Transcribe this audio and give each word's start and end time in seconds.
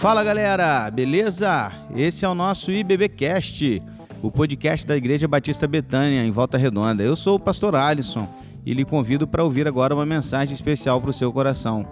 Fala 0.00 0.24
galera, 0.24 0.90
beleza? 0.90 1.70
Esse 1.94 2.24
é 2.24 2.28
o 2.28 2.34
nosso 2.34 2.72
IBBcast, 2.72 3.82
o 4.22 4.30
podcast 4.30 4.86
da 4.86 4.96
Igreja 4.96 5.28
Batista 5.28 5.68
Betânia, 5.68 6.24
em 6.24 6.30
Volta 6.30 6.56
Redonda. 6.56 7.02
Eu 7.02 7.14
sou 7.14 7.36
o 7.36 7.38
pastor 7.38 7.76
Alisson 7.76 8.26
e 8.64 8.72
lhe 8.72 8.82
convido 8.82 9.28
para 9.28 9.44
ouvir 9.44 9.68
agora 9.68 9.94
uma 9.94 10.06
mensagem 10.06 10.54
especial 10.54 11.02
para 11.02 11.10
o 11.10 11.12
seu 11.12 11.30
coração. 11.30 11.86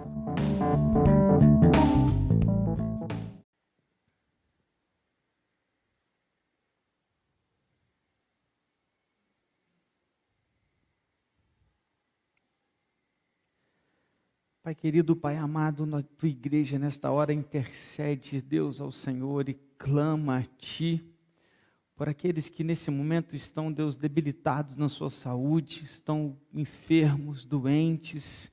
Pai 14.69 14.75
querido, 14.75 15.15
Pai 15.15 15.35
amado, 15.35 15.83
na 15.83 16.03
tua 16.03 16.29
igreja 16.29 16.77
nesta 16.77 17.09
hora 17.09 17.33
intercede, 17.33 18.39
Deus, 18.39 18.79
ao 18.79 18.91
Senhor 18.91 19.49
e 19.49 19.55
clama 19.79 20.37
a 20.37 20.43
Ti 20.43 21.03
por 21.95 22.07
aqueles 22.07 22.49
que 22.49 22.63
nesse 22.63 22.91
momento 22.91 23.35
estão, 23.35 23.71
Deus, 23.71 23.95
debilitados 23.95 24.77
na 24.77 24.87
sua 24.87 25.09
saúde, 25.09 25.81
estão 25.83 26.37
enfermos, 26.53 27.45
doentes, 27.45 28.51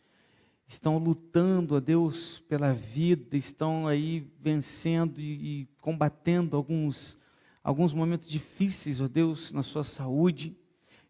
estão 0.67 0.97
lutando, 0.97 1.77
a 1.77 1.81
Deus, 1.81 2.43
pela 2.49 2.73
vida, 2.73 3.37
estão 3.37 3.87
aí 3.87 4.27
vencendo 4.41 5.21
e, 5.21 5.65
e 5.65 5.69
combatendo 5.83 6.57
alguns, 6.57 7.19
alguns 7.63 7.93
momentos 7.93 8.27
difíceis, 8.27 9.03
ó 9.03 9.07
Deus, 9.07 9.53
na 9.53 9.63
sua 9.63 9.85
saúde. 9.85 10.57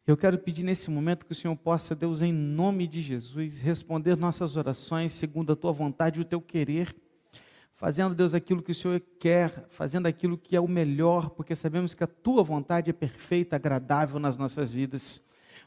Eu 0.07 0.17
quero 0.17 0.39
pedir 0.39 0.63
nesse 0.63 0.89
momento 0.89 1.27
que 1.27 1.33
o 1.33 1.35
Senhor 1.35 1.57
possa, 1.57 1.93
Deus, 1.93 2.23
em 2.23 2.33
nome 2.33 2.87
de 2.87 3.03
Jesus, 3.03 3.61
responder 3.61 4.17
nossas 4.17 4.57
orações 4.57 5.11
segundo 5.11 5.53
a 5.53 5.57
tua 5.57 5.73
vontade 5.73 6.21
e 6.21 6.23
o 6.23 6.25
teu 6.25 6.41
querer, 6.41 6.95
fazendo, 7.75 8.15
Deus, 8.15 8.33
aquilo 8.33 8.63
que 8.63 8.71
o 8.71 8.75
Senhor 8.75 9.03
quer, 9.19 9.67
fazendo 9.69 10.07
aquilo 10.07 10.39
que 10.39 10.55
é 10.55 10.61
o 10.61 10.69
melhor, 10.69 11.31
porque 11.31 11.57
sabemos 11.57 11.93
que 11.93 12.05
a 12.05 12.07
tua 12.07 12.45
vontade 12.45 12.89
é 12.89 12.93
perfeita, 12.93 13.57
agradável 13.57 14.21
nas 14.21 14.37
nossas 14.37 14.71
vidas. 14.71 15.21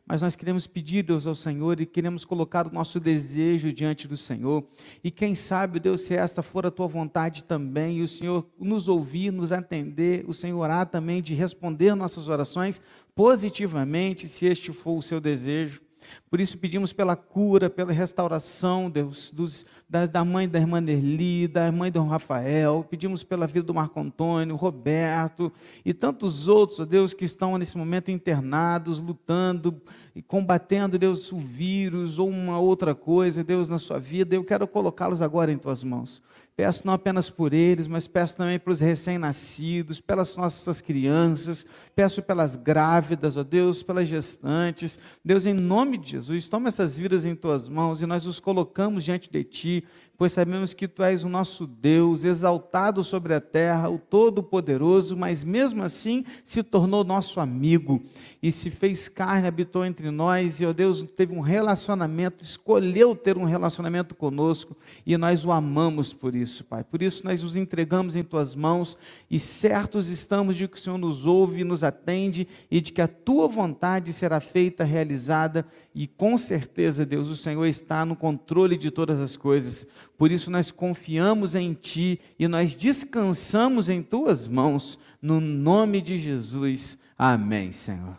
Mas 0.05 0.21
nós 0.21 0.35
queremos 0.35 0.65
pedir, 0.65 1.03
Deus, 1.03 1.27
ao 1.27 1.35
Senhor 1.35 1.79
e 1.81 1.85
queremos 1.85 2.23
colocar 2.23 2.65
o 2.65 2.73
nosso 2.73 2.99
desejo 2.99 3.71
diante 3.73 4.07
do 4.07 4.17
Senhor. 4.17 4.65
E 5.03 5.11
quem 5.11 5.35
sabe, 5.35 5.79
Deus, 5.79 6.01
se 6.01 6.15
esta 6.15 6.41
for 6.41 6.65
a 6.65 6.71
tua 6.71 6.87
vontade 6.87 7.43
também, 7.43 7.97
e 7.97 8.01
o 8.01 8.07
Senhor 8.07 8.47
nos 8.57 8.87
ouvir, 8.87 9.31
nos 9.31 9.51
atender, 9.51 10.23
o 10.27 10.33
Senhor 10.33 10.67
há 10.69 10.85
também 10.85 11.21
de 11.21 11.35
responder 11.35 11.93
nossas 11.93 12.27
orações 12.27 12.81
positivamente, 13.19 14.29
se 14.29 14.45
este 14.45 14.71
for 14.71 14.97
o 14.97 15.01
seu 15.01 15.19
desejo. 15.19 15.81
Por 16.29 16.39
isso 16.39 16.57
pedimos 16.57 16.93
pela 16.93 17.17
cura, 17.17 17.69
pela 17.69 17.91
restauração, 17.91 18.89
Deus, 18.89 19.29
dos, 19.29 19.65
da, 19.89 20.05
da, 20.05 20.23
mãe 20.23 20.47
da 20.47 20.57
irmã 20.57 20.79
Nerli, 20.79 21.45
da 21.45 21.69
mãe 21.69 21.91
do 21.91 22.01
Rafael, 22.05 22.87
pedimos 22.89 23.21
pela 23.21 23.45
vida 23.45 23.63
do 23.63 23.73
Marco 23.73 23.99
Antônio, 23.99 24.55
Roberto 24.55 25.51
e 25.83 25.93
tantos 25.93 26.47
outros, 26.47 26.87
Deus, 26.87 27.13
que 27.13 27.25
estão 27.25 27.57
nesse 27.57 27.77
momento 27.77 28.09
internados, 28.09 29.01
lutando 29.01 29.81
e 30.15 30.21
combatendo, 30.21 30.97
Deus, 30.97 31.29
o 31.33 31.39
vírus 31.39 32.19
ou 32.19 32.29
uma 32.29 32.57
outra 32.57 32.95
coisa, 32.95 33.43
Deus, 33.43 33.67
na 33.67 33.79
sua 33.79 33.99
vida. 33.99 34.33
Eu 34.33 34.45
quero 34.45 34.65
colocá-los 34.65 35.21
agora 35.21 35.51
em 35.51 35.57
tuas 35.57 35.83
mãos. 35.83 36.21
Peço 36.59 36.85
não 36.85 36.91
apenas 36.91 37.29
por 37.29 37.53
eles, 37.53 37.87
mas 37.87 38.05
peço 38.05 38.35
também 38.35 38.59
para 38.59 38.73
os 38.73 38.81
recém-nascidos, 38.81 40.01
pelas 40.01 40.35
nossas 40.35 40.81
crianças, 40.81 41.65
peço 41.95 42.21
pelas 42.21 42.57
grávidas, 42.57 43.37
ó 43.37 43.45
Deus, 43.45 43.81
pelas 43.81 44.09
gestantes. 44.09 44.99
Deus, 45.23 45.45
em 45.45 45.53
nome 45.53 45.97
de 45.97 46.11
Jesus, 46.11 46.49
toma 46.49 46.67
essas 46.67 46.99
vidas 46.99 47.23
em 47.23 47.33
tuas 47.33 47.69
mãos 47.69 48.01
e 48.01 48.05
nós 48.05 48.25
os 48.25 48.41
colocamos 48.41 49.05
diante 49.05 49.31
de 49.31 49.41
ti, 49.41 49.85
pois 50.19 50.33
sabemos 50.33 50.73
que 50.73 50.85
tu 50.85 51.01
és 51.01 51.23
o 51.23 51.29
nosso 51.29 51.65
Deus, 51.65 52.25
exaltado 52.25 53.05
sobre 53.05 53.33
a 53.33 53.39
terra, 53.39 53.89
o 53.89 53.97
Todo-Poderoso, 53.97 55.15
mas 55.15 55.45
mesmo 55.45 55.81
assim 55.81 56.25
se 56.43 56.61
tornou 56.61 57.05
nosso 57.05 57.39
amigo 57.39 58.03
e 58.43 58.51
se 58.51 58.69
fez 58.69 59.07
carne, 59.07 59.47
habitou 59.47 59.85
entre 59.85 60.11
nós, 60.11 60.59
e, 60.59 60.65
ó 60.65 60.73
Deus, 60.73 61.05
teve 61.15 61.33
um 61.33 61.39
relacionamento, 61.39 62.43
escolheu 62.43 63.15
ter 63.15 63.37
um 63.37 63.45
relacionamento 63.45 64.13
conosco, 64.13 64.75
e 65.05 65.17
nós 65.17 65.45
o 65.45 65.53
amamos 65.53 66.13
por 66.13 66.35
isso, 66.35 66.65
Pai. 66.65 66.83
Por 66.83 67.01
isso 67.01 67.23
nós 67.23 67.41
os 67.41 67.55
entregamos 67.55 68.17
em 68.17 68.23
tuas 68.23 68.55
mãos, 68.55 68.97
e 69.31 69.39
certos 69.39 70.09
estamos 70.09 70.57
de 70.57 70.67
que 70.67 70.75
o 70.75 70.79
Senhor 70.79 70.97
nos 70.97 71.25
ouve 71.25 71.61
e 71.61 71.65
nos 71.65 71.81
atende, 71.81 72.45
e 72.69 72.81
de 72.81 72.91
que 72.91 73.01
a 73.01 73.07
tua 73.07 73.47
vontade 73.47 74.11
será 74.11 74.41
feita, 74.41 74.83
realizada, 74.83 75.65
e 75.95 76.07
com 76.07 76.37
certeza, 76.37 77.05
Deus, 77.05 77.29
o 77.29 77.37
Senhor 77.37 77.65
está 77.65 78.05
no 78.05 78.17
controle 78.17 78.77
de 78.77 78.91
todas 78.91 79.19
as 79.19 79.35
coisas. 79.35 79.87
Por 80.19 80.33
isso 80.33 80.51
nós 80.51 80.69
confiamos 80.69 81.55
em 81.55 81.73
Ti 81.73 82.19
e 82.37 82.45
nós 82.45 82.75
descansamos 82.75 83.87
em 83.87 84.03
Tuas 84.03 84.49
mãos, 84.49 84.99
no 85.21 85.39
nome 85.39 86.01
de 86.01 86.17
Jesus. 86.17 86.99
Amém, 87.17 87.71
Senhor. 87.71 88.17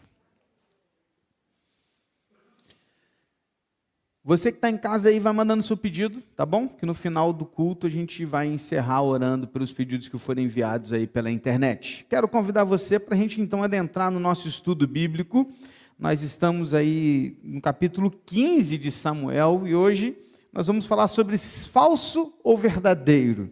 Você 4.24 4.50
que 4.50 4.56
está 4.56 4.70
em 4.70 4.78
casa 4.78 5.10
aí, 5.10 5.20
vai 5.20 5.34
mandando 5.34 5.62
seu 5.62 5.76
pedido, 5.76 6.22
tá 6.34 6.46
bom? 6.46 6.68
Que 6.68 6.86
no 6.86 6.94
final 6.94 7.34
do 7.34 7.44
culto 7.44 7.86
a 7.86 7.90
gente 7.90 8.24
vai 8.24 8.46
encerrar 8.46 9.02
orando 9.02 9.46
pelos 9.46 9.70
pedidos 9.70 10.08
que 10.08 10.16
forem 10.16 10.46
enviados 10.46 10.94
aí 10.94 11.06
pela 11.06 11.30
internet. 11.30 12.06
Quero 12.08 12.26
convidar 12.26 12.64
você 12.64 12.98
para 12.98 13.14
a 13.14 13.18
gente 13.18 13.42
então 13.42 13.62
adentrar 13.62 14.10
no 14.10 14.18
nosso 14.18 14.48
estudo 14.48 14.88
bíblico. 14.88 15.52
Nós 15.98 16.22
estamos 16.22 16.72
aí 16.72 17.36
no 17.44 17.60
capítulo 17.60 18.10
15 18.10 18.78
de 18.78 18.90
Samuel 18.90 19.64
e 19.66 19.74
hoje 19.74 20.16
nós 20.52 20.66
vamos 20.66 20.86
falar 20.86 21.08
sobre 21.08 21.38
falso 21.38 22.34
ou 22.42 22.58
verdadeiro. 22.58 23.50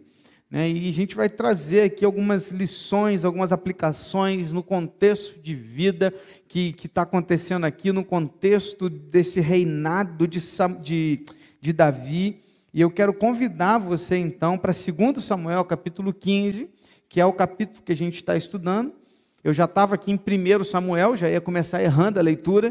Né? 0.49 0.69
E 0.69 0.89
a 0.89 0.93
gente 0.93 1.15
vai 1.15 1.29
trazer 1.29 1.81
aqui 1.81 2.03
algumas 2.03 2.49
lições, 2.49 3.23
algumas 3.23 3.51
aplicações 3.51 4.51
no 4.51 4.63
contexto 4.63 5.39
de 5.39 5.53
vida 5.53 6.13
que 6.47 6.75
está 6.83 7.03
acontecendo 7.03 7.65
aqui, 7.65 7.91
no 7.91 8.03
contexto 8.03 8.89
desse 8.89 9.39
reinado 9.39 10.27
de, 10.27 10.39
de, 10.81 11.25
de 11.61 11.73
Davi. 11.73 12.41
E 12.73 12.81
eu 12.81 12.89
quero 12.89 13.13
convidar 13.13 13.77
você 13.77 14.17
então 14.17 14.57
para 14.57 14.73
2 14.73 15.23
Samuel 15.23 15.63
capítulo 15.65 16.13
15, 16.13 16.69
que 17.07 17.21
é 17.21 17.25
o 17.25 17.33
capítulo 17.33 17.81
que 17.83 17.91
a 17.91 17.95
gente 17.95 18.15
está 18.15 18.35
estudando. 18.35 18.93
Eu 19.41 19.53
já 19.53 19.63
estava 19.63 19.95
aqui 19.95 20.11
em 20.11 20.15
1 20.15 20.63
Samuel, 20.65 21.15
já 21.15 21.29
ia 21.29 21.39
começar 21.39 21.81
errando 21.81 22.19
a 22.19 22.21
leitura, 22.21 22.69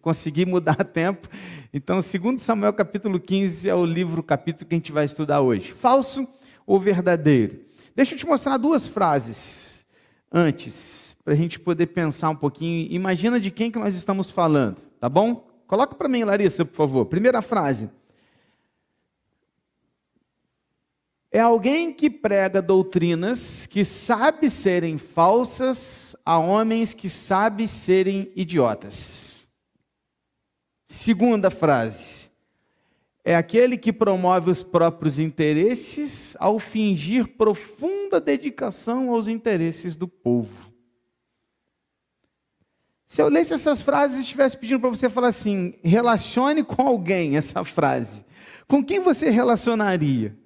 consegui 0.00 0.46
mudar 0.46 0.76
a 0.78 0.84
tempo. 0.84 1.28
Então, 1.72 1.96
2 1.96 2.40
Samuel 2.40 2.72
capítulo 2.72 3.18
15 3.18 3.68
é 3.68 3.74
o 3.74 3.84
livro, 3.84 4.20
o 4.20 4.24
capítulo 4.24 4.68
que 4.68 4.74
a 4.74 4.78
gente 4.78 4.92
vai 4.92 5.04
estudar 5.04 5.40
hoje. 5.40 5.72
Falso 5.72 6.28
ou 6.64 6.78
verdadeiro? 6.78 7.58
Deixa 7.96 8.14
eu 8.14 8.18
te 8.18 8.26
mostrar 8.26 8.56
duas 8.58 8.86
frases 8.86 9.84
antes, 10.30 11.16
para 11.24 11.34
a 11.34 11.36
gente 11.36 11.58
poder 11.58 11.86
pensar 11.86 12.30
um 12.30 12.36
pouquinho. 12.36 12.86
Imagina 12.92 13.40
de 13.40 13.50
quem 13.50 13.70
que 13.70 13.78
nós 13.78 13.94
estamos 13.96 14.30
falando, 14.30 14.76
tá 15.00 15.08
bom? 15.08 15.48
Coloca 15.66 15.96
para 15.96 16.08
mim, 16.08 16.22
Larissa, 16.22 16.64
por 16.64 16.76
favor. 16.76 17.06
Primeira 17.06 17.42
frase. 17.42 17.90
É 21.34 21.40
alguém 21.40 21.92
que 21.92 22.08
prega 22.08 22.62
doutrinas 22.62 23.66
que 23.66 23.84
sabe 23.84 24.48
serem 24.48 24.96
falsas 24.96 26.14
a 26.24 26.38
homens 26.38 26.94
que 26.94 27.10
sabem 27.10 27.66
serem 27.66 28.30
idiotas. 28.36 29.48
Segunda 30.86 31.50
frase. 31.50 32.30
É 33.24 33.34
aquele 33.34 33.76
que 33.76 33.92
promove 33.92 34.48
os 34.48 34.62
próprios 34.62 35.18
interesses 35.18 36.36
ao 36.38 36.60
fingir 36.60 37.36
profunda 37.36 38.20
dedicação 38.20 39.10
aos 39.10 39.26
interesses 39.26 39.96
do 39.96 40.06
povo. 40.06 40.72
Se 43.06 43.20
eu 43.20 43.28
lesse 43.28 43.54
essas 43.54 43.82
frases 43.82 44.18
e 44.18 44.20
estivesse 44.20 44.56
pedindo 44.56 44.78
para 44.78 44.90
você 44.90 45.10
falar 45.10 45.28
assim, 45.28 45.74
relacione 45.82 46.62
com 46.62 46.86
alguém 46.86 47.36
essa 47.36 47.64
frase, 47.64 48.24
com 48.68 48.84
quem 48.84 49.00
você 49.00 49.30
relacionaria? 49.30 50.43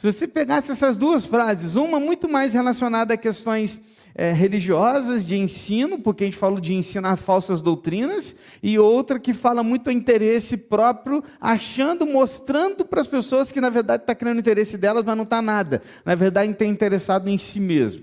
Se 0.00 0.10
você 0.10 0.26
pegasse 0.26 0.72
essas 0.72 0.96
duas 0.96 1.26
frases, 1.26 1.76
uma 1.76 2.00
muito 2.00 2.26
mais 2.26 2.54
relacionada 2.54 3.12
a 3.12 3.18
questões 3.18 3.82
é, 4.14 4.32
religiosas, 4.32 5.22
de 5.22 5.36
ensino, 5.36 5.98
porque 5.98 6.24
a 6.24 6.26
gente 6.26 6.38
fala 6.38 6.58
de 6.58 6.72
ensinar 6.72 7.16
falsas 7.16 7.60
doutrinas, 7.60 8.34
e 8.62 8.78
outra 8.78 9.20
que 9.20 9.34
fala 9.34 9.62
muito 9.62 9.90
a 9.90 9.92
interesse 9.92 10.56
próprio, 10.56 11.22
achando, 11.38 12.06
mostrando 12.06 12.82
para 12.86 13.02
as 13.02 13.06
pessoas 13.06 13.52
que 13.52 13.60
na 13.60 13.68
verdade 13.68 14.04
está 14.04 14.14
criando 14.14 14.38
interesse 14.38 14.78
delas, 14.78 15.04
mas 15.04 15.14
não 15.14 15.24
está 15.24 15.42
nada. 15.42 15.82
Na 16.02 16.14
verdade, 16.14 16.50
está 16.50 16.64
interessado 16.64 17.28
em 17.28 17.36
si 17.36 17.60
mesmo. 17.60 18.02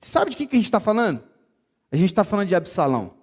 Sabe 0.00 0.32
de 0.32 0.36
que, 0.36 0.44
que 0.48 0.56
a 0.56 0.58
gente 0.58 0.64
está 0.64 0.80
falando? 0.80 1.22
A 1.92 1.94
gente 1.94 2.10
está 2.10 2.24
falando 2.24 2.48
de 2.48 2.56
Absalão. 2.56 3.14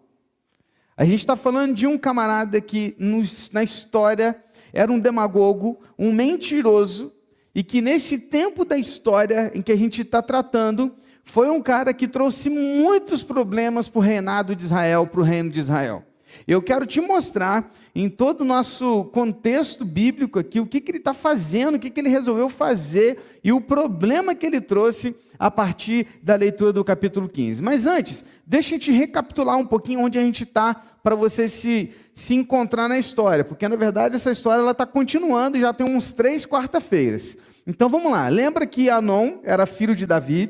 A 0.95 1.03
gente 1.03 1.19
está 1.19 1.35
falando 1.35 1.75
de 1.75 1.85
um 1.85 1.97
camarada 1.97 2.61
que 2.61 2.95
nos, 2.97 3.51
na 3.51 3.61
história 3.61 4.41
era 4.71 4.89
um 4.89 5.01
demagogo, 5.01 5.81
um 5.99 6.13
mentiroso, 6.13 7.11
e 7.55 7.63
que 7.63 7.81
nesse 7.81 8.17
tempo 8.17 8.65
da 8.65 8.77
história 8.77 9.51
em 9.53 9.61
que 9.61 9.71
a 9.71 9.77
gente 9.77 10.01
está 10.01 10.21
tratando, 10.21 10.91
foi 11.23 11.49
um 11.49 11.61
cara 11.61 11.93
que 11.93 12.07
trouxe 12.07 12.49
muitos 12.49 13.23
problemas 13.23 13.87
para 13.87 13.99
o 13.99 14.01
reinado 14.01 14.55
de 14.55 14.63
Israel, 14.65 15.07
para 15.07 15.21
o 15.21 15.23
reino 15.23 15.49
de 15.49 15.59
Israel. 15.59 16.03
Eu 16.47 16.61
quero 16.61 16.85
te 16.85 16.99
mostrar, 16.99 17.71
em 17.93 18.09
todo 18.09 18.41
o 18.41 18.45
nosso 18.45 19.05
contexto 19.05 19.85
bíblico 19.85 20.39
aqui, 20.39 20.59
o 20.59 20.65
que, 20.65 20.81
que 20.81 20.91
ele 20.91 20.97
está 20.97 21.13
fazendo, 21.13 21.75
o 21.75 21.79
que, 21.79 21.89
que 21.89 21.99
ele 21.99 22.09
resolveu 22.09 22.49
fazer 22.49 23.19
e 23.43 23.53
o 23.53 23.61
problema 23.61 24.33
que 24.33 24.45
ele 24.45 24.59
trouxe 24.59 25.15
a 25.37 25.51
partir 25.51 26.07
da 26.21 26.35
leitura 26.35 26.73
do 26.73 26.83
capítulo 26.83 27.29
15. 27.29 27.61
Mas 27.61 27.85
antes, 27.85 28.23
deixa 28.45 28.75
eu 28.75 28.79
te 28.79 28.91
recapitular 28.91 29.57
um 29.57 29.65
pouquinho 29.65 29.99
onde 29.99 30.17
a 30.17 30.21
gente 30.21 30.43
está, 30.43 30.81
para 31.03 31.15
você 31.15 31.49
se, 31.49 31.91
se 32.15 32.33
encontrar 32.33 32.87
na 32.87 32.97
história, 32.97 33.43
porque 33.43 33.67
na 33.67 33.75
verdade 33.75 34.15
essa 34.15 34.31
história 34.31 34.67
está 34.71 34.85
continuando, 34.85 35.59
já 35.59 35.73
tem 35.73 35.85
uns 35.85 36.13
três 36.13 36.45
quarta-feiras. 36.45 37.37
Então 37.67 37.89
vamos 37.89 38.11
lá, 38.11 38.29
lembra 38.29 38.65
que 38.65 38.89
Anon 38.89 39.39
era 39.43 39.65
filho 39.65 39.93
de 39.93 40.05
Davi 40.05 40.49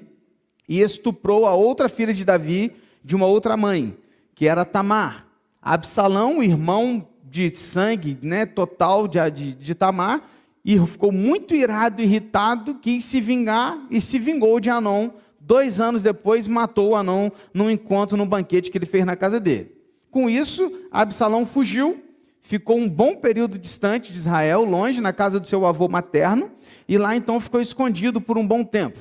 e 0.69 0.79
estuprou 0.79 1.47
a 1.47 1.55
outra 1.55 1.89
filha 1.89 2.13
de 2.13 2.23
Davi 2.23 2.71
de 3.03 3.15
uma 3.15 3.25
outra 3.25 3.57
mãe, 3.57 3.97
que 4.35 4.47
era 4.47 4.63
Tamar. 4.63 5.25
Absalão, 5.61 6.43
irmão 6.43 7.07
de 7.23 7.53
sangue 7.55 8.17
né, 8.21 8.45
total 8.45 9.07
de, 9.07 9.17
de, 9.31 9.53
de 9.53 9.75
Tamar, 9.75 10.29
e 10.63 10.79
ficou 10.85 11.11
muito 11.11 11.55
irado, 11.55 12.01
irritado, 12.01 12.75
quis 12.75 13.03
se 13.03 13.19
vingar 13.19 13.77
e 13.89 13.99
se 13.99 14.19
vingou 14.19 14.59
de 14.59 14.69
Anon. 14.69 15.09
Dois 15.39 15.81
anos 15.81 16.01
depois, 16.01 16.47
matou 16.47 16.95
Anon 16.95 17.31
num 17.53 17.69
encontro, 17.69 18.15
num 18.15 18.27
banquete 18.27 18.69
que 18.69 18.77
ele 18.77 18.85
fez 18.85 19.05
na 19.05 19.15
casa 19.15 19.39
dele. 19.39 19.72
Com 20.13 20.29
isso, 20.29 20.71
Absalão 20.91 21.43
fugiu, 21.43 22.03
ficou 22.43 22.77
um 22.77 22.87
bom 22.87 23.15
período 23.15 23.57
distante 23.57 24.13
de 24.13 24.19
Israel, 24.19 24.63
longe, 24.63 25.01
na 25.01 25.11
casa 25.11 25.39
do 25.39 25.47
seu 25.47 25.65
avô 25.65 25.87
materno, 25.87 26.51
e 26.87 26.99
lá 26.99 27.15
então 27.15 27.39
ficou 27.39 27.59
escondido 27.59 28.21
por 28.21 28.37
um 28.37 28.45
bom 28.45 28.63
tempo. 28.63 28.99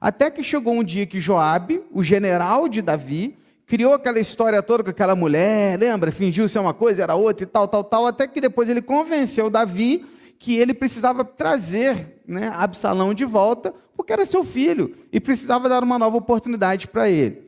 Até 0.00 0.30
que 0.30 0.42
chegou 0.42 0.72
um 0.72 0.82
dia 0.82 1.04
que 1.04 1.20
Joabe, 1.20 1.82
o 1.92 2.02
general 2.02 2.70
de 2.70 2.80
Davi, 2.80 3.36
criou 3.66 3.92
aquela 3.92 4.18
história 4.18 4.62
toda 4.62 4.82
com 4.82 4.88
aquela 4.88 5.14
mulher, 5.14 5.78
lembra? 5.78 6.10
Fingiu 6.10 6.48
ser 6.48 6.58
uma 6.58 6.72
coisa, 6.72 7.02
era 7.02 7.14
outra 7.14 7.44
e 7.44 7.46
tal, 7.46 7.68
tal, 7.68 7.84
tal, 7.84 8.06
até 8.06 8.26
que 8.26 8.40
depois 8.40 8.66
ele 8.70 8.80
convenceu 8.80 9.50
Davi 9.50 10.06
que 10.38 10.56
ele 10.56 10.72
precisava 10.72 11.22
trazer 11.22 12.22
né, 12.26 12.50
Absalão 12.54 13.12
de 13.12 13.26
volta, 13.26 13.74
porque 13.94 14.10
era 14.10 14.24
seu 14.24 14.42
filho, 14.42 14.96
e 15.12 15.20
precisava 15.20 15.68
dar 15.68 15.82
uma 15.82 15.98
nova 15.98 16.16
oportunidade 16.16 16.88
para 16.88 17.10
ele. 17.10 17.45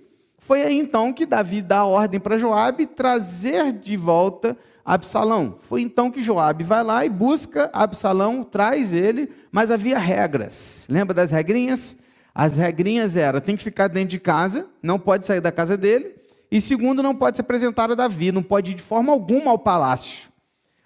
Foi 0.49 0.63
aí 0.63 0.79
então 0.79 1.13
que 1.13 1.27
Davi 1.27 1.61
dá 1.61 1.85
ordem 1.85 2.19
para 2.19 2.39
Joabe 2.39 2.87
trazer 2.87 3.71
de 3.71 3.99
volta 3.99 4.57
Absalão. 4.83 5.59
Foi 5.69 5.83
então 5.83 6.11
que 6.11 6.23
Joabe 6.23 6.65
vai 6.65 6.83
lá 6.83 7.05
e 7.05 7.11
busca 7.11 7.69
Absalão, 7.71 8.43
traz 8.43 8.95
ele, 8.95 9.31
mas 9.53 9.71
havia 9.71 9.99
regras. 9.99 10.87
Lembra 10.89 11.13
das 11.13 11.31
regrinhas? 11.31 11.99
As 12.35 12.57
regrinhas 12.57 13.15
eram: 13.15 13.43
tem 13.43 13.59
que 13.59 13.63
ficar 13.63 13.89
dentro 13.89 14.09
de 14.09 14.19
casa, 14.19 14.65
não 14.83 14.99
pode 14.99 15.27
sair 15.27 15.43
da 15.43 15.53
casa 15.53 15.77
dele, 15.77 16.15
e 16.51 16.63
segundo, 16.63 17.03
não 17.03 17.15
pode 17.15 17.37
se 17.37 17.43
apresentar 17.43 17.91
a 17.91 17.95
Davi, 17.95 18.33
não 18.33 18.43
pode 18.43 18.71
ir 18.71 18.75
de 18.75 18.83
forma 18.83 19.13
alguma 19.13 19.51
ao 19.51 19.59
palácio. 19.59 20.31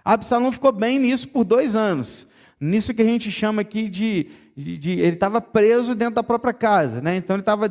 Absalão 0.04 0.50
ficou 0.50 0.72
bem 0.72 0.98
nisso 0.98 1.28
por 1.28 1.44
dois 1.44 1.76
anos. 1.76 2.26
Nisso 2.64 2.94
que 2.94 3.02
a 3.02 3.04
gente 3.04 3.28
chama 3.28 3.62
aqui 3.62 3.88
de. 3.88 4.28
de, 4.56 4.78
de 4.78 4.90
ele 4.92 5.14
estava 5.14 5.40
preso 5.40 5.96
dentro 5.96 6.14
da 6.14 6.22
própria 6.22 6.52
casa, 6.52 7.00
né? 7.00 7.16
Então 7.16 7.34
ele 7.34 7.42
estava. 7.42 7.68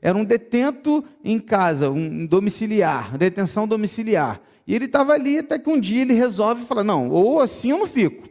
Era 0.00 0.18
um 0.18 0.24
detento 0.24 1.04
em 1.22 1.38
casa, 1.38 1.88
um 1.88 2.26
domiciliar, 2.26 3.16
detenção 3.16 3.68
domiciliar. 3.68 4.40
E 4.66 4.74
ele 4.74 4.86
estava 4.86 5.12
ali 5.12 5.38
até 5.38 5.60
que 5.60 5.70
um 5.70 5.78
dia 5.78 6.02
ele 6.02 6.12
resolve 6.12 6.64
falar: 6.64 6.82
não, 6.82 7.08
ou 7.08 7.40
assim 7.40 7.70
eu 7.70 7.78
não 7.78 7.86
fico. 7.86 8.28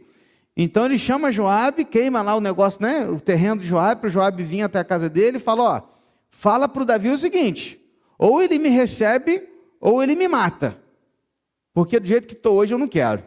Então 0.54 0.84
ele 0.84 0.98
chama 0.98 1.32
Joabe, 1.32 1.82
queima 1.86 2.20
lá 2.20 2.36
o 2.36 2.42
negócio, 2.42 2.82
né, 2.82 3.08
o 3.08 3.18
terreno 3.18 3.62
de 3.62 3.66
Joabe, 3.66 4.02
para 4.02 4.10
Joabe 4.10 4.42
vir 4.42 4.60
até 4.60 4.80
a 4.80 4.84
casa 4.84 5.08
dele 5.08 5.38
e 5.38 5.40
fala: 5.40 5.62
ó, 5.62 5.82
fala 6.30 6.68
para 6.68 6.82
o 6.82 6.84
Davi 6.84 7.08
o 7.08 7.16
seguinte: 7.16 7.80
ou 8.18 8.42
ele 8.42 8.58
me 8.58 8.68
recebe, 8.68 9.48
ou 9.80 10.02
ele 10.02 10.14
me 10.14 10.28
mata. 10.28 10.76
Porque 11.72 11.98
do 11.98 12.06
jeito 12.06 12.28
que 12.28 12.34
estou 12.34 12.56
hoje 12.56 12.74
eu 12.74 12.78
não 12.78 12.86
quero. 12.86 13.24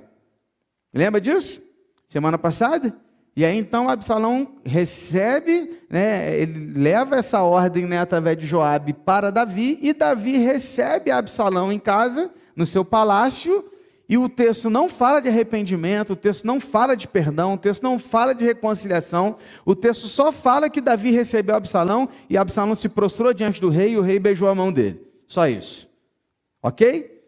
Lembra 0.94 1.20
disso? 1.20 1.65
Semana 2.08 2.38
passada? 2.38 2.94
E 3.36 3.44
aí 3.44 3.58
então 3.58 3.90
Absalão 3.90 4.48
recebe, 4.64 5.78
né, 5.90 6.40
ele 6.40 6.72
leva 6.80 7.18
essa 7.18 7.42
ordem 7.42 7.86
né, 7.86 8.00
através 8.00 8.38
de 8.38 8.48
Joabe 8.48 8.94
para 8.94 9.30
Davi, 9.30 9.78
e 9.82 9.94
Davi 9.94 10.38
recebe 10.38 11.12
Absalão 11.12 11.72
em 11.72 11.80
casa, 11.80 12.32
no 12.56 12.66
seu 12.66 12.86
palácio, 12.86 13.66
e 14.08 14.18
o 14.18 14.30
texto 14.30 14.70
não 14.70 14.88
fala 14.88 15.20
de 15.20 15.28
arrependimento, 15.28 16.14
o 16.14 16.16
texto 16.16 16.46
não 16.46 16.62
fala 16.62 16.96
de 16.96 17.08
perdão, 17.10 17.56
o 17.56 17.58
texto 17.58 17.84
não 17.84 18.00
fala 18.00 18.34
de 18.34 18.46
reconciliação, 18.46 19.36
o 19.66 19.76
texto 19.76 20.08
só 20.08 20.32
fala 20.32 20.70
que 20.70 20.80
Davi 20.80 21.12
recebeu 21.12 21.56
Absalão 21.56 22.08
e 22.30 22.38
Absalão 22.38 22.76
se 22.76 22.88
prostrou 22.88 23.34
diante 23.34 23.60
do 23.60 23.70
rei 23.70 23.94
e 23.94 23.98
o 23.98 24.02
rei 24.02 24.18
beijou 24.18 24.48
a 24.48 24.56
mão 24.56 24.72
dele. 24.72 25.02
Só 25.28 25.48
isso. 25.48 25.90
Ok? 26.62 27.22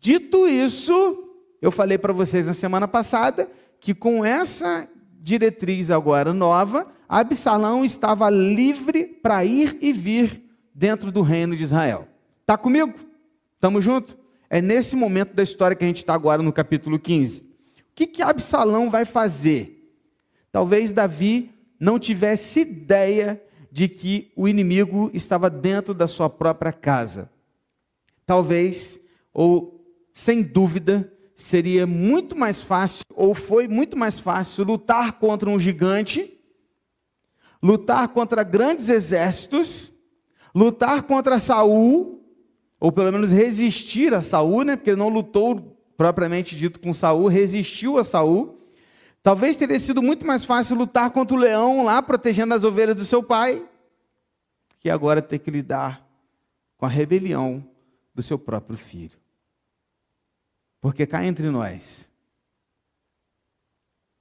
Dito 0.00 0.46
isso, 0.46 1.28
eu 1.60 1.70
falei 1.70 1.98
para 1.98 2.12
vocês 2.12 2.46
na 2.46 2.54
semana 2.54 2.88
passada 2.88 3.50
que 3.80 3.94
com 3.94 4.24
essa 4.24 4.88
diretriz 5.20 5.90
agora 5.90 6.32
nova, 6.32 6.86
Absalão 7.08 7.84
estava 7.84 8.30
livre 8.30 9.04
para 9.04 9.44
ir 9.44 9.78
e 9.80 9.92
vir 9.92 10.42
dentro 10.74 11.10
do 11.10 11.22
reino 11.22 11.56
de 11.56 11.62
Israel. 11.62 12.08
Está 12.40 12.56
comigo? 12.56 12.94
Estamos 13.54 13.84
juntos? 13.84 14.16
É 14.48 14.60
nesse 14.60 14.94
momento 14.94 15.34
da 15.34 15.42
história 15.42 15.76
que 15.76 15.84
a 15.84 15.86
gente 15.86 15.98
está 15.98 16.14
agora 16.14 16.42
no 16.42 16.52
capítulo 16.52 16.98
15. 16.98 17.42
O 17.42 17.44
que, 17.94 18.06
que 18.06 18.22
Absalão 18.22 18.90
vai 18.90 19.04
fazer? 19.04 19.92
Talvez 20.52 20.92
Davi 20.92 21.50
não 21.78 21.98
tivesse 21.98 22.60
ideia 22.60 23.42
de 23.70 23.88
que 23.88 24.32
o 24.36 24.48
inimigo 24.48 25.10
estava 25.12 25.50
dentro 25.50 25.92
da 25.92 26.08
sua 26.08 26.30
própria 26.30 26.72
casa. 26.72 27.30
Talvez, 28.24 28.98
ou 29.32 29.84
sem 30.12 30.42
dúvida, 30.42 31.12
seria 31.36 31.86
muito 31.86 32.34
mais 32.34 32.62
fácil, 32.62 33.04
ou 33.14 33.34
foi 33.34 33.68
muito 33.68 33.96
mais 33.96 34.18
fácil, 34.18 34.64
lutar 34.64 35.18
contra 35.18 35.50
um 35.50 35.60
gigante, 35.60 36.40
lutar 37.62 38.08
contra 38.08 38.42
grandes 38.42 38.88
exércitos, 38.88 39.92
lutar 40.54 41.02
contra 41.02 41.38
Saul, 41.38 42.24
ou 42.80 42.90
pelo 42.90 43.12
menos 43.12 43.30
resistir 43.30 44.14
a 44.14 44.22
Saul, 44.22 44.64
né? 44.64 44.76
Porque 44.76 44.90
ele 44.90 44.98
não 44.98 45.08
lutou 45.08 45.78
propriamente 45.96 46.56
dito 46.56 46.80
com 46.80 46.94
Saul, 46.94 47.28
resistiu 47.28 47.98
a 47.98 48.04
Saul. 48.04 48.58
Talvez 49.22 49.56
teria 49.56 49.78
sido 49.78 50.02
muito 50.02 50.26
mais 50.26 50.44
fácil 50.44 50.76
lutar 50.76 51.10
contra 51.10 51.36
o 51.36 51.40
leão 51.40 51.84
lá, 51.84 52.00
protegendo 52.02 52.54
as 52.54 52.64
ovelhas 52.64 52.96
do 52.96 53.04
seu 53.04 53.22
pai, 53.22 53.66
que 54.80 54.88
agora 54.88 55.20
ter 55.20 55.38
que 55.38 55.50
lidar 55.50 56.06
com 56.78 56.86
a 56.86 56.88
rebelião 56.88 57.64
do 58.14 58.22
seu 58.22 58.38
próprio 58.38 58.78
filho. 58.78 59.25
Porque 60.86 61.04
cá 61.04 61.24
entre 61.24 61.50
nós, 61.50 62.08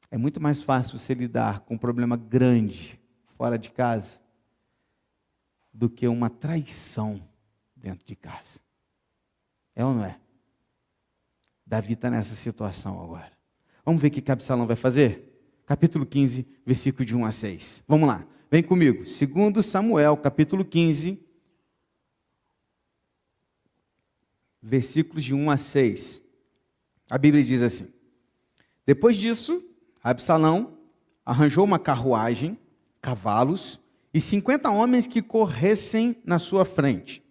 é 0.09 0.17
muito 0.17 0.41
mais 0.41 0.63
fácil 0.63 0.97
você 0.97 1.13
lidar 1.13 1.59
com 1.59 1.75
um 1.75 1.77
problema 1.77 2.17
grande 2.17 2.99
fora 3.37 3.55
de 3.55 3.69
casa 3.69 4.19
do 5.71 5.87
que 5.87 6.07
uma 6.07 6.27
traição 6.27 7.21
dentro 7.75 8.03
de 8.03 8.15
casa. 8.15 8.59
É 9.75 9.85
ou 9.85 9.93
não 9.93 10.05
é? 10.05 10.19
Davi 11.63 11.93
está 11.93 12.09
nessa 12.09 12.33
situação 12.33 12.99
agora. 12.99 13.31
Vamos 13.85 14.01
ver 14.01 14.07
o 14.07 14.11
que 14.11 14.31
Absalão 14.31 14.65
vai 14.65 14.75
fazer? 14.75 15.61
Capítulo 15.67 16.03
15, 16.03 16.47
versículo 16.65 17.05
de 17.05 17.15
1 17.15 17.25
a 17.27 17.31
6. 17.31 17.83
Vamos 17.87 18.07
lá, 18.07 18.25
vem 18.49 18.63
comigo. 18.63 19.05
Segundo 19.05 19.61
Samuel, 19.61 20.17
capítulo 20.17 20.65
15, 20.65 21.23
versículos 24.59 25.23
de 25.23 25.35
1 25.35 25.51
a 25.51 25.57
6. 25.59 26.24
A 27.09 27.17
Bíblia 27.17 27.43
diz 27.43 27.61
assim: 27.61 27.87
Depois 28.85 29.17
disso, 29.17 29.63
Absalão 30.03 30.77
arranjou 31.25 31.63
uma 31.63 31.79
carruagem, 31.79 32.57
cavalos 33.01 33.79
e 34.13 34.19
50 34.19 34.69
homens 34.69 35.07
que 35.07 35.21
corressem 35.21 36.15
na 36.25 36.39
sua 36.39 36.65
frente. 36.65 37.23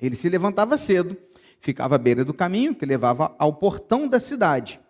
Ele 0.00 0.16
se 0.16 0.28
levantava 0.28 0.76
cedo, 0.76 1.16
ficava 1.60 1.94
à 1.94 1.98
beira 1.98 2.24
do 2.24 2.34
caminho 2.34 2.74
que 2.74 2.86
levava 2.86 3.34
ao 3.38 3.54
portão 3.54 4.08
da 4.08 4.18
cidade. 4.18 4.80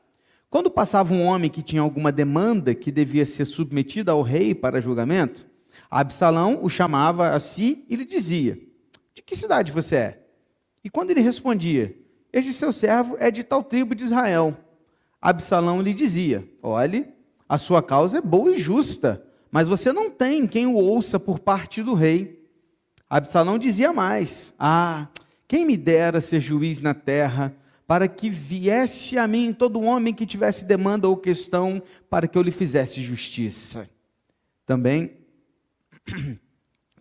Quando 0.48 0.70
passava 0.70 1.12
um 1.12 1.24
homem 1.24 1.50
que 1.50 1.62
tinha 1.62 1.82
alguma 1.82 2.12
demanda 2.12 2.74
que 2.74 2.92
devia 2.92 3.26
ser 3.26 3.44
submetida 3.44 4.12
ao 4.12 4.22
rei 4.22 4.54
para 4.54 4.80
julgamento, 4.80 5.46
Absalão 5.90 6.60
o 6.62 6.68
chamava 6.68 7.30
a 7.30 7.40
si 7.40 7.84
e 7.88 7.96
lhe 7.96 8.04
dizia: 8.04 8.58
De 9.14 9.22
que 9.22 9.36
cidade 9.36 9.72
você 9.72 9.96
é? 9.96 10.26
E 10.82 10.88
quando 10.88 11.10
ele 11.10 11.20
respondia: 11.20 11.94
Este 12.34 12.52
seu 12.52 12.72
servo 12.72 13.16
é 13.20 13.30
de 13.30 13.44
tal 13.44 13.62
tribo 13.62 13.94
de 13.94 14.02
Israel. 14.02 14.56
Absalão 15.22 15.80
lhe 15.80 15.94
dizia: 15.94 16.44
Olhe, 16.60 17.06
a 17.48 17.58
sua 17.58 17.80
causa 17.80 18.18
é 18.18 18.20
boa 18.20 18.52
e 18.52 18.58
justa, 18.58 19.24
mas 19.52 19.68
você 19.68 19.92
não 19.92 20.10
tem 20.10 20.44
quem 20.44 20.66
o 20.66 20.74
ouça 20.74 21.20
por 21.20 21.38
parte 21.38 21.80
do 21.80 21.94
rei. 21.94 22.44
Absalão 23.08 23.56
dizia 23.56 23.92
mais: 23.92 24.52
Ah, 24.58 25.06
quem 25.46 25.64
me 25.64 25.76
dera 25.76 26.20
ser 26.20 26.40
juiz 26.40 26.80
na 26.80 26.92
terra, 26.92 27.54
para 27.86 28.08
que 28.08 28.28
viesse 28.28 29.16
a 29.16 29.28
mim 29.28 29.52
todo 29.52 29.80
homem 29.80 30.12
que 30.12 30.26
tivesse 30.26 30.64
demanda 30.64 31.06
ou 31.06 31.16
questão, 31.16 31.80
para 32.10 32.26
que 32.26 32.36
eu 32.36 32.42
lhe 32.42 32.50
fizesse 32.50 33.00
justiça. 33.00 33.88
Também, 34.66 35.12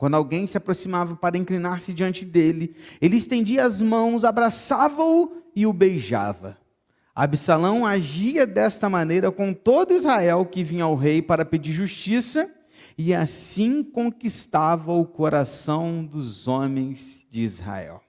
quando 0.04 0.16
alguém 0.16 0.46
se 0.46 0.58
aproximava 0.58 1.16
para 1.16 1.38
inclinar-se 1.38 1.94
diante 1.94 2.26
dele, 2.26 2.76
ele 3.02 3.16
estendia 3.16 3.64
as 3.66 3.82
mãos, 3.82 4.26
abraçava-o 4.26 5.42
e 5.56 5.66
o 5.66 5.72
beijava. 5.72 6.58
Absalão 7.16 7.86
agia 7.86 8.46
desta 8.46 8.90
maneira 8.90 9.32
com 9.32 9.54
todo 9.54 9.94
Israel 9.94 10.46
que 10.46 10.62
vinha 10.62 10.84
ao 10.84 10.94
rei 10.94 11.22
para 11.22 11.46
pedir 11.46 11.72
justiça, 11.72 12.54
e 12.98 13.14
assim 13.14 13.82
conquistava 13.82 14.92
o 14.92 15.06
coração 15.06 16.04
dos 16.04 16.50
homens 16.50 17.26
de 17.32 17.40
Israel. 17.40 18.02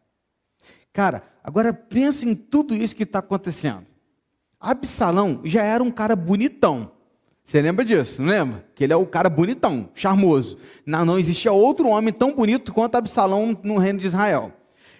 Cara, 0.92 1.22
agora 1.44 1.72
pensa 1.72 2.24
em 2.24 2.34
tudo 2.34 2.74
isso 2.74 2.96
que 2.96 3.04
está 3.04 3.20
acontecendo. 3.20 3.86
Absalão 4.58 5.42
já 5.44 5.62
era 5.62 5.80
um 5.80 5.92
cara 5.92 6.16
bonitão. 6.16 6.90
Você 7.44 7.60
lembra 7.60 7.84
disso, 7.84 8.22
não 8.22 8.30
lembra? 8.30 8.64
Que 8.74 8.84
ele 8.84 8.92
é 8.92 8.96
o 8.96 9.04
cara 9.04 9.28
bonitão, 9.28 9.90
charmoso. 9.94 10.56
Não, 10.86 11.04
não 11.04 11.18
existia 11.18 11.52
outro 11.52 11.88
homem 11.88 12.12
tão 12.12 12.32
bonito 12.32 12.72
quanto 12.72 12.96
Absalão 12.96 13.56
no 13.62 13.76
reino 13.76 13.98
de 13.98 14.06
Israel. 14.06 14.50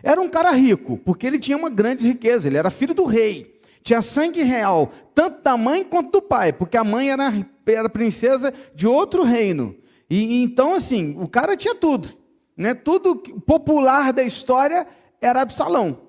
Era 0.03 0.21
um 0.21 0.29
cara 0.29 0.51
rico, 0.53 0.99
porque 0.99 1.27
ele 1.27 1.39
tinha 1.39 1.57
uma 1.57 1.71
grande 1.71 2.07
riqueza, 2.07 2.47
ele 2.47 2.59
era 2.59 2.71
filho 2.71 2.93
do 2.93 3.05
rei. 3.05 3.59
Tinha 3.83 4.03
sangue 4.03 4.43
real, 4.43 4.93
tanto 5.15 5.43
da 5.43 5.57
mãe 5.57 5.83
quanto 5.83 6.13
do 6.13 6.23
pai, 6.23 6.53
porque 6.53 6.77
a 6.77 6.85
mãe 6.85 7.11
era, 7.11 7.33
era 7.67 7.89
princesa 7.89 8.53
de 8.75 8.87
outro 8.87 9.23
reino. 9.23 9.75
E 10.09 10.43
então, 10.43 10.75
assim, 10.75 11.17
o 11.19 11.27
cara 11.27 11.57
tinha 11.57 11.75
tudo. 11.75 12.11
Né? 12.55 12.75
Tudo 12.75 13.17
popular 13.17 14.13
da 14.13 14.23
história 14.23 14.87
era 15.21 15.41
Absalão. 15.41 16.04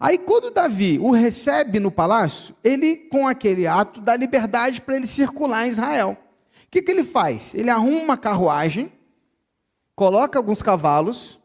Aí, 0.00 0.18
quando 0.18 0.50
Davi 0.50 0.98
o 0.98 1.10
recebe 1.10 1.78
no 1.78 1.90
palácio, 1.90 2.54
ele, 2.62 2.96
com 2.96 3.28
aquele 3.28 3.66
ato, 3.66 4.00
dá 4.00 4.16
liberdade 4.16 4.80
para 4.80 4.96
ele 4.96 5.06
circular 5.06 5.66
em 5.66 5.70
Israel. 5.70 6.16
O 6.64 6.70
que, 6.70 6.82
que 6.82 6.90
ele 6.90 7.04
faz? 7.04 7.54
Ele 7.54 7.70
arruma 7.70 8.00
uma 8.00 8.16
carruagem, 8.16 8.90
coloca 9.94 10.38
alguns 10.38 10.62
cavalos, 10.62 11.38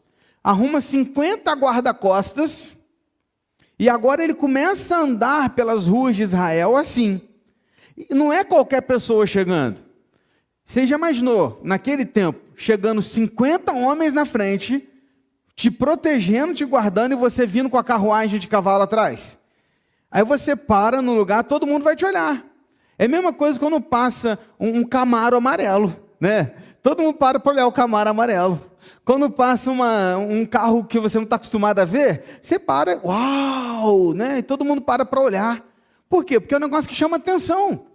arruma 0.44 0.80
50 0.80 1.52
guarda-costas, 1.54 2.78
e 3.80 3.90
agora 3.90 4.24
ele 4.24 4.34
começa 4.34 4.96
a 4.96 5.02
andar 5.02 5.50
pelas 5.52 5.86
ruas 5.86 6.16
de 6.16 6.24
Israel 6.24 6.76
assim. 6.76 7.22
E 7.96 8.14
não 8.14 8.32
é 8.32 8.44
qualquer 8.44 8.82
pessoa 8.82 9.28
chegando. 9.28 9.80
Você 10.66 10.86
já 10.86 10.98
imaginou, 10.98 11.62
naquele 11.64 12.06
tempo, 12.06 12.40
chegando 12.56 13.02
50 13.02 13.72
homens 13.72 14.14
na 14.14 14.26
frente, 14.26 14.88
te 15.58 15.72
protegendo, 15.72 16.54
te 16.54 16.64
guardando, 16.64 17.14
e 17.14 17.16
você 17.16 17.48
vindo 17.48 17.68
com 17.68 17.80
a 17.80 17.84
carruagem 17.84 18.40
de 18.40 18.48
cavalo 18.48 18.84
atrás? 18.84 19.40
Aí 20.10 20.24
você 20.24 20.56
para 20.56 21.02
no 21.02 21.16
lugar, 21.16 21.44
todo 21.44 21.66
mundo 21.66 21.84
vai 21.84 21.96
te 21.96 22.06
olhar. 22.06 22.46
É 22.98 23.06
a 23.06 23.10
mesma 23.10 23.34
coisa 23.34 23.60
quando 23.60 23.82
passa 23.82 24.38
um, 24.60 24.80
um 24.80 24.84
camaro 24.84 25.36
amarelo, 25.36 25.94
né? 26.20 26.54
Todo 26.84 27.02
mundo 27.02 27.16
para 27.16 27.40
para 27.40 27.52
olhar 27.52 27.66
o 27.66 27.72
camaro 27.72 28.12
amarelo. 28.12 28.62
Quando 29.04 29.32
passa 29.32 29.72
uma, 29.72 30.16
um 30.16 30.46
carro 30.46 30.84
que 30.84 31.00
você 31.00 31.18
não 31.18 31.24
está 31.24 31.38
acostumado 31.38 31.80
a 31.80 31.86
ver, 31.86 32.40
você 32.40 32.60
para, 32.60 33.02
uau, 33.04 34.14
né? 34.14 34.38
E 34.38 34.44
todo 34.44 34.64
mundo 34.64 34.82
para 34.82 35.04
para 35.04 35.20
olhar. 35.20 35.66
Por 36.08 36.24
quê? 36.24 36.40
Porque 36.40 36.54
é 36.54 36.58
um 36.58 36.62
negócio 36.62 36.88
que 36.88 36.96
chama 36.96 37.18
atenção. 37.18 37.88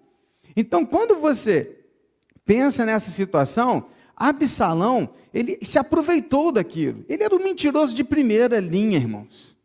Então, 0.57 0.85
quando 0.85 1.15
você 1.15 1.79
pensa 2.45 2.85
nessa 2.85 3.13
situação, 3.13 3.87
Absalão, 4.29 5.11
ele 5.33 5.59
se 5.63 5.79
aproveitou 5.79 6.53
daquilo. 6.53 7.05
Ele 7.09 7.23
era 7.23 7.35
um 7.35 7.43
mentiroso 7.43 7.95
de 7.95 8.05
primeira 8.05 8.61
linha, 8.61 8.99
irmãos. 8.99 9.57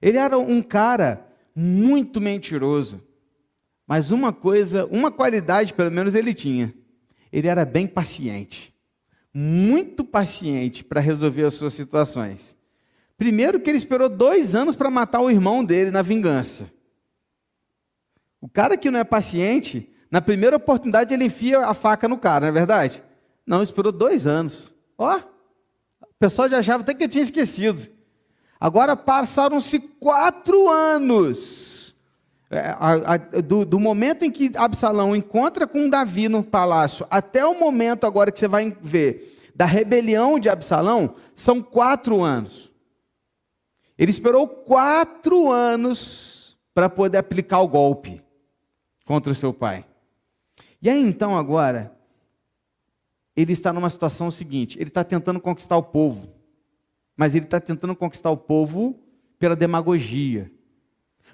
Ele 0.00 0.18
era 0.18 0.38
um 0.38 0.62
cara 0.62 1.26
muito 1.54 2.20
mentiroso. 2.20 3.02
Mas 3.86 4.10
uma 4.10 4.32
coisa, 4.32 4.86
uma 4.86 5.10
qualidade 5.10 5.72
pelo 5.72 5.90
menos 5.90 6.14
ele 6.14 6.34
tinha. 6.34 6.74
Ele 7.32 7.48
era 7.48 7.64
bem 7.64 7.86
paciente 7.86 8.72
muito 9.32 10.02
paciente 10.02 10.82
para 10.82 11.00
resolver 11.00 11.44
as 11.44 11.54
suas 11.54 11.72
situações. 11.74 12.56
Primeiro, 13.16 13.60
que 13.60 13.70
ele 13.70 13.78
esperou 13.78 14.08
dois 14.08 14.54
anos 14.54 14.74
para 14.74 14.90
matar 14.90 15.20
o 15.20 15.30
irmão 15.30 15.64
dele 15.64 15.92
na 15.92 16.02
vingança. 16.02 16.72
O 18.40 18.48
cara 18.48 18.76
que 18.76 18.90
não 18.90 18.98
é 18.98 19.04
paciente, 19.04 19.92
na 20.10 20.20
primeira 20.20 20.56
oportunidade 20.56 21.14
ele 21.14 21.24
enfia 21.24 21.60
a 21.66 21.74
faca 21.74 22.08
no 22.08 22.18
cara, 22.18 22.46
não 22.46 22.48
é 22.48 22.52
verdade? 22.52 23.02
Não, 23.48 23.62
esperou 23.62 23.90
dois 23.90 24.26
anos. 24.26 24.74
Ó, 24.98 25.16
o 25.16 26.14
pessoal 26.18 26.50
já 26.50 26.58
achava 26.58 26.82
até 26.82 26.92
que 26.92 27.08
tinha 27.08 27.24
esquecido. 27.24 27.88
Agora 28.60 28.94
passaram-se 28.94 29.78
quatro 29.78 30.68
anos 30.68 31.96
é, 32.50 32.60
a, 32.78 33.14
a, 33.14 33.16
do, 33.40 33.64
do, 33.64 33.80
momento 33.80 34.24
em 34.24 34.30
que 34.30 34.52
Absalão 34.54 35.16
encontra 35.16 35.66
com 35.66 35.88
Davi 35.88 36.28
no 36.28 36.42
palácio, 36.42 37.06
até 37.10 37.44
o 37.44 37.58
momento 37.58 38.06
agora 38.06 38.30
que 38.30 38.38
você 38.38 38.48
vai 38.48 38.76
ver 38.82 39.50
da 39.54 39.64
rebelião 39.64 40.38
de 40.38 40.48
Absalão, 40.48 41.14
são 41.34 41.62
quatro 41.62 42.22
anos. 42.22 42.70
Ele 43.98 44.10
esperou 44.10 44.46
quatro 44.46 45.50
anos 45.50 46.56
para 46.74 46.88
poder 46.88 47.18
aplicar 47.18 47.60
o 47.60 47.68
golpe 47.68 48.22
contra 49.04 49.32
o 49.32 49.34
seu 49.34 49.52
pai. 49.52 49.84
E 50.80 50.88
aí 50.88 51.02
então 51.02 51.36
agora, 51.36 51.97
ele 53.40 53.52
está 53.52 53.72
numa 53.72 53.90
situação 53.90 54.30
seguinte: 54.30 54.78
ele 54.78 54.88
está 54.88 55.04
tentando 55.04 55.40
conquistar 55.40 55.76
o 55.76 55.82
povo, 55.82 56.28
mas 57.16 57.34
ele 57.34 57.44
está 57.44 57.60
tentando 57.60 57.94
conquistar 57.94 58.30
o 58.30 58.36
povo 58.36 58.98
pela 59.38 59.56
demagogia 59.56 60.50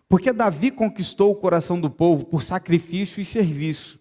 porque 0.08 0.32
Davi 0.32 0.70
conquistou 0.70 1.32
o 1.32 1.36
coração 1.36 1.80
do 1.80 1.90
povo 1.90 2.26
por 2.26 2.42
sacrifício 2.42 3.20
e 3.20 3.24
serviço. 3.24 3.98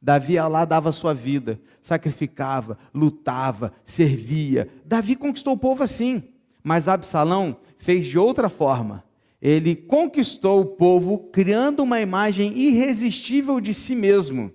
Davi 0.00 0.36
lá 0.36 0.64
dava 0.64 0.92
sua 0.92 1.14
vida, 1.14 1.60
sacrificava, 1.82 2.78
lutava, 2.92 3.72
servia. 3.84 4.68
Davi 4.84 5.16
conquistou 5.16 5.54
o 5.54 5.58
povo 5.58 5.82
assim, 5.82 6.22
mas 6.62 6.88
Absalão 6.88 7.58
fez 7.78 8.04
de 8.06 8.18
outra 8.18 8.48
forma. 8.48 9.02
Ele 9.40 9.74
conquistou 9.74 10.60
o 10.60 10.66
povo 10.66 11.18
criando 11.18 11.82
uma 11.82 12.00
imagem 12.00 12.56
irresistível 12.56 13.60
de 13.60 13.74
si 13.74 13.94
mesmo. 13.94 14.52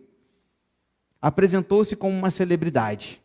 Apresentou-se 1.21 1.95
como 1.95 2.17
uma 2.17 2.31
celebridade. 2.31 3.21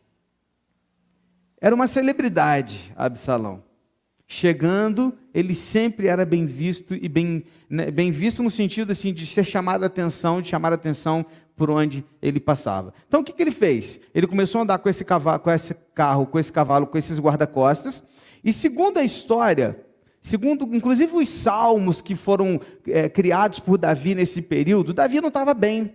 Era 1.59 1.73
uma 1.73 1.87
celebridade, 1.87 2.93
Absalão. 2.95 3.63
Chegando, 4.27 5.13
ele 5.33 5.53
sempre 5.53 6.07
era 6.07 6.25
bem 6.25 6.45
visto 6.45 6.95
e 6.95 7.07
bem, 7.07 7.43
né, 7.69 7.91
bem 7.91 8.11
visto 8.11 8.41
no 8.41 8.49
sentido 8.49 8.91
assim 8.91 9.13
de 9.13 9.25
ser 9.25 9.43
chamado 9.43 9.83
a 9.83 9.87
atenção, 9.87 10.41
de 10.41 10.49
chamar 10.49 10.71
a 10.71 10.75
atenção 10.75 11.25
por 11.55 11.69
onde 11.69 12.03
ele 12.21 12.39
passava. 12.39 12.93
Então 13.07 13.21
o 13.21 13.23
que, 13.23 13.31
que 13.31 13.41
ele 13.41 13.51
fez? 13.51 13.99
Ele 14.13 14.27
começou 14.27 14.59
a 14.59 14.63
andar 14.63 14.79
com 14.79 14.89
esse, 14.89 15.05
cavalo, 15.05 15.39
com 15.39 15.51
esse 15.51 15.73
carro, 15.93 16.25
com 16.25 16.39
esse 16.39 16.51
cavalo, 16.51 16.87
com 16.87 16.97
esses 16.97 17.19
guarda-costas. 17.19 18.03
E 18.43 18.51
segundo 18.51 18.97
a 18.97 19.03
história, 19.03 19.79
segundo 20.21 20.67
inclusive 20.75 21.15
os 21.15 21.29
salmos 21.29 22.01
que 22.01 22.15
foram 22.15 22.59
é, 22.87 23.07
criados 23.07 23.59
por 23.59 23.77
Davi 23.77 24.15
nesse 24.15 24.41
período, 24.41 24.93
Davi 24.93 25.21
não 25.21 25.29
estava 25.29 25.53
bem. 25.53 25.93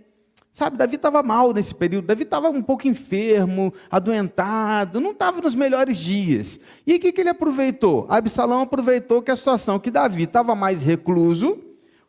Sabe, 0.53 0.77
Davi 0.77 0.97
estava 0.97 1.23
mal 1.23 1.53
nesse 1.53 1.73
período, 1.73 2.07
Davi 2.07 2.23
estava 2.23 2.49
um 2.49 2.61
pouco 2.61 2.85
enfermo, 2.85 3.73
adoentado, 3.89 4.99
não 4.99 5.11
estava 5.11 5.39
nos 5.39 5.55
melhores 5.55 5.97
dias. 5.97 6.59
E 6.85 6.95
o 6.95 6.99
que, 6.99 7.13
que 7.13 7.21
ele 7.21 7.29
aproveitou? 7.29 8.05
Absalão 8.09 8.59
aproveitou 8.59 9.21
que 9.21 9.31
a 9.31 9.35
situação 9.35 9.79
que 9.79 9.89
Davi 9.89 10.23
estava 10.23 10.53
mais 10.53 10.81
recluso, 10.81 11.57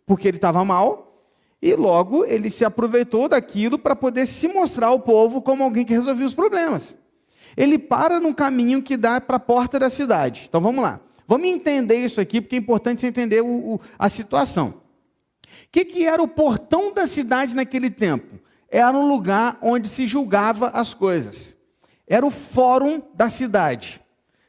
porque 0.04 0.26
ele 0.26 0.38
estava 0.38 0.64
mal, 0.64 1.25
e 1.62 1.76
logo 1.76 2.25
ele 2.25 2.50
se 2.50 2.64
aproveitou 2.64 3.28
daquilo 3.28 3.78
para 3.78 3.94
poder 3.94 4.26
se 4.26 4.49
mostrar 4.49 4.88
ao 4.88 4.99
povo 4.99 5.40
como 5.40 5.62
alguém 5.62 5.84
que 5.84 5.94
resolvia 5.94 6.26
os 6.26 6.34
problemas. 6.34 6.99
Ele 7.56 7.78
para 7.78 8.18
no 8.18 8.34
caminho 8.34 8.82
que 8.82 8.96
dá 8.96 9.20
para 9.20 9.37
a 9.37 9.40
porta 9.40 9.78
da 9.78 9.88
cidade. 9.88 10.46
Então 10.49 10.61
vamos 10.61 10.82
lá. 10.82 11.00
Vamos 11.28 11.46
entender 11.46 12.04
isso 12.04 12.20
aqui, 12.20 12.40
porque 12.40 12.56
é 12.56 12.58
importante 12.58 13.02
você 13.02 13.06
entender 13.06 13.40
o, 13.40 13.75
o, 13.75 13.80
a 13.96 14.08
situação 14.08 14.81
que, 15.72 15.86
que 15.86 16.06
era 16.06 16.22
o 16.22 16.28
portão 16.28 16.92
da 16.92 17.06
cidade 17.06 17.56
naquele 17.56 17.88
tempo? 17.88 18.38
Era 18.68 18.96
um 18.96 19.08
lugar 19.08 19.58
onde 19.62 19.88
se 19.88 20.06
julgava 20.06 20.68
as 20.68 20.92
coisas. 20.92 21.56
Era 22.06 22.26
o 22.26 22.30
fórum 22.30 23.02
da 23.14 23.30
cidade. 23.30 24.00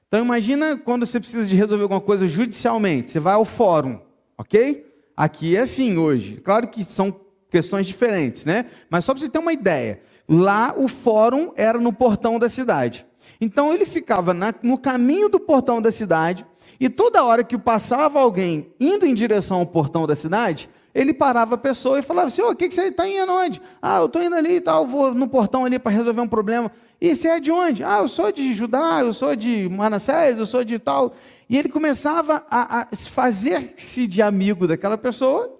Então 0.08 0.24
imagina 0.24 0.78
quando 0.78 1.06
você 1.06 1.20
precisa 1.20 1.48
de 1.48 1.56
resolver 1.56 1.84
alguma 1.84 2.02
coisa 2.02 2.28
judicialmente, 2.28 3.10
você 3.10 3.20
vai 3.20 3.34
ao 3.34 3.46
fórum, 3.46 4.00
ok? 4.38 4.86
Aqui 5.16 5.56
é 5.56 5.62
assim 5.62 5.98
hoje. 5.98 6.42
Claro 6.44 6.68
que 6.68 6.84
são 6.84 7.22
questões 7.50 7.88
diferentes, 7.88 8.44
né? 8.44 8.66
Mas 8.90 9.06
só 9.06 9.14
para 9.14 9.22
você 9.22 9.30
ter 9.30 9.40
uma 9.40 9.54
ideia. 9.54 10.02
Lá 10.28 10.76
o 10.78 10.88
fórum 10.88 11.54
era 11.56 11.80
no 11.80 11.94
portão 11.94 12.38
da 12.38 12.50
cidade. 12.50 13.06
Então 13.40 13.74
ele 13.74 13.86
ficava 13.86 14.34
na, 14.34 14.54
no 14.62 14.78
caminho 14.78 15.30
do 15.30 15.40
portão 15.40 15.82
da 15.82 15.92
cidade 15.92 16.46
e 16.80 16.90
toda 16.90 17.24
hora 17.24 17.44
que 17.44 17.58
passava 17.58 18.20
alguém 18.20 18.74
indo 18.80 19.06
em 19.06 19.14
direção 19.14 19.60
ao 19.60 19.66
portão 19.66 20.06
da 20.06 20.16
cidade, 20.16 20.70
ele 20.94 21.14
parava 21.14 21.56
a 21.56 21.58
pessoa 21.58 22.00
e 22.00 22.04
falava 22.04 22.28
assim: 22.28 22.42
o 22.42 22.56
que, 22.56 22.68
que 22.68 22.76
você 22.76 22.84
está 22.84 23.08
indo 23.08 23.32
onde? 23.32 23.62
Ah, 23.82 24.00
eu 24.00 24.06
estou 24.06 24.22
indo 24.22 24.36
ali 24.36 24.58
e 24.58 24.62
tal, 24.62 24.86
vou 24.86 25.14
no 25.14 25.28
portão 25.28 25.66
ali 25.66 25.80
para 25.80 25.92
resolver 25.92 26.22
um 26.22 26.28
problema. 26.28 26.72
E 27.02 27.16
você 27.16 27.28
é 27.28 27.40
de 27.40 27.52
onde? 27.52 27.84
Ah, 27.84 28.00
eu 28.00 28.08
sou 28.08 28.32
de 28.32 28.54
Judá, 28.54 29.00
eu 29.02 29.14
sou 29.14 29.36
de 29.36 29.68
Manassés, 29.70 30.38
eu 30.38 30.46
sou 30.46 30.64
de 30.64 30.78
tal. 30.78 31.14
E 31.50 31.58
ele 31.58 31.68
começava 31.68 32.46
a, 32.50 32.82
a 32.82 32.96
fazer-se 32.96 34.08
de 34.08 34.22
amigo 34.22 34.68
daquela 34.68 34.98
pessoa. 34.98 35.60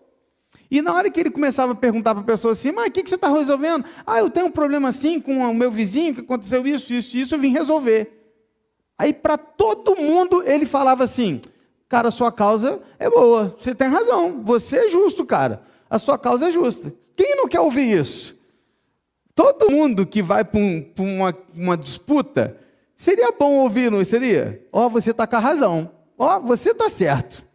E 0.70 0.82
na 0.82 0.94
hora 0.94 1.10
que 1.10 1.20
ele 1.20 1.30
começava 1.30 1.74
a 1.74 1.76
perguntar 1.76 2.16
para 2.16 2.24
a 2.24 2.26
pessoa 2.26 2.54
assim, 2.54 2.72
mas 2.72 2.88
o 2.88 2.92
que, 2.92 3.04
que 3.04 3.10
você 3.10 3.16
está 3.16 3.30
resolvendo? 3.30 3.86
Ah, 4.08 4.20
eu 4.20 4.30
tenho 4.30 4.48
um 4.48 4.52
problema 4.52 4.90
assim 4.90 5.20
com 5.20 5.38
o 5.38 5.54
meu 5.54 5.70
vizinho, 5.70 6.16
que 6.16 6.22
aconteceu 6.22 6.66
isso, 6.66 6.94
isso, 6.94 7.18
isso, 7.18 7.36
eu 7.36 7.40
vim 7.40 7.52
resolver. 7.52 8.24
Aí 8.98 9.12
para 9.12 9.38
todo 9.38 9.96
mundo 9.96 10.44
ele 10.46 10.66
falava 10.66 11.04
assim: 11.04 11.42
Cara, 11.94 12.08
a 12.08 12.12
sua 12.12 12.32
causa 12.32 12.82
é 12.98 13.08
boa, 13.08 13.56
você 13.56 13.76
tem 13.76 13.88
razão, 13.88 14.42
você 14.42 14.88
é 14.88 14.90
justo, 14.90 15.24
cara, 15.24 15.62
a 15.88 16.00
sua 16.00 16.18
causa 16.18 16.48
é 16.48 16.52
justa. 16.52 16.92
Quem 17.16 17.36
não 17.36 17.48
quer 17.48 17.60
ouvir 17.60 18.00
isso? 18.02 18.36
Todo 19.36 19.70
mundo 19.70 20.04
que 20.04 20.20
vai 20.20 20.44
para 20.44 20.60
um, 20.60 20.92
uma, 20.98 21.38
uma, 21.54 21.78
disputa, 21.78 22.58
seria 22.96 23.32
bom 23.32 23.60
ouvir, 23.60 23.92
não 23.92 24.04
seria? 24.04 24.66
Ó, 24.72 24.88
oh, 24.88 24.90
você 24.90 25.12
está 25.12 25.28
com 25.28 25.36
a 25.36 25.40
razão, 25.40 25.92
ó, 26.18 26.38
oh, 26.38 26.40
você 26.40 26.72
está 26.72 26.90
certo, 26.90 27.46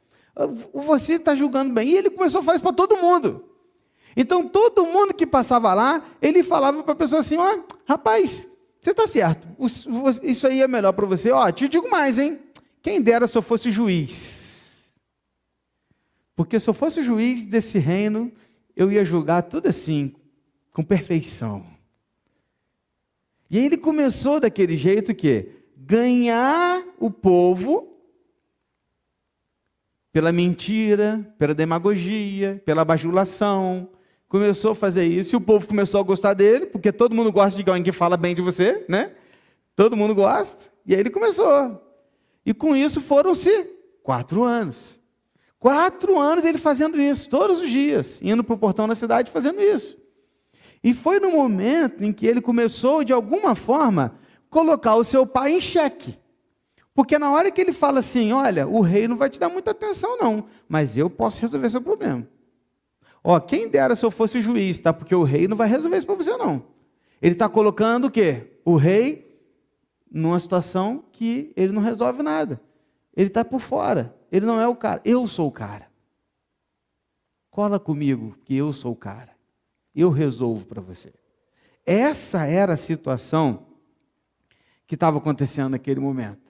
você 0.72 1.14
está 1.14 1.34
julgando 1.34 1.74
bem. 1.74 1.88
E 1.88 1.96
ele 1.96 2.08
começou 2.08 2.40
a 2.40 2.44
fazer 2.44 2.62
para 2.62 2.72
todo 2.72 2.96
mundo. 2.96 3.44
Então, 4.16 4.46
todo 4.46 4.86
mundo 4.86 5.14
que 5.14 5.26
passava 5.26 5.74
lá, 5.74 6.00
ele 6.22 6.44
falava 6.44 6.84
para 6.84 6.92
a 6.92 6.96
pessoa 6.96 7.22
assim: 7.22 7.38
ó, 7.38 7.56
oh, 7.56 7.64
rapaz, 7.84 8.46
você 8.80 8.92
está 8.92 9.04
certo, 9.04 9.48
isso 10.22 10.46
aí 10.46 10.62
é 10.62 10.68
melhor 10.68 10.92
para 10.92 11.06
você. 11.06 11.32
Ó, 11.32 11.50
te 11.50 11.68
digo 11.68 11.90
mais, 11.90 12.20
hein? 12.20 12.38
Quem 12.82 13.00
dera 13.00 13.26
se 13.26 13.36
eu 13.36 13.42
fosse 13.42 13.70
juiz. 13.70 14.92
Porque 16.36 16.60
se 16.60 16.70
eu 16.70 16.74
fosse 16.74 17.02
juiz 17.02 17.44
desse 17.44 17.78
reino, 17.78 18.32
eu 18.76 18.92
ia 18.92 19.04
julgar 19.04 19.42
tudo 19.42 19.68
assim, 19.68 20.14
com 20.72 20.84
perfeição. 20.84 21.66
E 23.50 23.58
aí 23.58 23.66
ele 23.66 23.76
começou 23.76 24.38
daquele 24.38 24.76
jeito 24.76 25.14
que 25.14 25.50
ganhar 25.76 26.84
o 26.98 27.10
povo 27.10 27.96
pela 30.12 30.30
mentira, 30.30 31.34
pela 31.38 31.54
demagogia, 31.54 32.62
pela 32.64 32.84
bajulação. 32.84 33.88
Começou 34.28 34.72
a 34.72 34.74
fazer 34.74 35.06
isso 35.06 35.34
e 35.34 35.38
o 35.38 35.40
povo 35.40 35.66
começou 35.66 36.00
a 36.00 36.04
gostar 36.04 36.34
dele, 36.34 36.66
porque 36.66 36.92
todo 36.92 37.14
mundo 37.14 37.32
gosta 37.32 37.60
de 37.60 37.68
alguém 37.68 37.82
que 37.82 37.92
fala 37.92 38.16
bem 38.16 38.34
de 38.34 38.42
você, 38.42 38.84
né? 38.88 39.12
Todo 39.74 39.96
mundo 39.96 40.14
gosta. 40.14 40.62
E 40.84 40.94
aí 40.94 41.00
ele 41.00 41.10
começou. 41.10 41.87
E 42.44 42.54
com 42.54 42.74
isso 42.74 43.00
foram-se 43.00 43.70
quatro 44.02 44.44
anos. 44.44 44.98
Quatro 45.58 46.18
anos 46.18 46.44
ele 46.44 46.58
fazendo 46.58 47.00
isso, 47.00 47.28
todos 47.28 47.60
os 47.60 47.68
dias, 47.68 48.18
indo 48.22 48.44
para 48.44 48.54
o 48.54 48.58
portão 48.58 48.86
da 48.86 48.94
cidade 48.94 49.30
fazendo 49.30 49.60
isso. 49.60 50.00
E 50.82 50.94
foi 50.94 51.18
no 51.18 51.30
momento 51.30 52.04
em 52.04 52.12
que 52.12 52.26
ele 52.26 52.40
começou, 52.40 53.02
de 53.02 53.12
alguma 53.12 53.54
forma, 53.54 54.14
colocar 54.48 54.94
o 54.94 55.04
seu 55.04 55.26
pai 55.26 55.52
em 55.52 55.60
xeque. 55.60 56.16
Porque 56.94 57.18
na 57.18 57.30
hora 57.30 57.50
que 57.50 57.60
ele 57.60 57.72
fala 57.72 58.00
assim: 58.00 58.32
olha, 58.32 58.66
o 58.66 58.80
rei 58.80 59.08
não 59.08 59.16
vai 59.16 59.28
te 59.28 59.38
dar 59.38 59.48
muita 59.48 59.72
atenção, 59.72 60.18
não, 60.18 60.44
mas 60.68 60.96
eu 60.96 61.10
posso 61.10 61.40
resolver 61.40 61.68
seu 61.70 61.80
problema. 61.80 62.26
Ó, 63.22 63.38
quem 63.40 63.68
dera 63.68 63.96
se 63.96 64.04
eu 64.04 64.10
fosse 64.10 64.40
juiz, 64.40 64.80
tá? 64.80 64.92
Porque 64.92 65.14
o 65.14 65.22
rei 65.24 65.46
não 65.48 65.56
vai 65.56 65.68
resolver 65.68 65.98
isso 65.98 66.06
para 66.06 66.16
você, 66.16 66.36
não. 66.36 66.62
Ele 67.20 67.34
está 67.34 67.48
colocando 67.48 68.06
o 68.06 68.10
quê? 68.10 68.52
O 68.64 68.76
rei 68.76 69.27
numa 70.10 70.38
situação 70.40 71.04
que 71.12 71.52
ele 71.56 71.72
não 71.72 71.82
resolve 71.82 72.22
nada. 72.22 72.60
Ele 73.16 73.28
está 73.28 73.44
por 73.44 73.60
fora. 73.60 74.14
Ele 74.30 74.46
não 74.46 74.60
é 74.60 74.66
o 74.66 74.76
cara. 74.76 75.00
Eu 75.04 75.26
sou 75.26 75.48
o 75.48 75.52
cara. 75.52 75.88
Cola 77.50 77.78
comigo, 77.80 78.36
que 78.44 78.54
eu 78.54 78.72
sou 78.72 78.92
o 78.92 78.96
cara. 78.96 79.30
Eu 79.94 80.10
resolvo 80.10 80.64
para 80.66 80.80
você. 80.80 81.12
Essa 81.84 82.44
era 82.44 82.74
a 82.74 82.76
situação 82.76 83.66
que 84.86 84.94
estava 84.94 85.18
acontecendo 85.18 85.70
naquele 85.70 86.00
momento. 86.00 86.40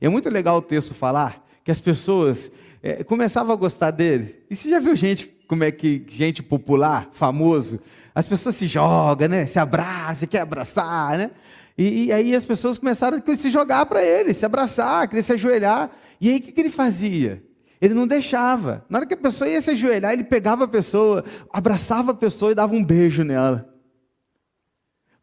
E 0.00 0.06
é 0.06 0.08
muito 0.08 0.28
legal 0.28 0.56
o 0.56 0.62
texto 0.62 0.94
falar 0.94 1.44
que 1.62 1.70
as 1.70 1.80
pessoas 1.80 2.50
é, 2.82 3.04
começavam 3.04 3.52
a 3.52 3.56
gostar 3.56 3.90
dele. 3.90 4.44
E 4.48 4.56
você 4.56 4.70
já 4.70 4.78
viu 4.80 4.94
gente, 4.96 5.26
como 5.48 5.64
é 5.64 5.70
que 5.70 6.04
gente 6.08 6.42
popular, 6.42 7.08
famoso, 7.12 7.80
as 8.14 8.28
pessoas 8.28 8.54
se 8.54 8.66
jogam, 8.66 9.28
né? 9.28 9.46
Se 9.46 9.58
abraçam, 9.58 10.28
quer 10.28 10.40
abraçar, 10.40 11.18
né? 11.18 11.30
E, 11.76 12.06
e, 12.06 12.12
aí 12.12 12.34
as 12.34 12.44
pessoas 12.44 12.78
começaram 12.78 13.20
a 13.24 13.36
se 13.36 13.50
jogar 13.50 13.84
para 13.86 14.02
ele, 14.02 14.32
se 14.32 14.46
abraçar, 14.46 15.08
querer 15.08 15.22
se 15.22 15.32
ajoelhar. 15.32 15.90
E 16.20 16.30
aí 16.30 16.36
o 16.36 16.40
que, 16.40 16.52
que 16.52 16.60
ele 16.60 16.70
fazia? 16.70 17.42
Ele 17.80 17.94
não 17.94 18.06
deixava. 18.06 18.84
Na 18.88 18.98
hora 18.98 19.06
que 19.06 19.14
a 19.14 19.16
pessoa 19.16 19.48
ia 19.50 19.60
se 19.60 19.70
ajoelhar, 19.70 20.12
ele 20.12 20.24
pegava 20.24 20.64
a 20.64 20.68
pessoa, 20.68 21.24
abraçava 21.50 22.12
a 22.12 22.14
pessoa 22.14 22.52
e 22.52 22.54
dava 22.54 22.74
um 22.74 22.84
beijo 22.84 23.24
nela. 23.24 23.68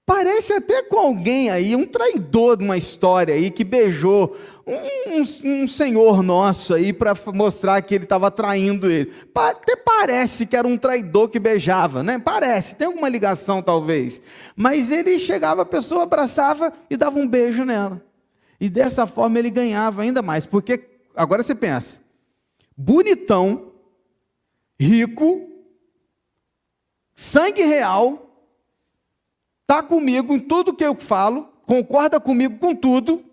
Parece 0.06 0.52
até 0.52 0.84
com 0.84 0.98
alguém 1.00 1.50
aí, 1.50 1.74
um 1.74 1.86
traidor 1.86 2.58
de 2.58 2.66
uma 2.66 2.78
história 2.78 3.34
aí, 3.34 3.50
que 3.50 3.64
beijou 3.64 4.36
um, 4.66 5.20
um, 5.20 5.64
um 5.64 5.68
senhor 5.68 6.22
nosso 6.22 6.74
aí 6.74 6.94
para 6.94 7.16
mostrar 7.34 7.82
que 7.82 7.96
ele 7.96 8.04
estava 8.04 8.30
traindo 8.30 8.90
ele. 8.90 9.12
Até 9.34 9.76
parece 9.76 10.46
que 10.46 10.56
era 10.56 10.68
um 10.68 10.78
traidor 10.78 11.30
que 11.30 11.40
beijava, 11.40 12.04
né? 12.04 12.20
Parece, 12.20 12.76
tem 12.76 12.88
alguma 12.88 13.10
ligação 13.10 13.62
talvez. 13.62 14.22
Mas 14.56 14.92
ele 14.92 15.20
chegava, 15.20 15.64
a 15.64 15.66
pessoa 15.66 16.04
abraçava 16.04 16.72
e 16.90 16.96
dava 16.96 17.18
um 17.20 17.28
beijo 17.28 17.66
nela. 17.66 18.02
E 18.60 18.70
dessa 18.70 19.08
forma 19.08 19.40
ele 19.40 19.50
ganhava 19.50 20.04
ainda 20.04 20.22
mais, 20.22 20.46
porque 20.46 20.88
agora 21.16 21.42
você 21.42 21.56
pensa, 21.56 22.00
bonitão, 22.78 23.72
rico, 24.80 25.50
sangue 27.16 27.64
real, 27.64 28.30
está 29.62 29.82
comigo 29.82 30.34
em 30.34 30.40
tudo 30.40 30.76
que 30.76 30.86
eu 30.86 30.96
falo, 30.96 31.50
concorda 31.66 32.20
comigo 32.20 32.60
com 32.60 32.76
tudo, 32.76 33.24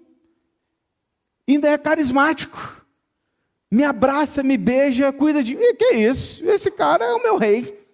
ainda 1.53 1.69
é 1.69 1.79
carismático. 1.79 2.77
Me 3.71 3.85
abraça, 3.85 4.43
me 4.43 4.57
beija, 4.57 5.13
cuida 5.13 5.43
de 5.43 5.55
mim. 5.55 5.75
Que 5.75 5.85
é 5.85 6.11
isso? 6.11 6.45
Esse 6.49 6.71
cara 6.71 7.05
é 7.05 7.13
o 7.13 7.23
meu 7.23 7.37
rei. 7.37 7.87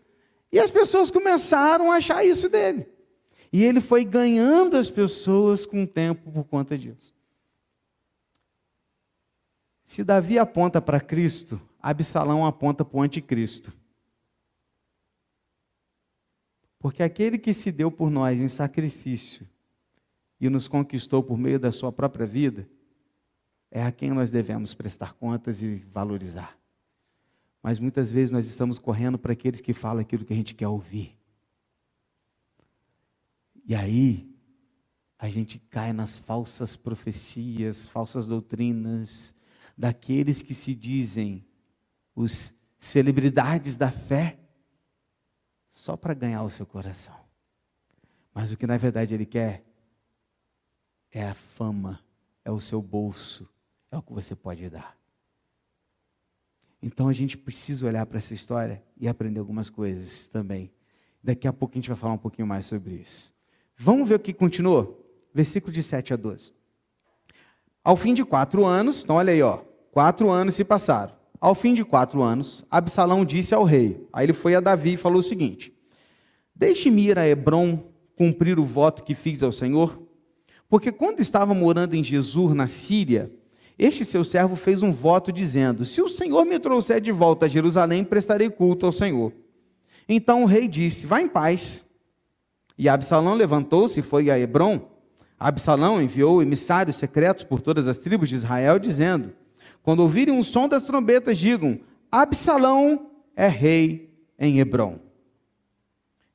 E 0.52 0.60
as 0.60 0.70
pessoas 0.70 1.10
começaram 1.10 1.90
a 1.90 1.96
achar 1.96 2.24
isso 2.24 2.48
dele. 2.48 2.86
E 3.52 3.62
ele 3.62 3.80
foi 3.80 4.04
ganhando 4.04 4.76
as 4.76 4.90
pessoas 4.90 5.66
com 5.66 5.82
o 5.84 5.86
tempo 5.86 6.30
por 6.30 6.44
conta 6.44 6.76
disso. 6.76 7.14
Se 9.84 10.02
Davi 10.02 10.38
aponta 10.38 10.80
para 10.80 11.00
Cristo, 11.00 11.60
Absalão 11.80 12.44
aponta 12.46 12.84
para 12.84 12.98
o 12.98 13.02
anticristo. 13.02 13.72
Porque 16.78 17.02
aquele 17.02 17.38
que 17.38 17.54
se 17.54 17.70
deu 17.70 17.90
por 17.90 18.10
nós 18.10 18.40
em 18.40 18.48
sacrifício 18.48 19.46
e 20.40 20.48
nos 20.48 20.68
conquistou 20.68 21.22
por 21.22 21.38
meio 21.38 21.58
da 21.58 21.72
sua 21.72 21.92
própria 21.92 22.26
vida, 22.26 22.68
é 23.74 23.82
a 23.82 23.90
quem 23.90 24.12
nós 24.12 24.30
devemos 24.30 24.72
prestar 24.72 25.14
contas 25.14 25.60
e 25.60 25.78
valorizar. 25.92 26.56
Mas 27.60 27.80
muitas 27.80 28.12
vezes 28.12 28.30
nós 28.30 28.46
estamos 28.46 28.78
correndo 28.78 29.18
para 29.18 29.32
aqueles 29.32 29.60
que 29.60 29.74
falam 29.74 30.00
aquilo 30.00 30.24
que 30.24 30.32
a 30.32 30.36
gente 30.36 30.54
quer 30.54 30.68
ouvir. 30.68 31.18
E 33.66 33.74
aí, 33.74 34.32
a 35.18 35.28
gente 35.28 35.58
cai 35.58 35.92
nas 35.92 36.16
falsas 36.16 36.76
profecias, 36.76 37.84
falsas 37.88 38.28
doutrinas, 38.28 39.34
daqueles 39.76 40.40
que 40.40 40.54
se 40.54 40.72
dizem 40.72 41.44
os 42.14 42.54
celebridades 42.78 43.76
da 43.76 43.90
fé, 43.90 44.38
só 45.68 45.96
para 45.96 46.14
ganhar 46.14 46.44
o 46.44 46.50
seu 46.50 46.64
coração. 46.64 47.18
Mas 48.32 48.52
o 48.52 48.56
que 48.56 48.68
na 48.68 48.76
verdade 48.76 49.14
ele 49.14 49.26
quer 49.26 49.64
é 51.10 51.26
a 51.26 51.34
fama, 51.34 51.98
é 52.44 52.52
o 52.52 52.60
seu 52.60 52.80
bolso, 52.80 53.48
é 53.94 53.98
o 53.98 54.02
que 54.02 54.12
você 54.12 54.34
pode 54.34 54.68
dar. 54.68 54.96
Então 56.82 57.08
a 57.08 57.12
gente 57.12 57.36
precisa 57.36 57.86
olhar 57.86 58.04
para 58.04 58.18
essa 58.18 58.34
história 58.34 58.82
e 59.00 59.08
aprender 59.08 59.40
algumas 59.40 59.70
coisas 59.70 60.26
também. 60.26 60.70
Daqui 61.22 61.48
a 61.48 61.52
pouco 61.52 61.74
a 61.74 61.78
gente 61.78 61.88
vai 61.88 61.96
falar 61.96 62.12
um 62.12 62.18
pouquinho 62.18 62.46
mais 62.46 62.66
sobre 62.66 62.94
isso. 62.94 63.32
Vamos 63.76 64.08
ver 64.08 64.16
o 64.16 64.20
que 64.20 64.32
continuou? 64.32 65.02
Versículo 65.32 65.72
de 65.72 65.82
7 65.82 66.12
a 66.12 66.16
12. 66.16 66.52
Ao 67.82 67.96
fim 67.96 68.14
de 68.14 68.24
quatro 68.24 68.64
anos, 68.64 69.02
então 69.02 69.16
olha 69.16 69.32
aí, 69.32 69.42
ó, 69.42 69.58
quatro 69.90 70.30
anos 70.30 70.54
se 70.54 70.64
passaram. 70.64 71.14
Ao 71.40 71.54
fim 71.54 71.74
de 71.74 71.84
quatro 71.84 72.22
anos, 72.22 72.64
Absalão 72.70 73.24
disse 73.24 73.54
ao 73.54 73.64
rei. 73.64 74.06
Aí 74.12 74.26
ele 74.26 74.32
foi 74.32 74.54
a 74.54 74.60
Davi 74.60 74.94
e 74.94 74.96
falou 74.96 75.20
o 75.20 75.22
seguinte: 75.22 75.74
Deixe-me 76.54 77.08
ir 77.08 77.18
a 77.18 77.26
Hebron 77.26 77.82
cumprir 78.16 78.58
o 78.58 78.64
voto 78.64 79.02
que 79.02 79.14
fiz 79.14 79.42
ao 79.42 79.52
Senhor. 79.52 80.00
Porque 80.68 80.90
quando 80.90 81.20
estava 81.20 81.52
morando 81.54 81.94
em 81.94 82.02
Jesus, 82.02 82.54
na 82.54 82.68
Síria, 82.68 83.30
este 83.78 84.04
seu 84.04 84.24
servo 84.24 84.56
fez 84.56 84.82
um 84.82 84.92
voto 84.92 85.32
dizendo: 85.32 85.84
Se 85.84 86.00
o 86.00 86.08
Senhor 86.08 86.44
me 86.44 86.58
trouxer 86.58 87.00
de 87.00 87.10
volta 87.10 87.46
a 87.46 87.48
Jerusalém, 87.48 88.04
prestarei 88.04 88.48
culto 88.48 88.86
ao 88.86 88.92
Senhor. 88.92 89.32
Então 90.08 90.42
o 90.42 90.46
rei 90.46 90.68
disse: 90.68 91.06
Vá 91.06 91.20
em 91.20 91.28
paz. 91.28 91.84
E 92.76 92.88
Absalão 92.88 93.34
levantou-se 93.34 94.00
e 94.00 94.02
foi 94.02 94.30
a 94.30 94.38
Hebron. 94.38 94.88
Absalão 95.38 96.00
enviou 96.00 96.42
emissários 96.42 96.96
secretos 96.96 97.44
por 97.44 97.60
todas 97.60 97.86
as 97.86 97.98
tribos 97.98 98.28
de 98.28 98.36
Israel, 98.36 98.78
dizendo: 98.78 99.32
quando 99.84 100.00
ouvirem 100.00 100.38
o 100.38 100.42
som 100.42 100.66
das 100.66 100.82
trombetas, 100.82 101.36
digam: 101.38 101.78
Absalão 102.10 103.10
é 103.36 103.46
rei 103.46 104.10
em 104.38 104.58
Hebron. 104.58 104.98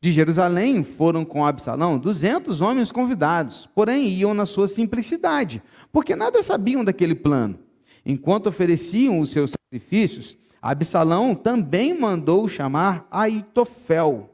De 0.02 0.14
Jerusalém 0.14 0.82
foram 0.84 1.26
com 1.26 1.46
Absalão 1.46 2.00
duzentos 2.00 2.62
homens 2.62 2.90
convidados, 2.90 3.70
porém 3.76 4.08
iam 4.08 4.34
na 4.34 4.46
sua 4.46 4.66
simplicidade, 4.68 5.62
porque 5.92 6.16
nada 6.16 6.42
sabiam 6.42 6.86
daquele 6.86 7.14
plano. 7.14 7.60
Enquanto 8.06 8.48
ofereciam 8.48 9.20
os 9.20 9.30
seus 9.32 9.52
sacrifícios, 9.52 10.38
Absalão 10.62 11.36
também 11.36 11.94
mandou 11.98 12.48
chamar 12.48 13.08
Aitofel, 13.12 14.30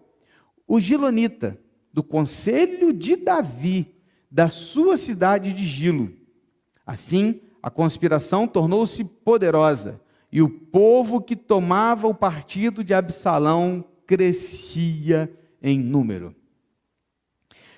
o 0.67 0.79
gilonita, 0.79 1.59
do 1.91 2.03
conselho 2.03 2.93
de 2.93 3.15
Davi, 3.15 3.95
da 4.29 4.49
sua 4.49 4.97
cidade 4.97 5.51
de 5.51 5.65
Gilo. 5.65 6.11
Assim, 6.85 7.41
a 7.63 7.71
conspiração 7.71 8.47
tornou-se 8.47 9.03
poderosa 9.03 9.99
e 10.31 10.41
o 10.43 10.49
povo 10.49 11.21
que 11.21 11.35
tomava 11.35 12.07
o 12.07 12.13
partido 12.13 12.83
de 12.83 12.93
Absalão 12.93 13.83
crescia 14.05 15.31
em 15.61 15.79
número. 15.79 16.35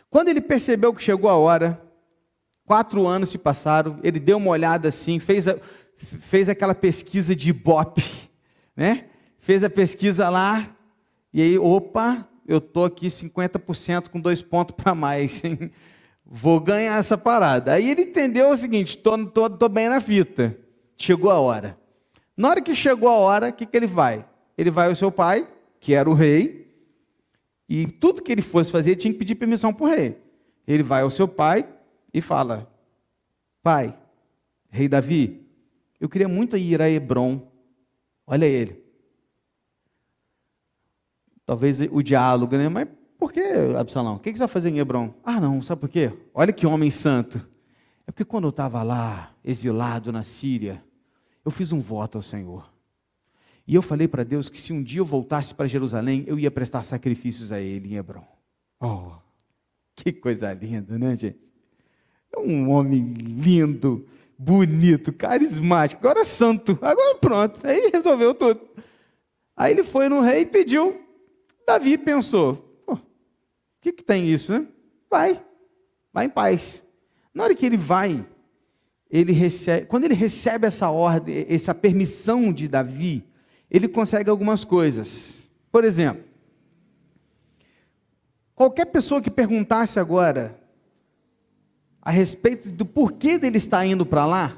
Quando 0.10 0.30
ele 0.30 0.42
percebeu 0.42 0.94
que 0.94 1.04
chegou 1.04 1.30
a 1.30 1.36
hora, 1.36 1.82
quatro 2.66 3.06
anos 3.06 3.30
se 3.30 3.38
passaram, 3.38 4.00
ele 4.04 4.20
deu 4.20 4.38
uma 4.38 4.50
olhada 4.50 4.90
assim, 4.90 5.20
fez, 5.20 5.48
a, 5.48 5.58
fez 5.96 6.50
aquela 6.50 6.76
pesquisa 6.76 7.36
de 7.36 7.50
Ibope, 7.50 8.04
né? 8.76 9.06
Fez 9.40 9.64
a 9.64 9.70
pesquisa 9.70 10.30
lá, 10.30 10.76
e 11.34 11.42
aí, 11.42 11.58
opa, 11.58 12.28
eu 12.48 12.60
tô 12.60 12.86
aqui 12.86 13.08
50% 13.08 14.10
com 14.10 14.20
dois 14.20 14.42
pontos 14.42 14.76
para 14.76 14.96
mais, 14.96 15.44
hein? 15.46 15.72
Vou 16.26 16.60
ganhar 16.60 17.00
essa 17.00 17.18
parada. 17.18 17.74
Aí 17.74 17.90
ele 17.90 18.02
entendeu 18.02 18.50
o 18.50 18.58
seguinte: 18.58 18.98
tô 18.98 19.70
bem 19.70 19.88
na 19.88 20.02
fita. 20.02 20.58
Chegou 20.98 21.32
a 21.32 21.40
hora. 21.40 21.78
Na 22.36 22.50
hora 22.50 22.62
que 22.62 22.76
chegou 22.76 23.08
a 23.08 23.18
hora, 23.18 23.50
o 23.50 23.54
que, 23.54 23.66
que 23.66 23.78
ele 23.78 23.88
vai? 23.88 24.26
Ele 24.58 24.70
vai 24.70 24.90
ao 24.90 24.96
seu 24.96 25.12
pai, 25.12 25.48
que 25.80 25.94
era 25.94 26.10
o 26.10 26.14
rei, 26.14 26.67
e 27.68 27.86
tudo 27.88 28.22
que 28.22 28.32
ele 28.32 28.42
fosse 28.42 28.72
fazer, 28.72 28.92
ele 28.92 29.00
tinha 29.00 29.12
que 29.12 29.20
pedir 29.20 29.36
permissão 29.36 29.74
para 29.74 29.84
o 29.84 29.90
rei. 29.90 30.18
Ele 30.66 30.84
vai 30.84 31.02
ao 31.02 31.10
seu 31.10 31.28
pai 31.28 31.68
e 32.14 32.22
fala: 32.22 32.72
Pai, 33.62 33.98
rei 34.70 34.88
Davi, 34.88 35.46
eu 36.00 36.08
queria 36.08 36.28
muito 36.28 36.56
ir 36.56 36.82
a 36.82 36.90
Hebron. 36.90 37.52
Olha 38.26 38.46
ele. 38.46 38.84
Talvez 41.46 41.80
o 41.80 42.02
diálogo, 42.02 42.58
né? 42.58 42.68
Mas 42.70 42.88
por 43.18 43.32
que, 43.32 43.42
Absalão? 43.78 44.16
O 44.16 44.20
que 44.20 44.32
você 44.32 44.40
vai 44.40 44.48
fazer 44.48 44.70
em 44.70 44.80
Hebron? 44.80 45.14
Ah, 45.24 45.40
não, 45.40 45.62
sabe 45.62 45.82
por 45.82 45.90
quê? 45.90 46.12
Olha 46.34 46.54
que 46.54 46.68
homem 46.68 46.92
santo. 46.92 47.46
É 48.06 48.12
porque 48.12 48.26
quando 48.26 48.46
eu 48.46 48.50
estava 48.50 48.84
lá, 48.84 49.34
exilado 49.44 50.12
na 50.12 50.24
Síria, 50.24 50.84
eu 51.44 51.52
fiz 51.52 51.72
um 51.72 51.82
voto 51.82 52.18
ao 52.18 52.22
Senhor. 52.22 52.70
E 53.68 53.76
eu 53.76 53.82
falei 53.82 54.08
para 54.08 54.24
Deus 54.24 54.48
que 54.48 54.62
se 54.62 54.72
um 54.72 54.82
dia 54.82 55.02
eu 55.02 55.06
voltasse 55.06 55.54
para 55.54 55.68
Jerusalém, 55.68 56.24
eu 56.26 56.40
ia 56.40 56.50
prestar 56.50 56.84
sacrifícios 56.84 57.52
a 57.52 57.60
Ele 57.60 57.94
em 57.94 57.98
Hebron. 57.98 58.26
Oh, 58.80 59.12
que 59.94 60.14
coisa 60.14 60.54
linda, 60.54 60.98
né, 60.98 61.16
gente? 61.18 61.52
É 62.34 62.40
um 62.40 62.70
homem 62.70 63.14
lindo, 63.14 64.08
bonito, 64.38 65.12
carismático, 65.12 66.00
agora 66.08 66.24
santo, 66.24 66.80
agora 66.82 67.16
pronto. 67.16 67.60
Aí 67.68 67.90
resolveu 67.92 68.34
tudo. 68.34 68.62
Aí 69.56 69.74
ele 69.74 69.84
foi 69.84 70.08
no 70.08 70.22
rei 70.22 70.42
e 70.42 70.46
pediu. 70.46 71.02
Davi 71.66 71.98
pensou: 71.98 72.82
o 72.88 72.98
que, 73.82 73.92
que 73.92 74.04
tem 74.04 74.30
isso, 74.30 74.54
né? 74.54 74.66
Vai, 75.10 75.44
vai 76.14 76.26
em 76.28 76.30
paz. 76.30 76.84
Na 77.34 77.44
hora 77.44 77.56
que 77.56 77.66
ele 77.66 77.78
vai, 77.78 78.24
ele 79.12 79.34
recebe, 79.34 79.86
quando 79.88 80.06
ele 80.06 80.14
recebe 80.14 80.68
essa 80.68 80.90
ordem, 80.90 81.46
essa 81.50 81.76
permissão 81.76 82.54
de 82.54 82.68
Davi, 82.68 83.27
ele 83.70 83.88
consegue 83.88 84.30
algumas 84.30 84.64
coisas. 84.64 85.50
Por 85.72 85.84
exemplo, 85.84 86.24
qualquer 88.56 88.86
pessoa 88.86 89.22
que 89.22 89.30
perguntasse 89.30 90.00
agora 90.00 90.60
a 92.02 92.12
respeito 92.12 92.70
do 92.70 92.86
porquê 92.86 93.38
dele 93.38 93.58
estar 93.58 93.86
indo 93.86 94.06
para 94.06 94.26
lá, 94.26 94.58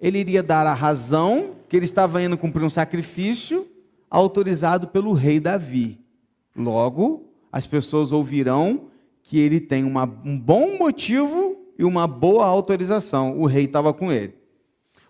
ele 0.00 0.18
iria 0.18 0.42
dar 0.42 0.66
a 0.66 0.74
razão 0.74 1.56
que 1.68 1.76
ele 1.76 1.84
estava 1.84 2.22
indo 2.22 2.38
cumprir 2.38 2.64
um 2.64 2.70
sacrifício 2.70 3.66
autorizado 4.10 4.88
pelo 4.88 5.12
rei 5.12 5.40
Davi. 5.40 5.98
Logo, 6.54 7.24
as 7.52 7.66
pessoas 7.66 8.12
ouvirão 8.12 8.88
que 9.22 9.38
ele 9.38 9.60
tem 9.60 9.84
uma, 9.84 10.04
um 10.24 10.38
bom 10.38 10.78
motivo 10.78 11.56
e 11.78 11.84
uma 11.84 12.06
boa 12.06 12.46
autorização. 12.46 13.38
O 13.38 13.46
rei 13.46 13.64
estava 13.64 13.92
com 13.92 14.12
ele. 14.12 14.34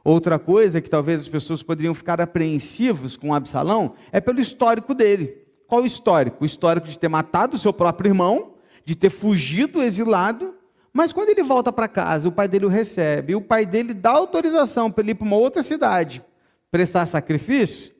Outra 0.08 0.38
coisa 0.38 0.80
que 0.80 0.88
talvez 0.88 1.22
as 1.22 1.28
pessoas 1.28 1.64
poderiam 1.64 1.92
ficar 1.92 2.20
apreensivos 2.20 3.16
com 3.16 3.34
Absalão 3.34 3.94
é 4.12 4.20
pelo 4.20 4.40
histórico 4.40 4.94
dele. 4.94 5.36
Qual 5.66 5.82
o 5.82 5.84
histórico? 5.84 6.44
O 6.44 6.46
histórico 6.46 6.86
de 6.86 6.96
ter 6.96 7.08
matado 7.08 7.56
o 7.56 7.58
seu 7.58 7.72
próprio 7.72 8.10
irmão, 8.10 8.54
de 8.84 8.94
ter 8.94 9.10
fugido 9.10 9.82
exilado, 9.82 10.54
mas 10.92 11.12
quando 11.12 11.30
ele 11.30 11.42
volta 11.42 11.72
para 11.72 11.88
casa, 11.88 12.28
o 12.28 12.30
pai 12.30 12.46
dele 12.46 12.66
o 12.66 12.68
recebe, 12.68 13.34
o 13.34 13.40
pai 13.40 13.66
dele 13.66 13.92
dá 13.92 14.12
autorização 14.12 14.92
para 14.92 15.02
ele 15.02 15.10
ir 15.10 15.16
para 15.16 15.26
uma 15.26 15.38
outra 15.38 15.60
cidade 15.64 16.24
prestar 16.70 17.04
sacrifício, 17.06 17.92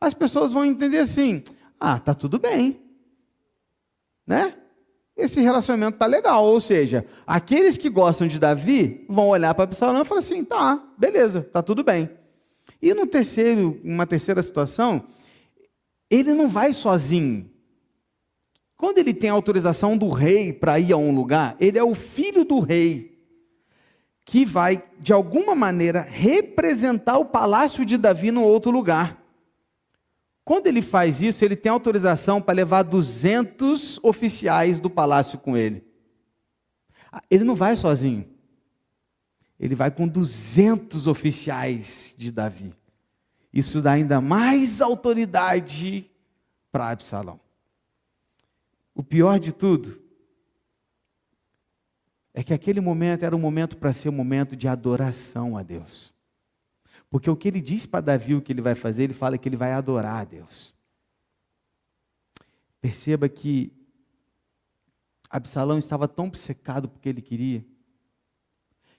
as 0.00 0.14
pessoas 0.14 0.52
vão 0.52 0.64
entender 0.64 1.00
assim: 1.00 1.42
ah, 1.78 1.98
tá 1.98 2.14
tudo 2.14 2.38
bem, 2.38 2.80
né? 4.26 4.54
Esse 5.20 5.40
relacionamento 5.40 5.94
está 5.94 6.06
legal. 6.06 6.44
Ou 6.44 6.60
seja, 6.60 7.06
aqueles 7.26 7.76
que 7.76 7.88
gostam 7.88 8.26
de 8.26 8.38
Davi 8.38 9.04
vão 9.08 9.28
olhar 9.28 9.54
para 9.54 9.64
Absalão 9.64 10.02
e 10.02 10.04
falar 10.04 10.20
assim: 10.20 10.44
tá, 10.44 10.82
beleza, 10.98 11.42
tá 11.42 11.62
tudo 11.62 11.84
bem. 11.84 12.10
E 12.82 12.94
no 12.94 13.06
terceiro, 13.06 13.78
uma 13.84 14.06
terceira 14.06 14.42
situação, 14.42 15.04
ele 16.10 16.32
não 16.32 16.48
vai 16.48 16.72
sozinho. 16.72 17.50
Quando 18.76 18.98
ele 18.98 19.12
tem 19.12 19.28
autorização 19.28 19.96
do 19.96 20.08
rei 20.08 20.52
para 20.52 20.80
ir 20.80 20.92
a 20.92 20.96
um 20.96 21.14
lugar, 21.14 21.54
ele 21.60 21.78
é 21.78 21.84
o 21.84 21.94
filho 21.94 22.44
do 22.44 22.60
rei 22.60 23.10
que 24.24 24.44
vai, 24.44 24.82
de 24.98 25.12
alguma 25.12 25.54
maneira, 25.54 26.00
representar 26.08 27.18
o 27.18 27.26
palácio 27.26 27.84
de 27.84 27.98
Davi 27.98 28.30
no 28.30 28.42
outro 28.42 28.70
lugar. 28.70 29.19
Quando 30.44 30.66
ele 30.66 30.82
faz 30.82 31.20
isso, 31.20 31.44
ele 31.44 31.56
tem 31.56 31.70
autorização 31.70 32.40
para 32.40 32.54
levar 32.54 32.82
200 32.82 34.02
oficiais 34.02 34.80
do 34.80 34.90
palácio 34.90 35.38
com 35.38 35.56
ele. 35.56 35.84
Ele 37.30 37.44
não 37.44 37.54
vai 37.54 37.76
sozinho. 37.76 38.28
Ele 39.58 39.74
vai 39.74 39.90
com 39.90 40.08
200 40.08 41.06
oficiais 41.06 42.14
de 42.16 42.30
Davi. 42.30 42.74
Isso 43.52 43.82
dá 43.82 43.92
ainda 43.92 44.20
mais 44.20 44.80
autoridade 44.80 46.10
para 46.70 46.90
Absalão. 46.90 47.38
O 48.94 49.02
pior 49.02 49.38
de 49.38 49.52
tudo 49.52 50.00
é 52.32 52.42
que 52.42 52.54
aquele 52.54 52.80
momento 52.80 53.24
era 53.24 53.34
um 53.34 53.40
momento 53.40 53.76
para 53.76 53.92
ser 53.92 54.08
um 54.08 54.12
momento 54.12 54.56
de 54.56 54.68
adoração 54.68 55.56
a 55.56 55.62
Deus. 55.62 56.12
Porque 57.10 57.28
o 57.28 57.36
que 57.36 57.48
ele 57.48 57.60
diz 57.60 57.84
para 57.84 58.00
Davi, 58.00 58.34
o 58.34 58.40
que 58.40 58.52
ele 58.52 58.62
vai 58.62 58.76
fazer, 58.76 59.02
ele 59.02 59.12
fala 59.12 59.36
que 59.36 59.48
ele 59.48 59.56
vai 59.56 59.72
adorar 59.72 60.20
a 60.20 60.24
Deus. 60.24 60.72
Perceba 62.80 63.28
que 63.28 63.72
Absalão 65.28 65.76
estava 65.76 66.06
tão 66.06 66.28
obcecado 66.28 66.88
porque 66.88 67.08
ele 67.08 67.20
queria, 67.20 67.64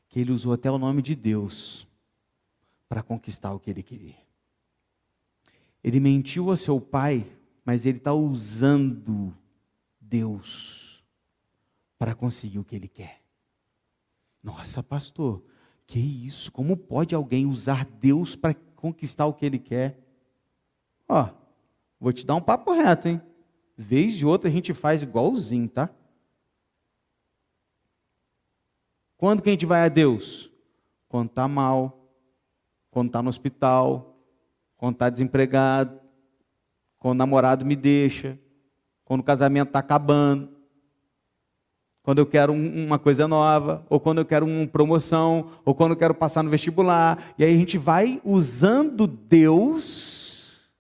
que 0.10 0.20
ele 0.20 0.32
usou 0.32 0.54
até 0.54 0.70
o 0.70 0.78
nome 0.78 1.02
de 1.02 1.16
Deus 1.16 1.88
para 2.88 3.02
conquistar 3.02 3.54
o 3.54 3.60
que 3.60 3.70
ele 3.70 3.82
queria. 3.82 4.18
Ele 5.82 6.00
mentiu 6.00 6.52
a 6.52 6.58
seu 6.58 6.80
pai, 6.80 7.26
mas 7.66 7.86
ele 7.86 7.98
está 7.98 8.14
usando 8.14 9.34
Deus 10.00 11.04
para 11.98 12.14
conseguir 12.14 12.60
o 12.60 12.64
que 12.64 12.76
ele 12.76 12.88
quer. 12.88 13.22
Nossa, 14.44 14.84
pastor, 14.84 15.44
que 15.92 16.00
isso? 16.00 16.50
Como 16.54 16.78
pode 16.78 17.14
alguém 17.14 17.46
usar 17.46 17.86
Deus 17.86 18.34
para 18.34 18.56
conquistar 18.78 19.26
o 19.26 19.34
que 19.34 19.46
ele 19.46 19.60
quer? 19.60 20.00
Ó, 21.06 21.28
vou 22.00 22.14
te 22.14 22.26
dar 22.26 22.36
um 22.36 22.42
papo 22.42 22.72
reto, 22.72 23.10
hein? 23.10 23.22
Vez 23.76 24.14
de 24.14 24.26
outra 24.26 24.48
a 24.48 24.52
gente 24.52 24.74
faz 24.74 25.04
igualzinho, 25.04 25.68
tá? 25.68 25.90
Quando 29.18 29.42
que 29.42 29.50
a 29.50 29.52
gente 29.52 29.66
vai 29.66 29.84
a 29.84 29.90
Deus? 29.90 30.50
Quando 31.10 31.28
está 31.28 31.46
mal, 31.46 32.10
quando 32.90 33.08
está 33.08 33.22
no 33.22 33.30
hospital, 33.30 34.18
quando 34.78 34.94
está 34.94 35.10
desempregado, 35.10 36.00
quando 37.00 37.16
o 37.16 37.18
namorado 37.18 37.66
me 37.66 37.76
deixa, 37.76 38.40
quando 39.04 39.20
o 39.20 39.26
casamento 39.26 39.68
está 39.68 39.80
acabando 39.80 40.61
quando 42.04 42.18
eu 42.20 42.26
quero 42.26 42.52
uma 42.52 42.98
coisa 42.98 43.28
nova, 43.28 43.86
ou 43.90 44.00
quando 44.00 44.18
eu 44.20 44.26
quero 44.26 44.46
uma 44.46 44.68
promoção, 44.68 45.52
ou 45.64 45.76
quando 45.76 45.92
eu 45.92 45.98
quero 45.98 46.16
passar 46.16 46.44
no 46.44 46.50
vestibular. 46.50 47.34
E 47.38 47.44
aí 47.44 47.54
a 47.54 47.58
gente 47.58 47.78
vai 47.78 48.20
usando 48.24 49.06
Deus 49.06 50.72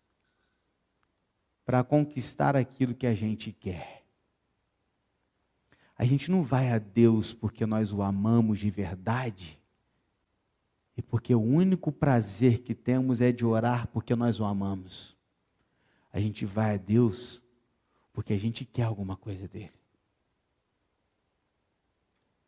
para 1.66 1.84
conquistar 1.84 2.56
aquilo 2.56 2.96
que 2.96 3.06
a 3.06 3.14
gente 3.14 3.52
quer. 3.52 4.04
A 5.96 6.04
gente 6.04 6.32
não 6.32 6.42
vai 6.42 6.72
a 6.72 6.80
Deus 6.80 7.32
porque 7.32 7.66
nós 7.66 7.94
o 7.94 8.02
amamos 8.02 8.58
de 8.58 8.72
verdade, 8.72 9.60
e 10.98 11.02
porque 11.02 11.34
o 11.34 11.42
único 11.42 11.92
prazer 11.92 12.60
que 12.60 12.74
temos 12.74 13.22
é 13.22 13.32
de 13.32 13.46
orar 13.46 13.88
porque 13.88 14.16
nós 14.16 14.40
o 14.40 14.46
amamos. 14.46 15.16
A 16.12 16.20
gente 16.20 16.46
vai 16.46 16.76
a 16.76 16.78
Deus 16.78 17.42
porque 18.12 18.34
a 18.34 18.40
gente 18.40 18.66
quer 18.66 18.84
alguma 18.84 19.16
coisa 19.16 19.48
dele. 19.48 19.81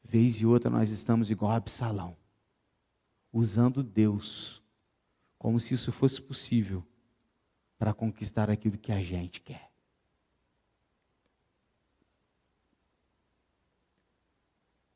Vez 0.04 0.36
e 0.36 0.46
outra 0.46 0.70
nós 0.70 0.90
estamos 0.90 1.30
igual 1.32 1.52
a 1.52 1.56
Absalão, 1.56 2.18
usando 3.32 3.82
Deus 3.82 4.62
como 5.38 5.60
se 5.60 5.74
isso 5.74 5.92
fosse 5.92 6.22
possível 6.22 6.86
para 7.78 7.94
conquistar 7.94 8.50
aquilo 8.50 8.78
que 8.78 8.92
a 8.92 9.02
gente 9.02 9.42
quer. 9.42 9.72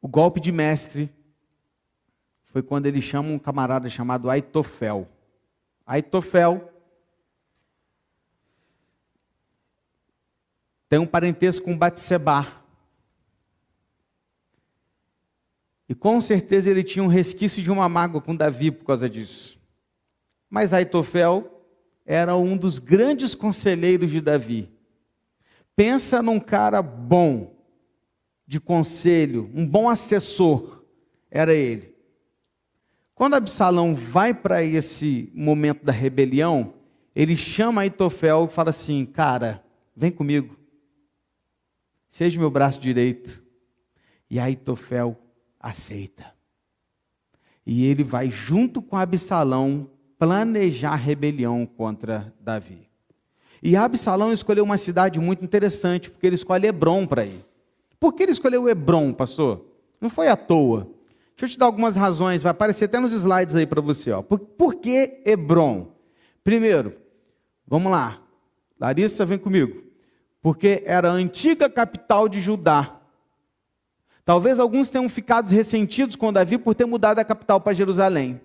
O 0.02 0.08
golpe 0.08 0.40
de 0.40 0.52
mestre 0.52 1.14
foi 2.46 2.64
quando 2.64 2.86
ele 2.86 3.02
chama 3.02 3.30
um 3.30 3.38
camarada 3.38 3.90
chamado 3.90 4.30
Aitofel. 4.30 5.08
Aitofel 5.86 6.74
tem 10.88 10.98
um 10.98 11.06
parentesco 11.06 11.66
com 11.66 11.78
Batseba. 11.78 12.67
E 15.90 15.96
com 15.96 16.20
certeza 16.20 16.70
ele 16.70 16.84
tinha 16.84 17.04
um 17.04 17.08
resquício 17.08 17.64
de 17.64 17.72
uma 17.72 17.88
mágoa 17.88 18.22
com 18.22 18.36
Davi 18.36 18.72
por 18.72 18.86
causa 18.86 19.10
disso. 19.10 19.58
Mas 20.50 20.74
Aitofel 20.74 21.64
era 22.06 22.36
um 22.36 22.58
dos 22.58 22.80
grandes 22.80 23.34
conselheiros 23.34 24.10
de 24.10 24.22
Davi. 24.22 24.70
Pensa 25.76 26.22
num 26.22 26.40
cara 26.40 26.82
bom 26.82 27.56
de 28.46 28.60
conselho, 28.60 29.52
um 29.54 29.66
bom 29.66 29.90
assessor, 29.90 30.84
era 31.30 31.54
ele. 31.54 31.94
Quando 33.14 33.36
Absalão 33.36 33.94
vai 33.94 34.34
para 34.34 34.64
esse 34.64 35.30
momento 35.34 35.84
da 35.84 35.92
rebelião, 35.92 36.74
ele 37.16 37.36
chama 37.36 37.82
Aitofel 37.82 38.46
e 38.46 38.54
fala 38.54 38.70
assim: 38.70 39.06
Cara, 39.06 39.64
vem 39.96 40.12
comigo, 40.12 40.58
seja 42.08 42.40
meu 42.40 42.50
braço 42.50 42.80
direito. 42.80 43.44
E 44.30 44.40
Aitofel 44.40 45.18
aceita. 45.70 46.34
E 47.66 47.86
ele 47.86 48.04
vai 48.04 48.32
junto 48.32 48.82
com 48.82 48.96
Absalão 48.96 49.90
planejar 50.18 50.96
rebelião 50.96 51.66
contra 51.66 52.34
Davi. 52.40 52.88
E 53.62 53.76
Absalão 53.76 54.32
escolheu 54.32 54.64
uma 54.64 54.78
cidade 54.78 55.20
muito 55.20 55.44
interessante, 55.44 56.10
porque 56.10 56.26
ele 56.26 56.36
escolhe 56.36 56.68
Hebron 56.68 57.06
para 57.06 57.26
ir. 57.26 57.46
Por 58.00 58.14
que 58.14 58.24
ele 58.24 58.32
escolheu 58.32 58.70
Hebron, 58.70 59.14
pastor? 59.14 59.66
Não 60.00 60.10
foi 60.10 60.28
à 60.28 60.38
toa. 60.38 60.88
Deixa 61.36 61.46
eu 61.46 61.50
te 61.50 61.60
dar 61.60 61.66
algumas 61.66 61.96
razões, 61.96 62.42
vai 62.42 62.52
aparecer 62.52 62.86
até 62.86 63.00
nos 63.00 63.14
slides 63.14 63.56
aí 63.56 63.66
para 63.66 63.82
você. 63.82 64.12
Ó. 64.12 64.22
Por, 64.22 64.40
por 64.40 64.76
que 64.76 65.22
Hebron? 65.26 65.92
Primeiro, 66.44 66.96
vamos 67.68 67.92
lá. 67.92 68.22
Larissa, 68.80 69.26
vem 69.26 69.38
comigo. 69.38 69.84
Porque 70.42 70.84
era 70.86 71.10
a 71.10 71.14
antiga 71.14 71.70
capital 71.70 72.30
de 72.30 72.40
Judá. 72.40 72.97
Talvez 74.28 74.60
alguns 74.60 74.90
tenham 74.90 75.08
ficado 75.08 75.50
ressentidos 75.50 76.18
com 76.18 76.34
Davi 76.34 76.58
por 76.58 76.76
ter 76.76 76.84
mudado 76.84 77.18
a 77.18 77.24
capital 77.24 77.62
para 77.62 77.72
Jerusalém. 77.72 78.42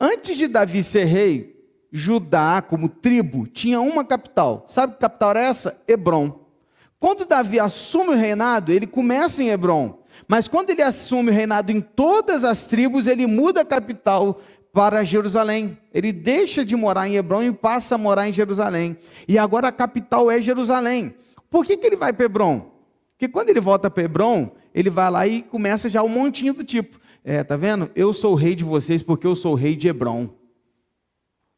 Antes 0.00 0.36
de 0.36 0.48
Davi 0.48 0.82
ser 0.82 1.04
rei, 1.04 1.64
Judá, 1.92 2.60
como 2.60 2.88
tribo, 2.88 3.46
tinha 3.46 3.80
uma 3.80 4.04
capital. 4.04 4.64
Sabe 4.66 4.94
que 4.94 4.98
capital 4.98 5.30
era 5.30 5.42
essa? 5.42 5.80
Hebron. 5.86 6.40
Quando 6.98 7.24
Davi 7.24 7.60
assume 7.60 8.10
o 8.10 8.16
reinado, 8.16 8.72
ele 8.72 8.84
começa 8.84 9.44
em 9.44 9.50
Hebron. 9.50 10.00
Mas 10.26 10.48
quando 10.48 10.70
ele 10.70 10.82
assume 10.82 11.30
o 11.30 11.32
reinado 11.32 11.70
em 11.70 11.80
todas 11.80 12.42
as 12.42 12.66
tribos, 12.66 13.06
ele 13.06 13.24
muda 13.24 13.60
a 13.60 13.64
capital 13.64 14.40
para 14.72 15.04
Jerusalém. 15.04 15.78
Ele 15.94 16.10
deixa 16.10 16.64
de 16.64 16.74
morar 16.74 17.06
em 17.06 17.14
Hebron 17.14 17.44
e 17.44 17.52
passa 17.52 17.94
a 17.94 17.98
morar 17.98 18.26
em 18.26 18.32
Jerusalém. 18.32 18.98
E 19.28 19.38
agora 19.38 19.68
a 19.68 19.72
capital 19.72 20.28
é 20.28 20.42
Jerusalém. 20.42 21.14
Por 21.48 21.64
que, 21.64 21.76
que 21.76 21.86
ele 21.86 21.94
vai 21.94 22.12
para 22.12 22.26
Hebron? 22.26 22.72
Porque 23.12 23.28
quando 23.28 23.50
ele 23.50 23.60
volta 23.60 23.88
para 23.88 24.02
Hebron, 24.02 24.50
ele 24.74 24.90
vai 24.90 25.10
lá 25.10 25.26
e 25.26 25.42
começa 25.42 25.88
já 25.88 26.02
um 26.02 26.08
montinho 26.08 26.54
do 26.54 26.64
tipo. 26.64 27.00
É, 27.24 27.44
tá 27.44 27.56
vendo? 27.56 27.90
Eu 27.94 28.12
sou 28.12 28.34
rei 28.34 28.54
de 28.54 28.64
vocês 28.64 29.02
porque 29.02 29.26
eu 29.26 29.36
sou 29.36 29.54
rei 29.54 29.76
de 29.76 29.88
Hebron. 29.88 30.28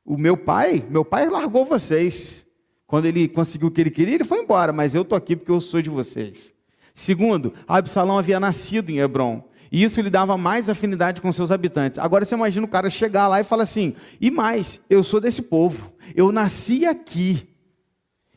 O 0.05 0.18
meu 0.18 0.37
pai, 0.37 0.85
meu 0.90 1.05
pai 1.05 1.29
largou 1.29 1.64
vocês. 1.64 2.46
Quando 2.87 3.07
ele 3.07 3.27
conseguiu 3.27 3.68
o 3.68 3.70
que 3.70 3.81
ele 3.81 3.90
queria, 3.90 4.14
ele 4.14 4.24
foi 4.24 4.40
embora, 4.40 4.72
mas 4.72 4.94
eu 4.94 5.03
estou 5.03 5.16
aqui 5.16 5.35
porque 5.35 5.50
eu 5.50 5.61
sou 5.61 5.81
de 5.81 5.88
vocês. 5.88 6.53
Segundo, 6.94 7.55
Absalão 7.66 8.18
havia 8.18 8.38
nascido 8.38 8.90
em 8.90 8.98
Hebron. 8.98 9.42
E 9.72 9.83
isso 9.83 10.00
lhe 10.00 10.11
dava 10.11 10.37
mais 10.37 10.68
afinidade 10.68 11.20
com 11.20 11.33
seus 11.33 11.50
habitantes. 11.50 11.98
Agora 11.98 12.24
você 12.24 12.35
imagina 12.35 12.64
o 12.64 12.68
cara 12.68 12.88
chegar 12.88 13.27
lá 13.27 13.40
e 13.40 13.44
falar 13.44 13.64
assim: 13.64 13.96
e 14.20 14.31
mais, 14.31 14.79
eu 14.88 15.03
sou 15.03 15.20
desse 15.20 15.42
povo, 15.42 15.92
eu 16.14 16.31
nasci 16.31 16.87
aqui, 16.87 17.48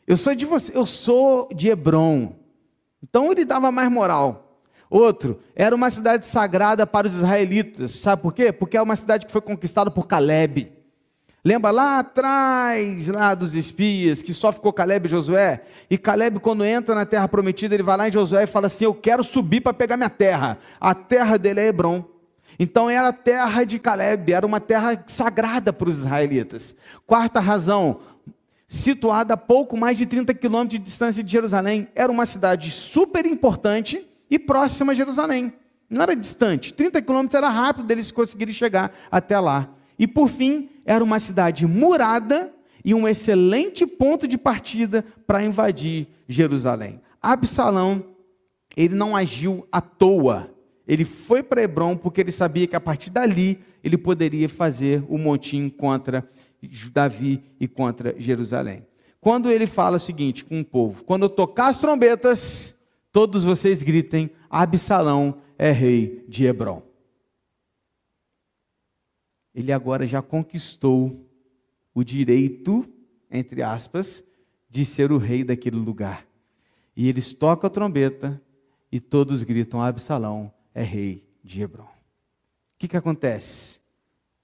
eu 0.06 0.16
sou 0.16 0.34
de 0.34 0.44
você, 0.44 0.76
eu 0.76 0.84
sou 0.84 1.48
de 1.54 1.68
Hebron. 1.68 2.34
Então 3.00 3.30
ele 3.30 3.44
dava 3.44 3.70
mais 3.70 3.88
moral. 3.90 4.47
Outro, 4.90 5.40
era 5.54 5.74
uma 5.74 5.90
cidade 5.90 6.24
sagrada 6.24 6.86
para 6.86 7.06
os 7.06 7.14
israelitas. 7.14 7.92
Sabe 7.92 8.22
por 8.22 8.32
quê? 8.32 8.52
Porque 8.52 8.76
é 8.76 8.82
uma 8.82 8.96
cidade 8.96 9.26
que 9.26 9.32
foi 9.32 9.40
conquistada 9.40 9.90
por 9.90 10.06
Caleb. 10.06 10.72
Lembra 11.44 11.70
lá 11.70 11.98
atrás, 12.00 13.06
lá 13.06 13.34
dos 13.34 13.54
espias, 13.54 14.20
que 14.20 14.34
só 14.34 14.50
ficou 14.50 14.72
Caleb 14.72 15.06
e 15.06 15.10
Josué? 15.10 15.62
E 15.88 15.96
Caleb, 15.96 16.40
quando 16.40 16.64
entra 16.64 16.94
na 16.94 17.06
terra 17.06 17.28
prometida, 17.28 17.74
ele 17.74 17.82
vai 17.82 17.96
lá 17.96 18.08
em 18.08 18.12
Josué 18.12 18.44
e 18.44 18.46
fala 18.46 18.66
assim: 18.66 18.84
Eu 18.84 18.94
quero 18.94 19.22
subir 19.22 19.60
para 19.60 19.72
pegar 19.72 19.96
minha 19.96 20.10
terra. 20.10 20.58
A 20.80 20.94
terra 20.94 21.38
dele 21.38 21.60
é 21.60 21.66
Hebron. 21.68 22.04
Então 22.58 22.90
era 22.90 23.08
a 23.08 23.12
terra 23.12 23.62
de 23.62 23.78
Caleb, 23.78 24.32
era 24.32 24.44
uma 24.44 24.58
terra 24.58 25.00
sagrada 25.06 25.72
para 25.72 25.88
os 25.88 25.98
israelitas. 25.98 26.74
Quarta 27.06 27.38
razão, 27.38 28.00
situada 28.66 29.34
a 29.34 29.36
pouco 29.36 29.76
mais 29.76 29.96
de 29.96 30.06
30 30.06 30.34
quilômetros 30.34 30.78
de 30.78 30.84
distância 30.84 31.22
de 31.22 31.30
Jerusalém, 31.30 31.88
era 31.94 32.10
uma 32.10 32.26
cidade 32.26 32.70
super 32.72 33.24
importante 33.24 34.04
e 34.30 34.38
próxima 34.38 34.92
a 34.92 34.94
Jerusalém. 34.94 35.52
Não 35.88 36.02
era 36.02 36.14
distante, 36.14 36.74
30 36.74 37.00
quilômetros 37.02 37.34
era 37.34 37.48
rápido 37.48 37.86
deles 37.86 38.10
conseguirem 38.10 38.52
chegar 38.52 38.94
até 39.10 39.38
lá. 39.38 39.70
E 39.98 40.06
por 40.06 40.28
fim, 40.28 40.68
era 40.84 41.02
uma 41.02 41.18
cidade 41.18 41.66
murada 41.66 42.52
e 42.84 42.94
um 42.94 43.08
excelente 43.08 43.86
ponto 43.86 44.28
de 44.28 44.38
partida 44.38 45.04
para 45.26 45.42
invadir 45.42 46.06
Jerusalém. 46.28 47.00
Absalão, 47.20 48.04
ele 48.76 48.94
não 48.94 49.16
agiu 49.16 49.66
à 49.72 49.80
toa. 49.80 50.50
Ele 50.86 51.04
foi 51.04 51.42
para 51.42 51.62
Hebron 51.62 51.96
porque 51.96 52.20
ele 52.20 52.32
sabia 52.32 52.66
que 52.66 52.76
a 52.76 52.80
partir 52.80 53.10
dali 53.10 53.60
ele 53.82 53.98
poderia 53.98 54.48
fazer 54.48 55.02
o 55.08 55.18
motim 55.18 55.68
contra 55.68 56.28
Davi 56.92 57.42
e 57.58 57.66
contra 57.66 58.14
Jerusalém. 58.18 58.86
Quando 59.20 59.50
ele 59.50 59.66
fala 59.66 59.96
o 59.96 60.00
seguinte 60.00 60.44
com 60.44 60.60
o 60.60 60.64
povo: 60.64 61.04
quando 61.04 61.24
eu 61.24 61.28
tocar 61.28 61.68
as 61.68 61.78
trombetas, 61.78 62.77
todos 63.18 63.42
vocês 63.42 63.82
gritem: 63.82 64.30
Absalão 64.48 65.42
é 65.58 65.72
rei 65.72 66.24
de 66.28 66.44
Hebron. 66.44 66.84
Ele 69.52 69.72
agora 69.72 70.06
já 70.06 70.22
conquistou 70.22 71.28
o 71.92 72.04
direito, 72.04 72.88
entre 73.28 73.60
aspas, 73.60 74.22
de 74.70 74.84
ser 74.84 75.10
o 75.10 75.18
rei 75.18 75.42
daquele 75.42 75.74
lugar. 75.74 76.24
E 76.94 77.08
eles 77.08 77.34
tocam 77.34 77.66
a 77.66 77.70
trombeta 77.70 78.40
e 78.92 79.00
todos 79.00 79.42
gritam: 79.42 79.82
Absalão 79.82 80.54
é 80.72 80.84
rei 80.84 81.28
de 81.42 81.60
Hebron. 81.60 81.82
O 81.82 82.78
que, 82.78 82.86
que 82.86 82.96
acontece? 82.96 83.80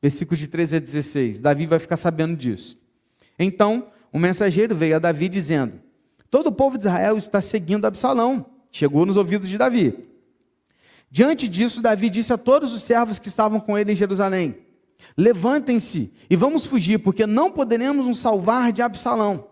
Versículos 0.03 0.41
de 0.41 0.49
13 0.49 0.77
a 0.79 0.81
16. 0.81 1.41
Davi 1.41 1.67
vai 1.69 1.79
ficar 1.79 1.97
sabendo 1.97 2.37
disso. 2.37 2.77
Então, 3.39 3.93
o 4.13 4.19
mensageiro 4.19 4.75
veio 4.75 4.97
a 4.97 4.99
Davi 4.99 5.29
dizendo: 5.29 5.81
Todo 6.29 6.49
o 6.49 6.53
povo 6.53 6.77
de 6.77 6.89
Israel 6.89 7.17
está 7.17 7.41
seguindo 7.41 7.85
Absalão 7.85 8.53
chegou 8.75 9.07
nos 9.07 9.17
ouvidos 9.17 9.49
de 9.49 9.57
Davi. 9.57 9.95
Diante 11.09 11.47
disso, 11.47 11.81
Davi 11.81 12.11
disse 12.11 12.33
a 12.33 12.37
todos 12.37 12.73
os 12.73 12.83
servos 12.83 13.21
que 13.21 13.29
estavam 13.29 13.61
com 13.61 13.79
ele 13.79 13.93
em 13.93 13.95
Jerusalém: 13.95 14.57
Levantem-se 15.17 16.13
e 16.29 16.35
vamos 16.35 16.67
fugir, 16.67 16.99
porque 16.99 17.25
não 17.25 17.53
poderemos 17.53 18.07
nos 18.07 18.19
salvar 18.19 18.73
de 18.73 18.83
Absalão. 18.83 19.47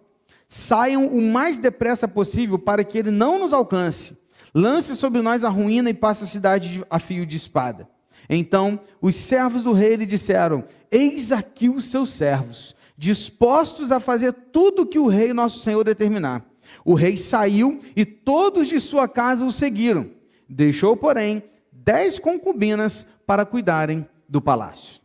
Saiam 0.49 1.07
o 1.07 1.23
mais 1.23 1.57
depressa 1.57 2.09
possível 2.09 2.59
para 2.59 2.83
que 2.83 2.99
ele 2.99 3.13
não 3.13 3.39
nos 3.39 3.53
alcance. 3.53 4.19
Lance 4.53 4.97
sobre 4.97 5.23
nós 5.23 5.45
a 5.45 5.49
ruína 5.49 5.89
e 5.89 5.95
passe 5.95 6.25
a 6.25 6.27
cidade 6.27 6.85
a 6.91 6.99
fio 6.99 7.25
de 7.25 7.37
espada. 7.37 7.89
Então 8.29 8.81
os 9.01 9.15
servos 9.15 9.63
do 9.63 9.73
rei 9.73 9.95
lhe 9.95 10.05
disseram: 10.05 10.65
Eis 10.91 11.31
aqui 11.31 11.69
os 11.69 11.85
seus 11.85 12.11
servos, 12.11 12.75
dispostos 12.99 13.93
a 13.93 14.01
fazer 14.01 14.33
tudo 14.33 14.83
o 14.83 14.87
que 14.87 14.99
o 14.99 15.07
rei 15.07 15.33
nosso 15.33 15.61
senhor 15.61 15.85
determinar. 15.85 16.45
O 16.85 16.95
rei 16.95 17.17
saiu 17.17 17.81
e 17.95 18.05
todos 18.05 18.69
de 18.69 18.81
sua 18.81 19.09
casa 19.09 19.45
o 19.45 19.53
seguiram. 19.53 20.11
Deixou, 20.49 20.97
porém, 20.97 21.43
dez 21.71 22.19
concubinas 22.19 23.07
para 23.27 23.45
cuidarem 23.47 24.07
do 24.29 24.41
palácio. 24.41 25.01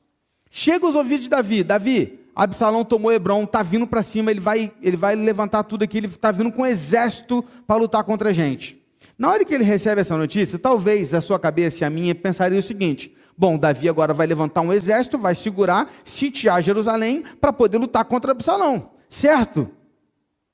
Chega 0.50 0.88
os 0.88 0.96
ouvidos 0.96 1.24
de 1.24 1.30
Davi: 1.30 1.64
Davi, 1.64 2.20
Absalão 2.36 2.86
tomou 2.86 3.12
Hebron, 3.12 3.44
está 3.44 3.64
vindo 3.64 3.88
para 3.88 4.04
cima, 4.04 4.30
ele 4.30 4.40
vai, 4.40 4.72
ele 4.82 4.96
vai 4.96 5.16
levantar 5.16 5.64
tudo 5.64 5.84
aqui, 5.84 5.98
ele 5.98 6.08
está 6.08 6.32
vindo 6.32 6.52
com 6.52 6.62
um 6.62 6.66
exército 6.66 7.44
para 7.66 7.82
lutar 7.82 8.04
contra 8.04 8.30
a 8.30 8.34
gente. 8.34 8.80
Na 9.18 9.32
hora 9.32 9.44
que 9.44 9.54
ele 9.54 9.64
recebe 9.64 10.02
essa 10.02 10.16
notícia, 10.16 10.60
talvez 10.60 11.14
a 11.14 11.22
sua 11.22 11.40
cabeça 11.40 11.84
e 11.84 11.86
a 11.86 11.90
minha 11.90 12.14
pensaria 12.14 12.60
o 12.60 12.62
seguinte: 12.62 13.16
bom, 13.36 13.58
Davi 13.58 13.90
agora 13.90 14.14
vai 14.14 14.28
levantar 14.28 14.62
um 14.62 14.72
exército, 14.72 15.18
vai 15.18 15.34
segurar, 15.34 15.92
sitiar 16.06 16.62
Jerusalém 16.62 17.24
para 17.42 17.52
poder 17.52 17.80
lutar 17.80 18.06
contra 18.06 18.32
Absalão, 18.32 18.92
certo? 19.10 19.70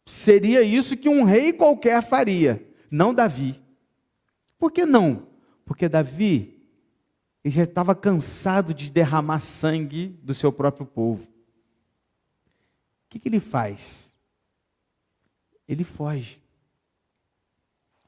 Seria 0.05 0.61
isso 0.61 0.97
que 0.97 1.07
um 1.07 1.23
rei 1.23 1.53
qualquer 1.53 2.01
faria, 2.01 2.67
não 2.91 3.13
Davi. 3.13 3.61
Por 4.57 4.71
que 4.71 4.85
não? 4.85 5.27
Porque 5.65 5.87
Davi 5.87 6.53
ele 7.43 7.53
já 7.53 7.63
estava 7.63 7.93
cansado 7.93 8.73
de 8.73 8.89
derramar 8.89 9.41
sangue 9.41 10.07
do 10.23 10.33
seu 10.33 10.51
próprio 10.51 10.85
povo. 10.85 11.23
O 11.23 11.27
que, 13.09 13.19
que 13.19 13.27
ele 13.27 13.41
faz? 13.41 14.15
Ele 15.67 15.83
foge. 15.83 16.41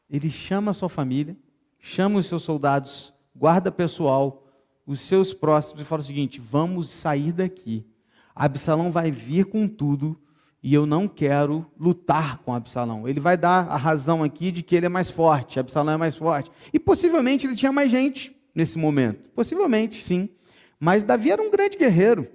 Ele 0.10 0.29
chama 0.29 0.71
a 0.71 0.73
sua 0.73 0.88
família, 0.88 1.36
chama 1.79 2.19
os 2.19 2.27
seus 2.27 2.43
soldados, 2.43 3.13
guarda 3.36 3.71
pessoal, 3.71 4.47
os 4.86 5.01
seus 5.01 5.34
próximos 5.34 5.81
e 5.81 5.86
fala 5.86 6.01
o 6.01 6.05
seguinte: 6.05 6.39
vamos 6.39 6.89
sair 6.89 7.34
daqui. 7.34 7.86
Absalão 8.34 8.91
vai 8.91 9.12
vir 9.12 9.45
com 9.45 9.67
tudo 9.67 10.19
e 10.65 10.73
eu 10.73 10.88
não 10.88 11.08
quero 11.08 11.63
lutar 11.80 12.39
com 12.39 12.51
Absalão. 12.51 13.08
Ele 13.08 13.19
vai 13.19 13.38
dar 13.38 13.67
a 13.67 13.78
razão 13.78 14.23
aqui 14.23 14.51
de 14.51 14.63
que 14.63 14.75
ele 14.75 14.88
é 14.88 14.89
mais 14.89 15.12
forte, 15.12 15.60
Absalão 15.60 15.93
é 15.93 15.97
mais 15.97 16.15
forte. 16.15 16.51
E 16.73 16.80
possivelmente 16.80 17.45
ele 17.45 17.56
tinha 17.56 17.71
mais 17.71 17.91
gente 17.91 18.36
nesse 18.56 18.75
momento. 18.75 19.30
Possivelmente, 19.36 20.04
sim. 20.04 20.28
Mas 20.80 21.04
Davi 21.04 21.30
era 21.30 21.39
um 21.39 21.51
grande 21.51 21.78
guerreiro. 21.78 22.28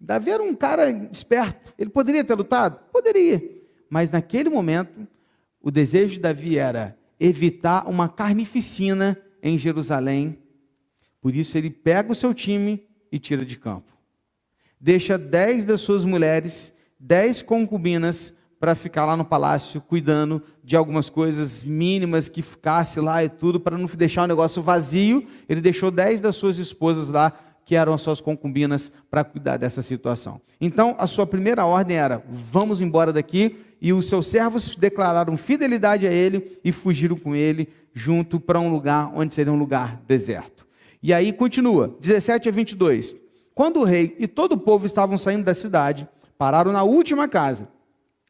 Davi 0.00 0.32
era 0.32 0.42
um 0.42 0.52
cara 0.52 0.90
esperto. 1.12 1.72
Ele 1.78 1.88
poderia 1.88 2.24
ter 2.24 2.34
lutado? 2.34 2.76
Poderia. 2.90 3.40
Mas 3.88 4.10
naquele 4.10 4.48
momento, 4.48 5.06
o 5.62 5.70
desejo 5.70 6.14
de 6.14 6.18
Davi 6.18 6.58
era 6.58 6.98
evitar 7.20 7.88
uma 7.88 8.08
carnificina 8.08 9.16
em 9.40 9.56
Jerusalém. 9.56 10.36
Por 11.20 11.36
isso 11.36 11.56
ele 11.56 11.70
pega 11.70 12.10
o 12.10 12.16
seu 12.16 12.34
time 12.34 12.84
e 13.12 13.18
tira 13.20 13.44
de 13.44 13.56
campo. 13.56 13.92
Deixa 14.80 15.16
dez 15.16 15.64
das 15.64 15.82
suas 15.82 16.04
mulheres, 16.04 16.74
dez 16.98 17.42
concubinas, 17.42 18.32
para 18.58 18.74
ficar 18.74 19.04
lá 19.04 19.16
no 19.16 19.24
palácio 19.24 19.80
cuidando 19.82 20.42
de 20.64 20.76
algumas 20.76 21.10
coisas 21.10 21.62
mínimas 21.62 22.28
que 22.28 22.40
ficasse 22.40 23.00
lá 23.00 23.22
e 23.22 23.28
tudo, 23.28 23.60
para 23.60 23.76
não 23.76 23.86
deixar 23.86 24.24
o 24.24 24.26
negócio 24.26 24.62
vazio. 24.62 25.26
Ele 25.48 25.60
deixou 25.60 25.90
dez 25.90 26.20
das 26.20 26.36
suas 26.36 26.58
esposas 26.58 27.08
lá, 27.08 27.32
que 27.64 27.74
eram 27.74 27.92
as 27.92 28.00
suas 28.00 28.20
concubinas, 28.20 28.90
para 29.10 29.24
cuidar 29.24 29.56
dessa 29.56 29.82
situação. 29.82 30.40
Então, 30.60 30.94
a 30.98 31.06
sua 31.06 31.26
primeira 31.26 31.66
ordem 31.66 31.96
era: 31.96 32.22
vamos 32.50 32.80
embora 32.80 33.12
daqui. 33.12 33.58
E 33.78 33.92
os 33.92 34.08
seus 34.08 34.28
servos 34.28 34.74
declararam 34.74 35.36
fidelidade 35.36 36.06
a 36.06 36.10
ele 36.10 36.58
e 36.64 36.72
fugiram 36.72 37.14
com 37.14 37.36
ele 37.36 37.68
junto 37.92 38.40
para 38.40 38.58
um 38.58 38.70
lugar 38.70 39.12
onde 39.14 39.34
seria 39.34 39.52
um 39.52 39.58
lugar 39.58 40.00
deserto. 40.06 40.66
E 41.02 41.12
aí 41.12 41.30
continua, 41.30 41.94
17 42.00 42.48
a 42.48 42.52
22. 42.52 43.14
Quando 43.54 43.80
o 43.80 43.84
rei 43.84 44.16
e 44.18 44.26
todo 44.26 44.52
o 44.52 44.58
povo 44.58 44.86
estavam 44.86 45.18
saindo 45.18 45.44
da 45.44 45.54
cidade, 45.54 46.08
pararam 46.38 46.72
na 46.72 46.82
última 46.82 47.28
casa. 47.28 47.68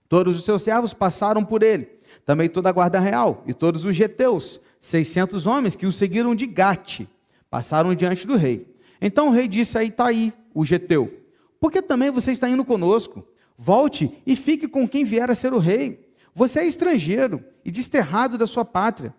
Todos 0.09 0.37
os 0.37 0.45
seus 0.45 0.63
servos 0.63 0.95
passaram 0.95 1.45
por 1.45 1.63
ele, 1.63 1.89
também 2.25 2.49
toda 2.49 2.69
a 2.69 2.73
guarda 2.73 3.01
real 3.01 3.43
e 3.47 3.53
todos 3.53 3.85
os 3.85 3.95
geteus, 3.95 4.61
600 4.81 5.47
homens 5.47 5.75
que 5.75 5.87
o 5.87 5.93
seguiram 5.93 6.35
de 6.35 6.47
Gate, 6.47 7.03
passaram 7.51 7.95
diante 7.95 8.27
do 8.27 8.37
rei. 8.37 8.75
Então 9.01 9.29
o 9.29 9.31
rei 9.31 9.49
disse 9.49 9.77
a 9.77 9.83
Itaí, 9.83 10.33
o 10.55 10.65
geteu: 10.65 11.23
Por 11.61 11.73
que 11.73 11.83
também 11.83 12.11
você 12.11 12.31
está 12.31 12.49
indo 12.49 12.65
conosco? 12.65 13.27
Volte 13.59 14.13
e 14.27 14.37
fique 14.37 14.69
com 14.69 14.87
quem 14.87 15.05
vier 15.05 15.31
a 15.31 15.35
ser 15.35 15.53
o 15.53 15.59
rei. 15.59 16.07
Você 16.35 16.61
é 16.61 16.67
estrangeiro 16.67 17.43
e 17.65 17.71
desterrado 17.71 18.37
da 18.37 18.47
sua 18.47 18.65
pátria. 18.65 19.15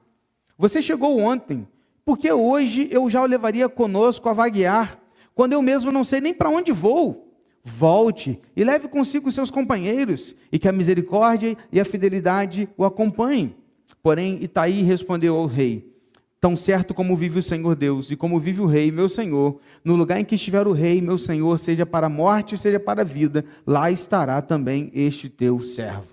Você 0.58 0.82
chegou 0.82 1.20
ontem, 1.20 1.68
porque 2.06 2.32
hoje 2.32 2.88
eu 2.92 3.10
já 3.10 3.22
o 3.22 3.26
levaria 3.26 3.68
conosco 3.68 4.30
a 4.30 4.34
vaguear, 4.34 5.00
quando 5.34 5.54
eu 5.54 5.62
mesmo 5.62 5.92
não 5.92 6.04
sei 6.04 6.22
nem 6.22 6.34
para 6.34 6.50
onde 6.50 6.72
vou. 6.72 7.27
Volte 7.70 8.40
e 8.56 8.64
leve 8.64 8.88
consigo 8.88 9.30
seus 9.30 9.52
companheiros, 9.52 10.34
e 10.50 10.58
que 10.58 10.70
a 10.70 10.72
misericórdia 10.72 11.58
e 11.70 11.82
a 11.82 11.86
fidelidade 11.86 12.70
o 12.78 12.86
acompanhem. 12.86 13.54
Porém, 14.02 14.42
Itaí 14.42 14.82
respondeu 14.84 15.36
ao 15.36 15.46
rei: 15.46 15.94
Tão 16.40 16.56
certo 16.56 16.94
como 16.94 17.16
vive 17.16 17.40
o 17.40 17.44
Senhor 17.44 17.76
Deus 17.76 18.10
e 18.10 18.16
como 18.16 18.40
vive 18.40 18.62
o 18.62 18.66
Rei, 18.66 18.90
meu 18.90 19.10
Senhor, 19.10 19.60
no 19.84 19.98
lugar 19.98 20.18
em 20.18 20.24
que 20.24 20.36
estiver 20.36 20.66
o 20.66 20.72
Rei, 20.72 21.02
meu 21.02 21.18
Senhor, 21.18 21.60
seja 21.60 21.86
para 21.86 22.08
a 22.08 22.10
morte, 22.10 22.58
seja 22.58 22.80
para 22.80 23.02
a 23.02 23.06
vida, 23.06 23.44
lá 23.66 23.92
estará 23.92 24.42
também 24.42 24.90
este 24.94 25.28
teu 25.28 25.62
servo. 25.62 26.08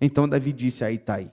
Então 0.00 0.28
Davi 0.28 0.52
disse 0.52 0.82
a 0.82 0.90
Itaí: 0.90 1.30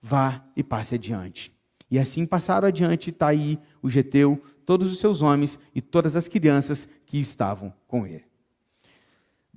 Vá 0.00 0.44
e 0.56 0.62
passe 0.62 0.94
adiante. 0.94 1.52
E 1.90 1.98
assim 1.98 2.24
passaram 2.24 2.68
adiante 2.68 3.10
Itaí, 3.10 3.58
o 3.82 3.90
geteu, 3.90 4.40
todos 4.64 4.92
os 4.92 5.00
seus 5.00 5.20
homens 5.20 5.58
e 5.74 5.80
todas 5.80 6.14
as 6.14 6.28
crianças 6.28 6.86
que 7.06 7.18
estavam 7.18 7.72
com 7.88 8.06
ele. 8.06 8.27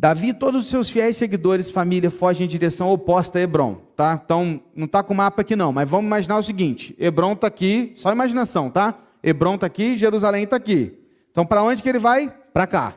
Davi 0.01 0.29
e 0.29 0.33
todos 0.33 0.63
os 0.63 0.69
seus 0.71 0.89
fiéis 0.89 1.15
seguidores, 1.15 1.69
família, 1.69 2.09
fogem 2.09 2.45
em 2.45 2.49
direção 2.49 2.89
oposta 2.89 3.37
a 3.37 3.41
Hebron, 3.43 3.75
tá? 3.95 4.19
Então, 4.25 4.59
não 4.75 4.85
está 4.85 5.03
com 5.03 5.13
o 5.13 5.17
mapa 5.17 5.43
aqui 5.43 5.55
não, 5.55 5.71
mas 5.71 5.87
vamos 5.87 6.07
imaginar 6.07 6.39
o 6.39 6.43
seguinte, 6.43 6.95
Hebron 6.97 7.33
está 7.33 7.45
aqui, 7.45 7.91
só 7.93 8.11
imaginação, 8.11 8.71
tá? 8.71 8.97
Hebron 9.21 9.53
está 9.53 9.67
aqui, 9.67 9.95
Jerusalém 9.95 10.45
está 10.45 10.55
aqui. 10.55 10.97
Então, 11.29 11.45
para 11.45 11.61
onde 11.61 11.83
que 11.83 11.87
ele 11.87 11.99
vai? 11.99 12.33
Para 12.51 12.65
cá. 12.65 12.95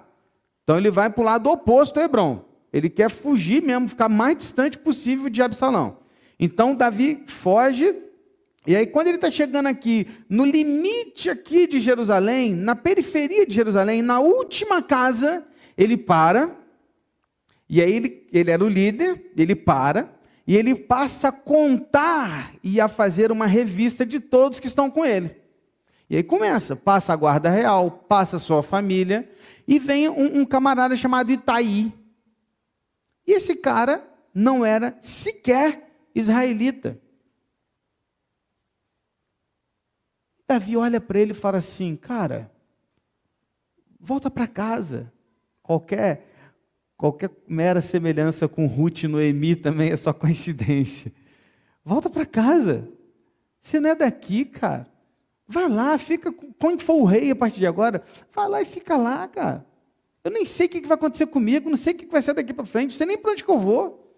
Então, 0.62 0.78
ele 0.78 0.90
vai 0.90 1.10
para 1.10 1.20
o 1.20 1.24
lado 1.26 1.50
oposto 1.50 2.00
a 2.00 2.04
Hebron. 2.04 2.42
Ele 2.72 2.88
quer 2.88 3.10
fugir 3.10 3.62
mesmo, 3.62 3.86
ficar 3.86 4.08
mais 4.08 4.38
distante 4.38 4.78
possível 4.78 5.28
de 5.28 5.42
Absalão. 5.42 5.98
Então, 6.40 6.74
Davi 6.74 7.22
foge, 7.26 7.94
e 8.66 8.74
aí 8.74 8.86
quando 8.86 9.08
ele 9.08 9.16
está 9.16 9.30
chegando 9.30 9.66
aqui, 9.66 10.06
no 10.26 10.46
limite 10.46 11.28
aqui 11.28 11.66
de 11.66 11.80
Jerusalém, 11.80 12.54
na 12.54 12.74
periferia 12.74 13.46
de 13.46 13.54
Jerusalém, 13.54 14.00
na 14.00 14.20
última 14.20 14.80
casa, 14.80 15.46
ele 15.76 15.98
para 15.98 16.63
e 17.68 17.81
aí 17.81 17.92
ele, 17.92 18.29
ele 18.33 18.50
era 18.50 18.64
o 18.64 18.68
líder, 18.68 19.33
ele 19.37 19.55
para, 19.55 20.14
e 20.46 20.57
ele 20.57 20.74
passa 20.74 21.29
a 21.29 21.33
contar 21.33 22.55
e 22.62 22.81
a 22.81 22.88
fazer 22.88 23.33
uma 23.33 23.46
revista 23.46 24.05
de 24.05 24.20
todos 24.20 24.61
que 24.61 24.66
estão 24.66 24.90
com 24.90 25.05
ele. 25.05 25.35
E 26.09 26.16
aí 26.16 26.22
começa, 26.22 26.77
passa 26.77 27.12
a 27.12 27.16
guarda 27.16 27.48
real, 27.48 27.90
passa 27.90 28.37
a 28.37 28.40
sua 28.40 28.62
família, 28.62 29.31
e 29.66 29.79
vem 29.79 30.09
um, 30.09 30.40
um 30.40 30.44
camarada 30.44 30.94
chamado 30.96 31.33
Itaí. 31.33 31.92
E 33.27 33.33
esse 33.33 33.57
cara 33.57 34.07
não 34.35 34.64
era 34.64 34.98
sequer 35.00 35.90
israelita. 36.14 37.00
Davi 40.46 40.77
olha 40.77 41.00
para 41.00 41.18
ele 41.18 41.31
e 41.31 41.35
fala 41.35 41.59
assim: 41.59 41.96
Cara, 41.96 42.50
volta 43.98 44.31
para 44.31 44.46
casa. 44.46 45.11
Qualquer 45.62 46.33
Qualquer 46.96 47.30
mera 47.48 47.80
semelhança 47.80 48.48
com 48.48 48.66
Ruth 48.66 49.02
e 49.02 49.09
Noemi 49.09 49.57
também 49.57 49.90
é 49.90 49.96
só 49.96 50.12
coincidência. 50.12 51.12
Volta 51.85 52.09
para 52.09 52.24
casa. 52.24 52.88
Você 53.61 53.80
não 53.80 53.90
é 53.90 53.94
daqui, 53.94 54.44
cara. 54.44 54.87
Vai 55.46 55.68
lá, 55.68 55.98
fica. 55.98 56.33
Quando 56.59 56.83
for 56.83 56.94
o 56.94 57.04
rei 57.04 57.30
a 57.30 57.37
partir 57.37 57.59
de 57.59 57.66
agora, 57.66 58.02
vai 58.35 58.48
lá 58.48 58.62
e 58.62 58.64
fica 58.64 58.96
lá, 58.96 59.26
cara. 59.28 59.66
Eu 60.22 60.30
nem 60.30 60.44
sei 60.44 60.66
o 60.66 60.70
que 60.70 60.80
vai 60.80 60.94
acontecer 60.96 61.26
comigo, 61.26 61.68
não 61.68 61.76
sei 61.76 61.92
o 61.92 61.96
que 61.96 62.07
vai 62.07 62.22
ser 62.22 62.33
daqui 62.33 62.54
para 62.54 62.64
frente, 62.64 62.92
não 62.92 62.96
sei 62.96 63.07
nem 63.07 63.18
para 63.18 63.33
onde 63.33 63.44
que 63.44 63.50
eu 63.50 63.59
vou. 63.59 64.16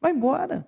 Vai 0.00 0.12
embora. 0.12 0.66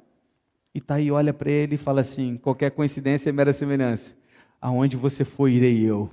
E 0.74 0.80
tá 0.80 0.94
aí, 0.94 1.10
olha 1.10 1.34
para 1.34 1.50
ele 1.50 1.74
e 1.74 1.78
fala 1.78 2.00
assim: 2.00 2.36
qualquer 2.36 2.70
coincidência 2.70 3.28
é 3.28 3.32
mera 3.32 3.52
semelhança. 3.52 4.14
Aonde 4.60 4.96
você 4.96 5.24
for, 5.24 5.48
irei 5.48 5.84
eu. 5.84 6.10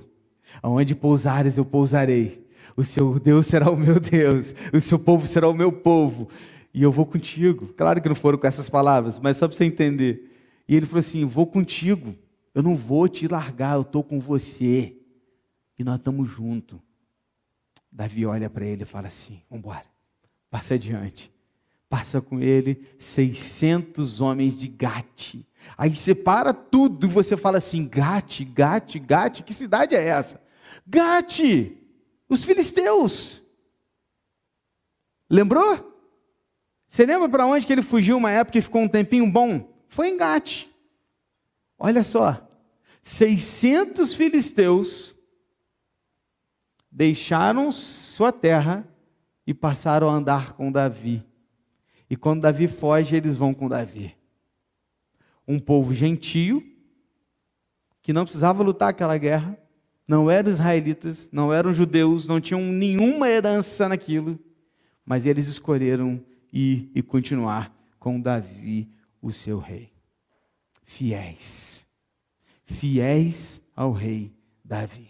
Aonde 0.62 0.94
pousares, 0.94 1.58
eu 1.58 1.66
pousarei. 1.66 2.45
O 2.76 2.84
seu 2.84 3.20
Deus 3.20 3.48
será 3.48 3.70
o 3.70 3.78
meu 3.78 4.00
Deus, 4.00 4.54
o 4.74 4.82
seu 4.82 5.00
povo 5.00 5.28
será 5.28 5.48
o 5.48 5.54
meu 5.54 5.72
povo, 5.72 6.30
e 6.74 6.84
eu 6.84 6.92
vou 6.92 7.06
contigo. 7.06 7.68
Claro 7.68 8.02
que 8.02 8.10
não 8.10 8.16
foram 8.16 8.38
com 8.38 8.48
essas 8.48 8.70
palavras, 8.70 9.20
mas 9.20 9.38
só 9.38 9.48
para 9.48 9.56
você 9.56 9.66
entender. 9.66 10.32
E 10.68 10.76
ele 10.76 10.86
falou 10.86 11.00
assim: 11.00 11.26
Vou 11.26 11.48
contigo, 11.48 12.16
eu 12.54 12.62
não 12.62 12.76
vou 12.76 13.08
te 13.08 13.28
largar, 13.28 13.76
eu 13.76 13.82
estou 13.82 14.04
com 14.04 14.20
você, 14.20 14.96
e 15.78 15.84
nós 15.84 15.98
estamos 15.98 16.30
juntos. 16.30 16.80
Davi 17.92 18.26
olha 18.26 18.50
para 18.50 18.66
ele 18.66 18.84
e 18.84 18.86
fala 18.86 19.08
assim: 19.08 19.42
Vamos 19.50 19.64
embora, 19.64 19.86
passa 20.50 20.74
adiante. 20.74 21.34
Passa 21.88 22.20
com 22.20 22.42
ele 22.42 22.84
600 22.98 24.20
homens 24.20 24.58
de 24.58 24.68
Gate. 24.68 25.36
Aí 25.78 25.96
separa 25.96 26.54
tudo 26.54 27.06
e 27.06 27.10
você 27.10 27.38
fala 27.38 27.58
assim: 27.58 27.88
Gate, 27.88 28.44
Gate, 28.44 28.98
Gate, 28.98 29.44
que 29.44 29.54
cidade 29.54 29.96
é 29.96 30.04
essa? 30.06 30.42
Gate! 30.86 31.85
Os 32.28 32.44
filisteus. 32.44 33.42
Lembrou? 35.30 35.94
Você 36.88 37.06
lembra 37.06 37.28
para 37.28 37.46
onde 37.46 37.66
que 37.66 37.74
ele 37.74 37.82
fugiu 37.82 38.18
uma 38.18 38.32
época 38.32 38.58
e 38.58 38.62
ficou 38.62 38.82
um 38.82 38.88
tempinho 38.88 39.30
bom? 39.30 39.74
Foi 39.90 40.08
em 40.08 40.18
Gate. 40.18 40.68
Olha 41.78 42.04
só, 42.04 42.48
600 43.04 44.14
filisteus 44.14 45.16
deixaram 46.92 47.72
sua 47.72 48.32
terra 48.32 48.88
e 49.46 49.54
passaram 49.54 50.10
a 50.10 50.14
andar 50.14 50.54
com 50.54 50.72
Davi. 50.72 51.24
E 52.10 52.16
quando 52.16 52.42
Davi 52.42 52.68
foge, 52.68 53.16
eles 53.16 53.36
vão 53.36 53.54
com 53.54 53.68
Davi. 53.68 54.16
Um 55.48 55.60
povo 55.60 55.94
gentio, 55.94 56.64
que 58.02 58.14
não 58.14 58.24
precisava 58.24 58.64
lutar 58.64 58.90
aquela 58.90 59.18
guerra, 59.18 59.58
não 60.08 60.30
eram 60.30 60.52
israelitas, 60.52 61.30
não 61.32 61.52
eram 61.52 61.74
judeus, 61.74 62.28
não 62.28 62.40
tinham 62.40 62.62
nenhuma 62.62 63.30
herança 63.30 63.90
naquilo, 63.90 64.40
mas 65.06 65.26
eles 65.26 65.48
escolheram 65.48 66.24
ir 66.52 66.90
e 66.94 67.02
continuar 67.02 67.76
com 68.00 68.20
Davi, 68.20 68.90
o 69.22 69.32
seu 69.32 69.60
rei. 69.60 69.92
Fiéis, 70.84 71.86
fiéis 72.64 73.62
ao 73.76 73.92
rei 73.92 74.32
Davi. 74.64 75.10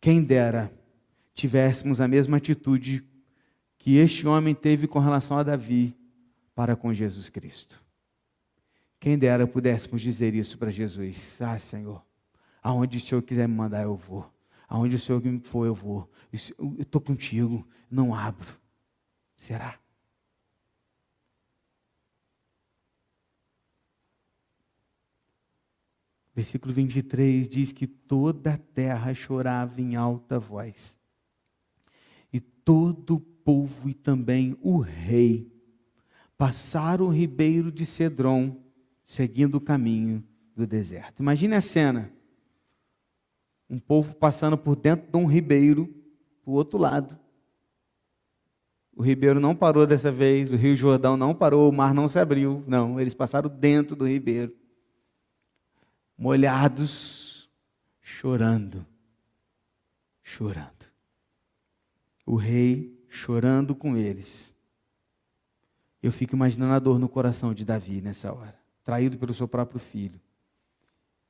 Quem 0.00 0.22
dera 0.22 0.70
tivéssemos 1.34 2.00
a 2.00 2.06
mesma 2.06 2.36
atitude 2.36 3.02
que 3.78 3.96
este 3.96 4.26
homem 4.26 4.54
teve 4.54 4.86
com 4.86 4.98
relação 4.98 5.38
a 5.38 5.42
Davi 5.42 5.96
para 6.54 6.76
com 6.76 6.92
Jesus 6.92 7.28
Cristo. 7.28 7.82
Quem 9.00 9.18
dera 9.18 9.46
pudéssemos 9.46 10.02
dizer 10.02 10.34
isso 10.34 10.58
para 10.58 10.70
Jesus: 10.70 11.40
Ah, 11.40 11.58
Senhor, 11.58 12.05
Aonde 12.66 12.96
o 12.96 13.00
Senhor 13.00 13.22
quiser 13.22 13.46
me 13.46 13.54
mandar, 13.54 13.84
eu 13.84 13.94
vou. 13.94 14.28
Aonde 14.68 14.96
o 14.96 14.98
Senhor 14.98 15.22
for, 15.44 15.66
eu 15.66 15.72
vou. 15.72 16.10
Eu 16.32 16.80
estou 16.80 17.00
contigo, 17.00 17.64
não 17.88 18.12
abro. 18.12 18.58
Será? 19.36 19.78
Versículo 26.34 26.74
23 26.74 27.48
diz 27.48 27.70
que 27.70 27.86
toda 27.86 28.54
a 28.54 28.58
terra 28.58 29.14
chorava 29.14 29.80
em 29.80 29.94
alta 29.94 30.36
voz. 30.36 30.98
E 32.32 32.40
todo 32.40 33.14
o 33.14 33.20
povo 33.20 33.88
e 33.88 33.94
também 33.94 34.58
o 34.60 34.80
rei 34.80 35.48
passaram 36.36 37.06
o 37.06 37.14
ribeiro 37.14 37.70
de 37.70 37.86
Cedron, 37.86 38.60
seguindo 39.04 39.54
o 39.54 39.60
caminho 39.60 40.20
do 40.56 40.66
deserto. 40.66 41.22
Imagine 41.22 41.54
a 41.54 41.60
cena. 41.60 42.16
Um 43.68 43.78
povo 43.78 44.14
passando 44.14 44.56
por 44.56 44.76
dentro 44.76 45.10
de 45.10 45.16
um 45.16 45.26
ribeiro, 45.26 45.86
para 46.42 46.50
o 46.50 46.54
outro 46.54 46.78
lado. 46.78 47.18
O 48.94 49.02
ribeiro 49.02 49.40
não 49.40 49.54
parou 49.54 49.86
dessa 49.86 50.10
vez, 50.10 50.52
o 50.52 50.56
rio 50.56 50.76
Jordão 50.76 51.16
não 51.16 51.34
parou, 51.34 51.68
o 51.68 51.72
mar 51.72 51.92
não 51.92 52.08
se 52.08 52.18
abriu. 52.18 52.64
Não, 52.66 52.98
eles 53.00 53.14
passaram 53.14 53.50
dentro 53.50 53.94
do 53.94 54.08
ribeiro 54.08 54.54
molhados, 56.16 57.48
chorando, 58.00 58.86
chorando. 60.22 60.86
O 62.24 62.36
rei 62.36 62.98
chorando 63.08 63.74
com 63.74 63.96
eles. 63.96 64.54
Eu 66.02 66.12
fico 66.12 66.34
imaginando 66.34 66.72
a 66.72 66.78
dor 66.78 66.98
no 66.98 67.08
coração 67.08 67.52
de 67.52 67.64
Davi 67.64 68.00
nessa 68.00 68.32
hora, 68.32 68.58
traído 68.84 69.18
pelo 69.18 69.34
seu 69.34 69.46
próprio 69.46 69.78
filho 69.78 70.20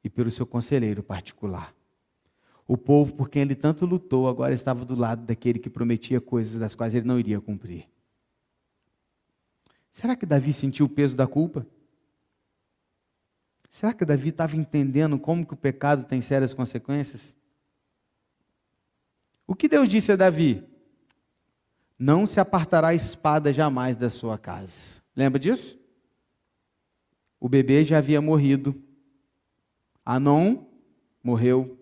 e 0.04 0.08
pelo 0.08 0.30
seu 0.30 0.46
conselheiro 0.46 1.02
particular. 1.02 1.74
O 2.66 2.76
povo 2.76 3.14
por 3.14 3.28
quem 3.28 3.42
ele 3.42 3.54
tanto 3.54 3.86
lutou 3.86 4.28
agora 4.28 4.52
estava 4.52 4.84
do 4.84 4.96
lado 4.96 5.24
daquele 5.24 5.58
que 5.58 5.70
prometia 5.70 6.20
coisas 6.20 6.58
das 6.58 6.74
quais 6.74 6.94
ele 6.94 7.06
não 7.06 7.18
iria 7.18 7.40
cumprir. 7.40 7.88
Será 9.92 10.16
que 10.16 10.26
Davi 10.26 10.52
sentiu 10.52 10.86
o 10.86 10.88
peso 10.88 11.16
da 11.16 11.26
culpa? 11.26 11.66
Será 13.70 13.94
que 13.94 14.04
Davi 14.04 14.30
estava 14.30 14.56
entendendo 14.56 15.18
como 15.18 15.46
que 15.46 15.54
o 15.54 15.56
pecado 15.56 16.04
tem 16.04 16.20
sérias 16.20 16.52
consequências? 16.52 17.34
O 19.46 19.54
que 19.54 19.68
Deus 19.68 19.88
disse 19.88 20.12
a 20.12 20.16
Davi? 20.16 20.64
Não 21.98 22.26
se 22.26 22.40
apartará 22.40 22.88
a 22.88 22.94
espada 22.94 23.52
jamais 23.52 23.96
da 23.96 24.10
sua 24.10 24.36
casa. 24.36 25.00
Lembra 25.14 25.38
disso? 25.38 25.78
O 27.38 27.48
bebê 27.48 27.84
já 27.84 27.98
havia 27.98 28.20
morrido. 28.20 28.74
Anon 30.04 30.64
morreu. 31.22 31.75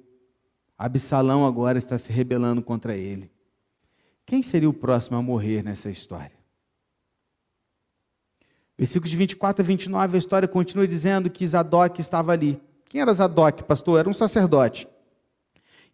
Absalão 0.76 1.46
agora 1.46 1.78
está 1.78 1.96
se 1.98 2.12
rebelando 2.12 2.62
contra 2.62 2.96
ele. 2.96 3.30
Quem 4.26 4.42
seria 4.42 4.68
o 4.68 4.72
próximo 4.72 5.16
a 5.16 5.22
morrer 5.22 5.62
nessa 5.62 5.90
história? 5.90 6.36
Versículos 8.76 9.10
de 9.10 9.16
24 9.16 9.62
a 9.62 9.66
29, 9.66 10.16
a 10.16 10.18
história 10.18 10.48
continua 10.48 10.86
dizendo 10.86 11.30
que 11.30 11.46
Zadok 11.46 12.00
estava 12.00 12.32
ali. 12.32 12.60
Quem 12.86 13.00
era 13.00 13.12
Zadok, 13.12 13.62
pastor? 13.64 14.00
Era 14.00 14.08
um 14.08 14.14
sacerdote. 14.14 14.88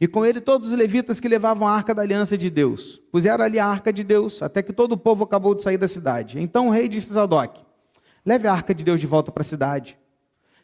E 0.01 0.09
com 0.09 0.25
ele 0.25 0.41
todos 0.41 0.73
os 0.73 0.79
levitas 0.79 1.21
que 1.21 1.29
levavam 1.29 1.69
a 1.69 1.73
arca 1.73 1.95
da 1.95 2.01
aliança 2.01 2.39
de 2.39 2.49
Deus. 2.49 3.03
Puseram 3.13 3.45
ali 3.45 3.59
a 3.59 3.67
arca 3.67 3.93
de 3.93 4.03
Deus, 4.03 4.43
até 4.43 4.63
que 4.63 4.73
todo 4.73 4.93
o 4.93 4.97
povo 4.97 5.25
acabou 5.25 5.55
de 5.55 5.63
sair 5.63 5.77
da 5.77 5.89
cidade. 5.89 6.41
Então 6.41 6.69
o 6.69 6.71
rei 6.71 6.89
disse 6.89 7.11
a 7.11 7.15
Zadok: 7.15 7.63
Leve 8.25 8.49
a 8.49 8.53
arca 8.53 8.75
de 8.75 8.83
Deus 8.83 8.99
de 8.99 9.07
volta 9.07 9.31
para 9.31 9.43
a 9.43 9.45
cidade. 9.45 9.99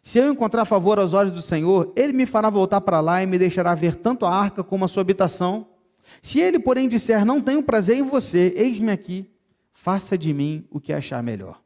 Se 0.06 0.20
eu 0.20 0.32
encontrar 0.32 0.64
favor 0.64 1.00
aos 1.00 1.12
olhos 1.12 1.32
do 1.32 1.42
Senhor, 1.42 1.92
ele 1.96 2.12
me 2.12 2.26
fará 2.26 2.48
voltar 2.48 2.80
para 2.80 3.00
lá 3.00 3.20
e 3.20 3.26
me 3.26 3.40
deixará 3.40 3.74
ver 3.74 3.96
tanto 3.96 4.24
a 4.24 4.32
arca 4.32 4.62
como 4.62 4.84
a 4.84 4.88
sua 4.88 5.00
habitação. 5.00 5.66
Se 6.22 6.38
ele, 6.38 6.60
porém, 6.60 6.88
disser: 6.88 7.24
Não 7.24 7.40
tenho 7.40 7.60
prazer 7.60 7.96
em 7.96 8.04
você, 8.04 8.54
eis-me 8.56 8.92
aqui, 8.92 9.28
faça 9.74 10.16
de 10.16 10.32
mim 10.32 10.64
o 10.70 10.78
que 10.78 10.92
achar 10.92 11.20
melhor. 11.24 11.60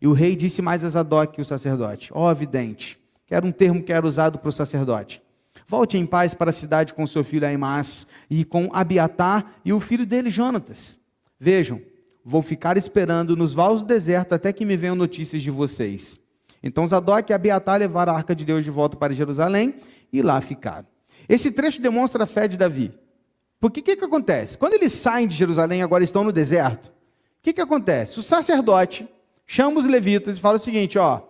E 0.00 0.06
o 0.06 0.12
rei 0.12 0.36
disse 0.36 0.62
mais 0.62 0.84
a 0.84 0.88
Zadok, 0.88 1.40
o 1.40 1.44
sacerdote: 1.44 2.12
Ó 2.14 2.30
oh, 2.30 2.32
vidente, 2.32 2.96
que 3.26 3.34
era 3.34 3.44
um 3.44 3.50
termo 3.50 3.82
que 3.82 3.92
era 3.92 4.06
usado 4.06 4.38
para 4.38 4.50
o 4.50 4.52
sacerdote. 4.52 5.20
Volte 5.66 5.98
em 5.98 6.06
paz 6.06 6.34
para 6.34 6.50
a 6.50 6.52
cidade 6.52 6.94
com 6.94 7.08
seu 7.08 7.24
filho 7.24 7.44
Aimás 7.44 8.06
e 8.30 8.44
com 8.44 8.70
Abiatar 8.72 9.54
e 9.64 9.72
o 9.72 9.80
filho 9.80 10.06
dele 10.06 10.30
Jonatas. 10.30 10.96
Vejam, 11.40 11.82
vou 12.24 12.40
ficar 12.40 12.76
esperando 12.76 13.36
nos 13.36 13.52
vales 13.52 13.80
do 13.80 13.86
deserto 13.88 14.32
até 14.32 14.52
que 14.52 14.64
me 14.64 14.76
venham 14.76 14.94
notícias 14.94 15.42
de 15.42 15.50
vocês. 15.50 16.20
Então 16.62 16.86
Zadok 16.86 17.30
e 17.30 17.34
Abiatar 17.34 17.78
levaram 17.78 18.12
a 18.12 18.16
arca 18.16 18.34
de 18.34 18.44
Deus 18.44 18.64
de 18.64 18.70
volta 18.70 18.96
para 18.96 19.14
Jerusalém 19.14 19.74
e 20.12 20.22
lá 20.22 20.40
ficaram. 20.40 20.86
Esse 21.28 21.50
trecho 21.50 21.80
demonstra 21.80 22.24
a 22.24 22.26
fé 22.26 22.48
de 22.48 22.56
Davi. 22.56 22.92
Porque 23.60 23.80
o 23.80 23.82
que, 23.82 23.96
que 23.96 24.04
acontece? 24.04 24.56
Quando 24.56 24.74
eles 24.74 24.92
saem 24.92 25.26
de 25.26 25.36
Jerusalém, 25.36 25.82
agora 25.82 26.04
estão 26.04 26.24
no 26.24 26.32
deserto, 26.32 26.86
o 26.86 27.42
que, 27.42 27.52
que 27.52 27.60
acontece? 27.60 28.18
O 28.18 28.22
sacerdote 28.22 29.08
chama 29.46 29.80
os 29.80 29.86
levitas 29.86 30.36
e 30.36 30.40
fala 30.40 30.56
o 30.56 30.60
seguinte: 30.60 30.98
ó, 30.98 31.22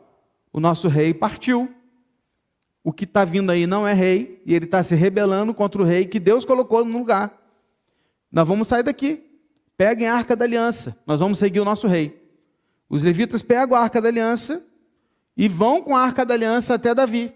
o 0.53 0.61
nosso 0.61 0.89
rei 0.89 1.15
partiu. 1.15 1.75
O 2.85 2.93
que 2.93 3.05
está 3.05 3.25
vindo 3.25 3.51
aí 3.51 3.67
não 3.67 3.87
é 3.87 3.93
rei, 3.93 4.41
e 4.47 4.55
ele 4.55 4.65
está 4.65 4.83
se 4.83 4.95
rebelando 4.95 5.53
contra 5.53 5.83
o 5.83 5.85
rei 5.85 6.07
que 6.07 6.19
Deus 6.19 6.45
colocou 6.45 6.85
no 6.85 6.97
lugar. 6.97 7.37
Nós 8.33 8.49
vamos 8.49 8.69
sair 8.69 8.83
daqui. 8.83 9.25
Peguem 9.77 10.09
a 10.09 10.15
arca 10.15 10.35
da 10.35 10.45
aliança, 10.45 10.99
nós 11.07 11.21
vamos 11.21 11.39
seguir 11.39 11.61
o 11.61 11.65
nosso 11.65 11.87
rei. 11.87 12.21
Os 12.89 13.03
levitas 13.03 13.43
pegam 13.43 13.77
a 13.77 13.81
arca 13.81 14.01
da 14.01 14.09
aliança 14.09 14.65
e 15.39 15.49
vão 15.49 15.81
com 15.81 15.97
a 15.97 16.03
arca 16.03 16.27
da 16.27 16.35
aliança 16.35 16.75
até 16.75 16.93
Davi. 16.93 17.33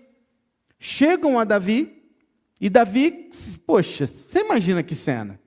Chegam 0.77 1.39
a 1.39 1.45
Davi, 1.45 2.03
e 2.61 2.69
Davi, 2.69 3.31
poxa, 3.65 4.07
você 4.07 4.41
imagina 4.41 4.83
que 4.83 4.97
cena. 4.97 5.41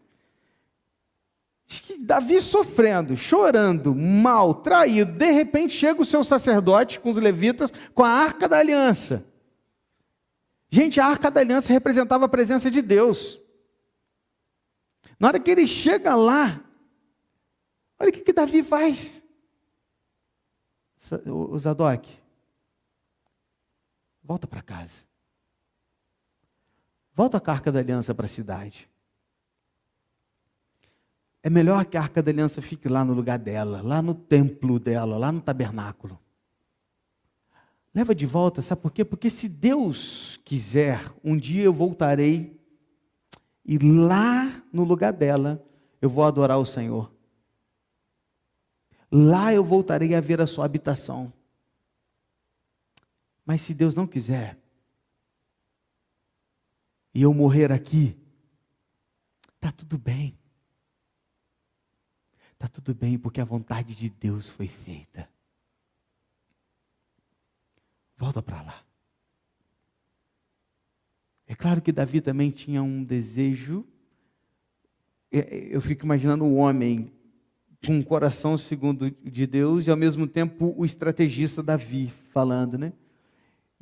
Davi 1.99 2.39
sofrendo, 2.39 3.17
chorando, 3.17 3.93
mal, 3.93 4.53
traído. 4.55 5.11
De 5.11 5.31
repente 5.31 5.73
chega 5.73 6.01
o 6.01 6.05
seu 6.05 6.23
sacerdote 6.23 6.99
com 6.99 7.09
os 7.09 7.17
levitas 7.17 7.73
com 7.93 8.03
a 8.03 8.09
arca 8.09 8.47
da 8.47 8.59
aliança. 8.59 9.27
Gente, 10.69 10.99
a 10.99 11.05
arca 11.05 11.29
da 11.29 11.41
aliança 11.41 11.73
representava 11.73 12.25
a 12.25 12.29
presença 12.29 12.71
de 12.71 12.81
Deus. 12.81 13.39
Na 15.19 15.29
hora 15.29 15.39
que 15.39 15.51
ele 15.51 15.67
chega 15.67 16.15
lá, 16.15 16.61
olha 17.99 18.09
o 18.09 18.13
que, 18.13 18.21
que 18.21 18.33
Davi 18.33 18.61
faz. 18.61 19.23
O 21.25 21.57
Zadok, 21.57 22.09
volta 24.25 24.47
para 24.47 24.61
casa. 24.61 25.03
Volta 27.13 27.39
com 27.39 27.51
a 27.51 27.53
arca 27.53 27.71
da 27.71 27.79
aliança 27.79 28.13
para 28.13 28.25
a 28.25 28.29
cidade. 28.29 28.89
É 31.41 31.49
melhor 31.49 31.85
que 31.85 31.95
a 31.95 32.01
arca 32.01 32.23
da 32.23 32.31
aliança 32.31 32.61
fique 32.61 32.89
lá 32.89 33.05
no 33.05 33.13
lugar 33.13 33.37
dela, 33.37 33.81
lá 33.81 34.01
no 34.01 34.15
templo 34.15 34.79
dela, 34.79 35.17
lá 35.17 35.31
no 35.31 35.39
tabernáculo. 35.39 36.19
Leva 37.93 38.13
de 38.13 38.25
volta, 38.25 38.61
sabe 38.61 38.81
por 38.81 38.91
quê? 38.91 39.05
Porque 39.05 39.29
se 39.29 39.47
Deus 39.47 40.39
quiser, 40.43 41.13
um 41.23 41.37
dia 41.37 41.63
eu 41.63 41.73
voltarei 41.73 42.59
e 43.63 43.77
lá 43.77 44.61
no 44.73 44.83
lugar 44.83 45.13
dela 45.13 45.63
eu 46.01 46.09
vou 46.09 46.25
adorar 46.25 46.57
o 46.57 46.65
Senhor. 46.65 47.13
Lá 49.09 49.53
eu 49.53 49.63
voltarei 49.63 50.13
a 50.13 50.19
ver 50.19 50.41
a 50.41 50.47
sua 50.47 50.65
habitação. 50.65 51.31
Mas 53.45 53.61
se 53.61 53.73
Deus 53.73 53.93
não 53.93 54.07
quiser, 54.07 54.57
e 57.13 57.21
eu 57.21 57.33
morrer 57.33 57.71
aqui, 57.71 58.17
está 59.55 59.71
tudo 59.71 59.97
bem. 59.97 60.37
Está 62.53 62.67
tudo 62.67 62.95
bem, 62.95 63.17
porque 63.17 63.39
a 63.39 63.45
vontade 63.45 63.95
de 63.95 64.09
Deus 64.09 64.49
foi 64.49 64.67
feita. 64.67 65.29
Volta 68.17 68.41
para 68.41 68.61
lá. 68.61 68.83
É 71.47 71.53
claro 71.53 71.81
que 71.81 71.91
Davi 71.91 72.21
também 72.21 72.49
tinha 72.49 72.81
um 72.81 73.03
desejo. 73.03 73.85
É, 75.31 75.39
é, 75.39 75.75
eu 75.75 75.81
fico 75.81 76.03
imaginando 76.05 76.43
um 76.43 76.57
homem 76.57 77.13
com 77.85 77.93
um 77.93 78.01
coração 78.01 78.57
segundo 78.57 79.11
de 79.11 79.45
Deus 79.45 79.85
e 79.85 79.91
ao 79.91 79.97
mesmo 79.97 80.27
tempo 80.27 80.73
o 80.75 80.85
estrategista 80.85 81.61
Davi 81.61 82.11
falando, 82.31 82.77
né? 82.77 82.93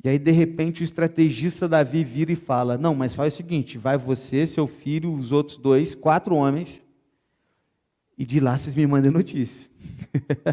E 0.02 0.08
aí 0.08 0.18
de 0.18 0.30
repente 0.30 0.82
o 0.82 0.84
estrategista 0.84 1.68
Davi 1.68 2.04
vira 2.04 2.32
e 2.32 2.36
fala: 2.36 2.76
"Não, 2.76 2.94
mas 2.94 3.14
faz 3.14 3.34
o 3.34 3.36
seguinte, 3.36 3.78
vai 3.78 3.96
você, 3.96 4.46
seu 4.46 4.66
filho, 4.66 5.12
os 5.12 5.32
outros 5.32 5.56
dois, 5.56 5.94
quatro 5.94 6.34
homens, 6.34 6.84
e 8.16 8.24
de 8.24 8.40
lá 8.40 8.56
vocês 8.56 8.74
me 8.74 8.86
mandem 8.86 9.10
notícia. 9.10 9.68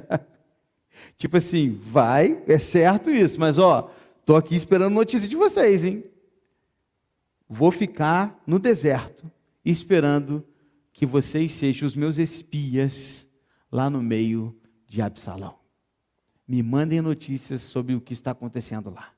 tipo 1.17 1.37
assim, 1.37 1.79
vai, 1.85 2.41
é 2.47 2.57
certo 2.59 3.09
isso, 3.09 3.39
mas 3.39 3.57
ó, 3.57 3.91
tô 4.25 4.35
aqui 4.35 4.55
esperando 4.55 4.93
notícia 4.93 5.27
de 5.27 5.35
vocês, 5.35 5.83
hein? 5.83 6.03
Vou 7.47 7.71
ficar 7.71 8.41
no 8.47 8.57
deserto 8.57 9.29
esperando 9.63 10.45
que 10.93 11.05
vocês 11.05 11.51
sejam 11.51 11.87
os 11.87 11.95
meus 11.95 12.17
espias 12.17 13.29
lá 13.71 13.89
no 13.89 14.01
meio 14.01 14.55
de 14.87 15.01
Absalão. 15.01 15.59
Me 16.47 16.61
mandem 16.61 17.01
notícias 17.01 17.61
sobre 17.61 17.95
o 17.95 18.01
que 18.01 18.13
está 18.13 18.31
acontecendo 18.31 18.89
lá. 18.89 19.11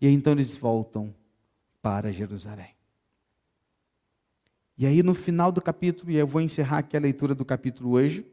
E 0.00 0.06
aí 0.06 0.12
então 0.12 0.32
eles 0.32 0.56
voltam 0.56 1.14
para 1.82 2.12
Jerusalém. 2.12 2.74
E 4.80 4.86
aí, 4.86 5.02
no 5.02 5.12
final 5.12 5.52
do 5.52 5.60
capítulo, 5.60 6.10
e 6.10 6.16
eu 6.16 6.26
vou 6.26 6.40
encerrar 6.40 6.78
aqui 6.78 6.96
a 6.96 7.00
leitura 7.00 7.34
do 7.34 7.44
capítulo 7.44 7.90
hoje, 7.90 8.24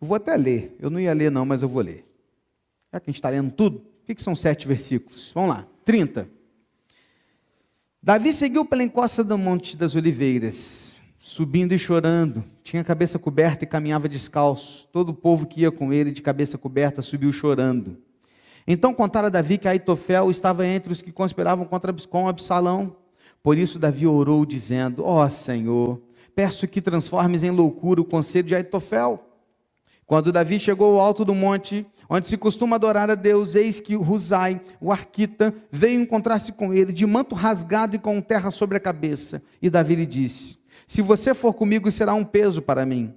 Eu 0.00 0.06
vou 0.06 0.16
até 0.16 0.36
ler. 0.36 0.76
Eu 0.78 0.88
não 0.88 1.00
ia 1.00 1.12
ler, 1.12 1.30
não, 1.30 1.44
mas 1.44 1.62
eu 1.62 1.68
vou 1.68 1.82
ler. 1.82 2.04
Já 2.92 3.00
que 3.00 3.08
a 3.08 3.10
gente 3.10 3.18
está 3.18 3.28
lendo 3.28 3.50
tudo, 3.50 3.78
o 3.78 4.14
que, 4.14 4.22
são 4.22 4.36
sete 4.36 4.68
versículos? 4.68 5.32
Vamos 5.34 5.50
lá. 5.50 5.66
30. 5.84 6.28
Davi 8.00 8.32
seguiu 8.32 8.64
pela 8.64 8.84
encosta 8.84 9.24
do 9.24 9.36
Monte 9.36 9.76
das 9.76 9.96
Oliveiras, 9.96 11.02
subindo 11.18 11.72
e 11.72 11.78
chorando. 11.78 12.44
Tinha 12.62 12.82
a 12.82 12.84
cabeça 12.84 13.18
coberta 13.18 13.64
e 13.64 13.66
caminhava 13.66 14.08
descalço. 14.08 14.88
Todo 14.92 15.08
o 15.08 15.14
povo 15.14 15.46
que 15.46 15.62
ia 15.62 15.72
com 15.72 15.92
ele, 15.92 16.12
de 16.12 16.22
cabeça 16.22 16.56
coberta, 16.56 17.02
subiu 17.02 17.32
chorando. 17.32 17.96
Então 18.66 18.94
contaram 18.94 19.26
a 19.26 19.30
Davi 19.30 19.58
que 19.58 19.68
Aitofel 19.68 20.30
estava 20.30 20.66
entre 20.66 20.92
os 20.92 21.02
que 21.02 21.12
conspiravam 21.12 21.64
contra 21.64 21.92
com 22.08 22.28
Absalão. 22.28 22.96
Por 23.42 23.58
isso 23.58 23.78
Davi 23.78 24.06
orou, 24.06 24.46
dizendo: 24.46 25.04
Ó 25.04 25.24
oh, 25.24 25.30
Senhor, 25.30 26.00
peço 26.34 26.68
que 26.68 26.80
transformes 26.80 27.42
em 27.42 27.50
loucura 27.50 28.00
o 28.00 28.04
conselho 28.04 28.48
de 28.48 28.54
Aitofel. 28.54 29.28
Quando 30.06 30.32
Davi 30.32 30.60
chegou 30.60 30.94
ao 30.94 31.00
alto 31.00 31.24
do 31.24 31.34
monte, 31.34 31.86
onde 32.08 32.28
se 32.28 32.36
costuma 32.36 32.76
adorar 32.76 33.10
a 33.10 33.14
Deus, 33.14 33.54
eis 33.54 33.80
que 33.80 33.96
Husai, 33.96 34.60
o 34.80 34.92
arquita, 34.92 35.54
veio 35.70 36.00
encontrar-se 36.00 36.52
com 36.52 36.72
ele, 36.74 36.92
de 36.92 37.06
manto 37.06 37.34
rasgado 37.34 37.96
e 37.96 37.98
com 37.98 38.20
terra 38.20 38.50
sobre 38.50 38.76
a 38.76 38.80
cabeça. 38.80 39.42
E 39.60 39.70
Davi 39.70 39.94
lhe 39.94 40.06
disse: 40.06 40.58
Se 40.86 41.00
você 41.00 41.34
for 41.34 41.54
comigo, 41.54 41.90
será 41.90 42.14
um 42.14 42.24
peso 42.24 42.60
para 42.60 42.84
mim. 42.84 43.14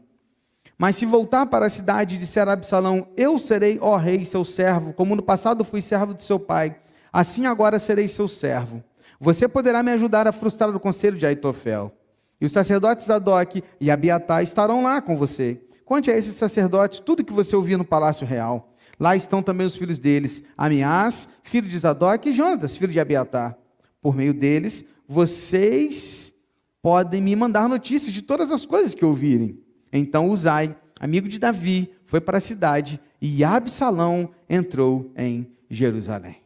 Mas 0.77 0.97
se 0.97 1.05
voltar 1.05 1.45
para 1.45 1.67
a 1.67 1.69
cidade 1.69 2.15
e 2.15 2.17
disser 2.17 2.47
a 2.47 2.53
Absalão: 2.53 3.07
Eu 3.15 3.39
serei, 3.39 3.77
ó 3.81 3.95
rei, 3.95 4.25
seu 4.25 4.43
servo, 4.43 4.93
como 4.93 5.15
no 5.15 5.23
passado 5.23 5.63
fui 5.63 5.81
servo 5.81 6.13
de 6.13 6.23
seu 6.23 6.39
pai, 6.39 6.75
assim 7.11 7.45
agora 7.45 7.79
serei 7.79 8.07
seu 8.07 8.27
servo. 8.27 8.83
Você 9.19 9.47
poderá 9.47 9.81
me 9.81 9.91
ajudar 9.91 10.27
a 10.27 10.31
frustrar 10.31 10.75
o 10.75 10.79
conselho 10.79 11.17
de 11.17 11.25
Aitofel. 11.25 11.91
E 12.39 12.45
os 12.45 12.51
sacerdotes 12.51 13.07
Zadok 13.07 13.63
e 13.79 13.89
Abiatar 13.89 14.43
estarão 14.43 14.83
lá 14.83 15.01
com 15.01 15.15
você. 15.17 15.61
Conte 15.85 16.11
a 16.11 16.17
esses 16.17 16.35
sacerdotes 16.35 16.99
tudo 16.99 17.23
que 17.23 17.31
você 17.31 17.55
ouviu 17.55 17.77
no 17.77 17.85
palácio 17.85 18.27
real. 18.27 18.73
Lá 18.99 19.15
estão 19.15 19.41
também 19.41 19.65
os 19.65 19.75
filhos 19.75 19.99
deles, 19.99 20.43
Amiás, 20.57 21.29
filho 21.43 21.67
de 21.67 21.77
Zadok, 21.77 22.29
e 22.29 22.33
Jonatas, 22.33 22.75
filho 22.75 22.91
de 22.91 22.99
Abiatar. 22.99 23.57
Por 24.01 24.15
meio 24.15 24.33
deles, 24.33 24.85
vocês 25.07 26.33
podem 26.81 27.21
me 27.21 27.35
mandar 27.35 27.69
notícias 27.69 28.13
de 28.13 28.21
todas 28.21 28.51
as 28.51 28.65
coisas 28.65 28.93
que 28.93 29.05
ouvirem. 29.05 29.64
Então 29.97 30.29
Uzai, 30.29 30.75
amigo 30.99 31.29
de 31.29 31.39
Davi, 31.39 31.93
foi 32.05 32.19
para 32.19 32.37
a 32.37 32.41
cidade 32.41 32.99
e 33.21 33.43
Absalão 33.43 34.29
entrou 34.49 35.11
em 35.15 35.49
Jerusalém. 35.69 36.41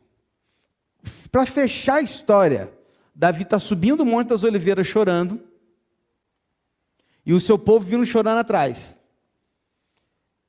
Para 1.32 1.45
fechar 1.45 1.95
a 1.95 2.02
história, 2.02 2.72
Davi 3.14 3.43
está 3.43 3.58
subindo 3.58 4.02
o 4.02 4.06
Monte 4.06 4.28
das 4.28 4.43
Oliveiras 4.43 4.86
chorando, 4.86 5.41
e 7.26 7.34
o 7.34 7.39
seu 7.39 7.60
povo 7.60 7.86
vindo 7.86 8.06
chorando 8.06 8.39
atrás. 8.39 9.00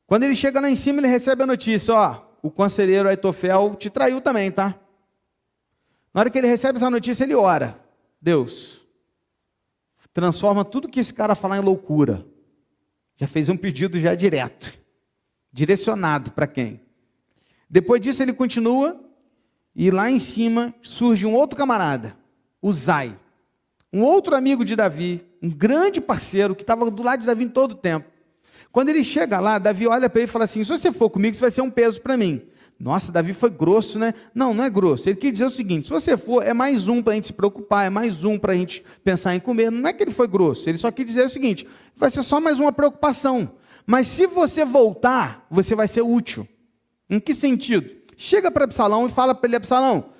Quando 0.06 0.24
ele 0.24 0.34
chega 0.34 0.60
lá 0.60 0.70
em 0.70 0.76
cima, 0.76 1.00
ele 1.00 1.08
recebe 1.08 1.42
a 1.42 1.46
notícia: 1.46 1.94
ó, 1.94 2.22
o 2.42 2.50
conselheiro 2.50 3.08
Aitofel 3.08 3.74
te 3.74 3.90
traiu 3.90 4.20
também, 4.20 4.50
tá? 4.50 4.78
Na 6.12 6.20
hora 6.20 6.30
que 6.30 6.38
ele 6.38 6.46
recebe 6.46 6.76
essa 6.76 6.90
notícia, 6.90 7.24
ele 7.24 7.34
ora: 7.34 7.78
Deus, 8.20 8.86
transforma 10.12 10.64
tudo 10.64 10.88
que 10.88 11.00
esse 11.00 11.12
cara 11.12 11.34
falar 11.34 11.58
em 11.58 11.62
loucura. 11.62 12.26
Já 13.20 13.26
fez 13.26 13.50
um 13.50 13.56
pedido 13.56 14.00
já 14.00 14.14
direto, 14.14 14.72
direcionado 15.52 16.32
para 16.32 16.46
quem? 16.46 16.80
Depois 17.68 18.00
disso, 18.00 18.22
ele 18.22 18.32
continua 18.32 18.98
e 19.76 19.90
lá 19.90 20.10
em 20.10 20.18
cima 20.18 20.74
surge 20.80 21.26
um 21.26 21.34
outro 21.34 21.54
camarada, 21.54 22.16
Uzai, 22.62 23.14
um 23.92 24.00
outro 24.02 24.34
amigo 24.34 24.64
de 24.64 24.74
Davi, 24.74 25.22
um 25.42 25.50
grande 25.50 26.00
parceiro 26.00 26.56
que 26.56 26.62
estava 26.62 26.90
do 26.90 27.02
lado 27.02 27.20
de 27.20 27.26
Davi 27.26 27.44
em 27.44 27.48
todo 27.50 27.72
o 27.72 27.74
tempo. 27.74 28.08
Quando 28.72 28.88
ele 28.88 29.04
chega 29.04 29.38
lá, 29.38 29.58
Davi 29.58 29.86
olha 29.86 30.08
para 30.08 30.22
ele 30.22 30.30
e 30.30 30.32
fala 30.32 30.46
assim: 30.46 30.64
se 30.64 30.70
você 30.70 30.90
for 30.90 31.10
comigo, 31.10 31.34
isso 31.34 31.42
vai 31.42 31.50
ser 31.50 31.60
um 31.60 31.70
peso 31.70 32.00
para 32.00 32.16
mim. 32.16 32.40
Nossa, 32.80 33.12
Davi 33.12 33.34
foi 33.34 33.50
grosso, 33.50 33.98
né? 33.98 34.14
Não, 34.34 34.54
não 34.54 34.64
é 34.64 34.70
grosso. 34.70 35.08
Ele 35.08 35.16
quer 35.16 35.30
dizer 35.30 35.44
o 35.44 35.50
seguinte: 35.50 35.88
se 35.88 35.92
você 35.92 36.16
for, 36.16 36.42
é 36.42 36.54
mais 36.54 36.88
um 36.88 37.02
para 37.02 37.12
a 37.12 37.16
gente 37.16 37.26
se 37.26 37.32
preocupar, 37.32 37.86
é 37.86 37.90
mais 37.90 38.24
um 38.24 38.38
para 38.38 38.52
a 38.52 38.56
gente 38.56 38.82
pensar 39.04 39.34
em 39.34 39.40
comer. 39.40 39.70
Não 39.70 39.88
é 39.88 39.92
que 39.92 40.02
ele 40.02 40.10
foi 40.10 40.26
grosso, 40.26 40.68
ele 40.68 40.78
só 40.78 40.90
quer 40.90 41.04
dizer 41.04 41.26
o 41.26 41.28
seguinte: 41.28 41.68
vai 41.94 42.10
ser 42.10 42.22
só 42.22 42.40
mais 42.40 42.58
uma 42.58 42.72
preocupação. 42.72 43.52
Mas 43.86 44.06
se 44.06 44.26
você 44.26 44.64
voltar, 44.64 45.46
você 45.50 45.74
vai 45.74 45.86
ser 45.86 46.00
útil. 46.00 46.48
Em 47.08 47.20
que 47.20 47.34
sentido? 47.34 48.00
chega 48.20 48.50
para 48.50 48.64
Absalão 48.64 49.06
e 49.06 49.08
fala 49.08 49.34
para 49.34 49.48
ele: 49.48 49.56
Absalão, 49.56 50.10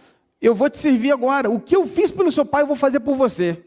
eu 0.40 0.54
vou 0.54 0.70
te 0.70 0.78
servir 0.78 1.12
agora. 1.12 1.50
O 1.50 1.60
que 1.60 1.76
eu 1.76 1.86
fiz 1.86 2.10
pelo 2.10 2.32
seu 2.32 2.44
pai, 2.44 2.62
eu 2.62 2.66
vou 2.66 2.76
fazer 2.76 3.00
por 3.00 3.14
você. 3.14 3.62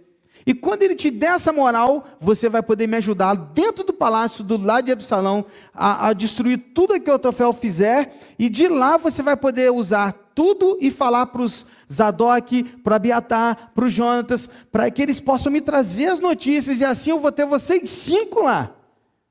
E 0.45 0.53
quando 0.53 0.83
ele 0.83 0.95
te 0.95 1.09
der 1.09 1.35
essa 1.35 1.53
moral, 1.53 2.05
você 2.19 2.49
vai 2.49 2.61
poder 2.61 2.87
me 2.87 2.97
ajudar 2.97 3.33
dentro 3.33 3.83
do 3.83 3.93
palácio, 3.93 4.43
do 4.43 4.57
lado 4.57 4.85
de 4.85 4.91
Absalão, 4.91 5.45
a, 5.73 6.09
a 6.09 6.13
destruir 6.13 6.57
tudo 6.73 6.99
que 6.99 7.09
o 7.09 7.13
Otofel 7.13 7.53
fizer. 7.53 8.13
E 8.37 8.49
de 8.49 8.67
lá 8.67 8.97
você 8.97 9.21
vai 9.21 9.37
poder 9.37 9.71
usar 9.71 10.11
tudo 10.35 10.77
e 10.81 10.91
falar 10.91 11.27
para 11.27 11.41
os 11.41 11.65
Zadok, 11.91 12.63
para 12.83 12.95
Abiatar, 12.97 13.71
para 13.73 13.85
os 13.85 13.93
Jonatas, 13.93 14.49
para 14.71 14.89
que 14.91 15.01
eles 15.01 15.19
possam 15.19 15.51
me 15.51 15.61
trazer 15.61 16.07
as 16.07 16.19
notícias. 16.19 16.81
E 16.81 16.85
assim 16.85 17.11
eu 17.11 17.19
vou 17.19 17.31
ter 17.31 17.45
vocês 17.45 17.89
cinco 17.89 18.43
lá. 18.43 18.71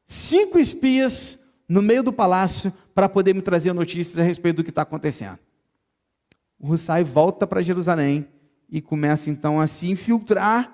Cinco 0.07 0.59
espias 0.59 1.39
no 1.69 1.83
meio 1.83 2.03
do 2.03 2.13
palácio 2.13 2.73
para 2.95 3.09
poder 3.09 3.35
me 3.35 3.43
trazer 3.43 3.73
notícias 3.73 4.19
a 4.19 4.23
respeito 4.23 4.57
do 4.57 4.65
que 4.65 4.71
está 4.71 4.83
acontecendo. 4.83 5.39
O 6.59 6.71
Hussai 6.71 7.03
volta 7.03 7.47
para 7.47 7.63
Jerusalém 7.63 8.29
e 8.71 8.81
começa 8.81 9.29
então 9.29 9.61
a 9.61 9.67
se 9.67 9.91
infiltrar, 9.91 10.71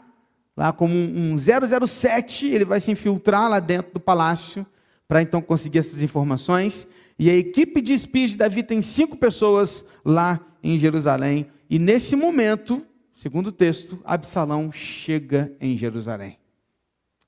lá 0.59 0.73
como 0.73 0.93
um 0.93 1.37
007, 1.39 2.47
ele 2.47 2.65
vai 2.65 2.81
se 2.81 2.91
infiltrar 2.91 3.49
lá 3.49 3.61
dentro 3.61 3.93
do 3.93 4.01
palácio 4.01 4.67
para 5.07 5.23
então 5.23 5.41
conseguir 5.41 5.79
essas 5.79 6.03
informações. 6.03 6.89
E 7.17 7.31
a 7.31 7.35
equipe 7.35 7.81
de 7.81 7.95
espias 7.95 8.33
de 8.33 8.39
Davi 8.39 8.65
tem 8.65 8.83
cinco 8.83 9.17
pessoas 9.17 9.85
lá 10.05 10.41
em 10.61 10.77
Jerusalém. 10.77 11.47
E 11.71 11.79
nesse 11.79 12.17
momento, 12.17 12.85
segundo 13.13 13.47
o 13.47 13.53
texto, 13.53 14.03
Absalão 14.05 14.73
chega 14.73 15.53
em 15.61 15.77
Jerusalém. 15.77 16.41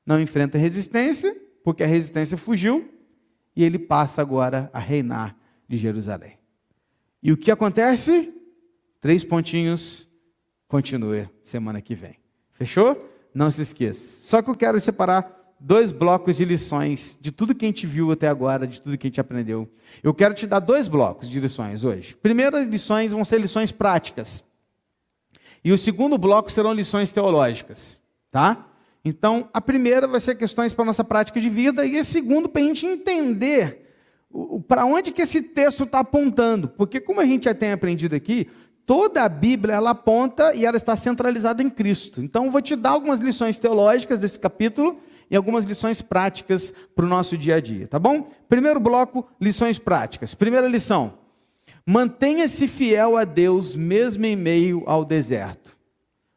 Não 0.04 0.20
enfrenta 0.20 0.58
resistência, 0.58 1.32
porque 1.62 1.84
a 1.84 1.86
resistência 1.86 2.36
fugiu, 2.36 2.92
e 3.54 3.62
ele 3.62 3.78
passa 3.78 4.20
agora 4.20 4.68
a 4.72 4.80
reinar 4.80 5.36
de 5.68 5.76
Jerusalém. 5.76 6.36
E 7.22 7.30
o 7.30 7.36
que 7.36 7.52
acontece? 7.52 8.34
Três 9.00 9.22
pontinhos, 9.22 10.08
continue 10.66 11.28
semana 11.44 11.80
que 11.80 11.94
vem. 11.94 12.16
Fechou? 12.54 13.09
Não 13.34 13.50
se 13.50 13.62
esqueça. 13.62 14.22
Só 14.22 14.42
que 14.42 14.50
eu 14.50 14.54
quero 14.54 14.78
separar 14.80 15.38
dois 15.60 15.92
blocos 15.92 16.36
de 16.36 16.44
lições 16.44 17.18
de 17.20 17.30
tudo 17.30 17.54
que 17.54 17.64
a 17.64 17.68
gente 17.68 17.86
viu 17.86 18.10
até 18.10 18.28
agora, 18.28 18.66
de 18.66 18.80
tudo 18.80 18.96
que 18.96 19.06
a 19.06 19.10
gente 19.10 19.20
aprendeu. 19.20 19.68
Eu 20.02 20.14
quero 20.14 20.34
te 20.34 20.46
dar 20.46 20.58
dois 20.58 20.88
blocos 20.88 21.28
de 21.28 21.38
lições 21.38 21.84
hoje. 21.84 22.16
Primeiras 22.16 22.66
lições 22.66 23.12
vão 23.12 23.24
ser 23.24 23.40
lições 23.40 23.70
práticas. 23.70 24.42
E 25.62 25.72
o 25.72 25.78
segundo 25.78 26.16
bloco 26.16 26.50
serão 26.50 26.72
lições 26.72 27.12
teológicas, 27.12 28.00
tá? 28.30 28.66
Então, 29.04 29.48
a 29.52 29.60
primeira 29.60 30.06
vai 30.06 30.20
ser 30.20 30.34
questões 30.36 30.72
para 30.72 30.84
a 30.84 30.86
nossa 30.86 31.04
prática 31.04 31.40
de 31.40 31.48
vida, 31.48 31.84
e 31.84 31.98
a 31.98 32.04
segunda 32.04 32.48
para 32.48 32.62
a 32.62 32.64
gente 32.64 32.86
entender 32.86 33.86
para 34.68 34.84
onde 34.84 35.10
que 35.10 35.22
esse 35.22 35.42
texto 35.42 35.84
está 35.84 36.00
apontando. 36.00 36.68
Porque, 36.68 37.00
como 37.00 37.20
a 37.20 37.26
gente 37.26 37.44
já 37.44 37.54
tem 37.54 37.72
aprendido 37.72 38.14
aqui, 38.14 38.48
toda 38.86 39.22
a 39.22 39.28
Bíblia 39.28 39.74
ela 39.74 39.90
aponta 39.90 40.54
e 40.54 40.64
ela 40.64 40.76
está 40.76 40.96
centralizada 40.96 41.62
em 41.62 41.70
Cristo. 41.70 42.22
Então, 42.22 42.50
vou 42.50 42.60
te 42.60 42.74
dar 42.74 42.90
algumas 42.90 43.20
lições 43.20 43.58
teológicas 43.58 44.20
desse 44.20 44.38
capítulo 44.38 45.00
e 45.30 45.36
algumas 45.36 45.64
lições 45.64 46.02
práticas 46.02 46.74
para 46.94 47.04
o 47.04 47.08
nosso 47.08 47.38
dia 47.38 47.56
a 47.56 47.60
dia, 47.60 47.86
tá 47.86 47.98
bom? 47.98 48.28
Primeiro 48.48 48.80
bloco, 48.80 49.26
lições 49.40 49.78
práticas. 49.78 50.34
Primeira 50.34 50.66
lição: 50.66 51.14
mantenha-se 51.86 52.66
fiel 52.66 53.16
a 53.16 53.24
Deus 53.24 53.74
mesmo 53.74 54.26
em 54.26 54.34
meio 54.34 54.82
ao 54.86 55.04
deserto. 55.04 55.76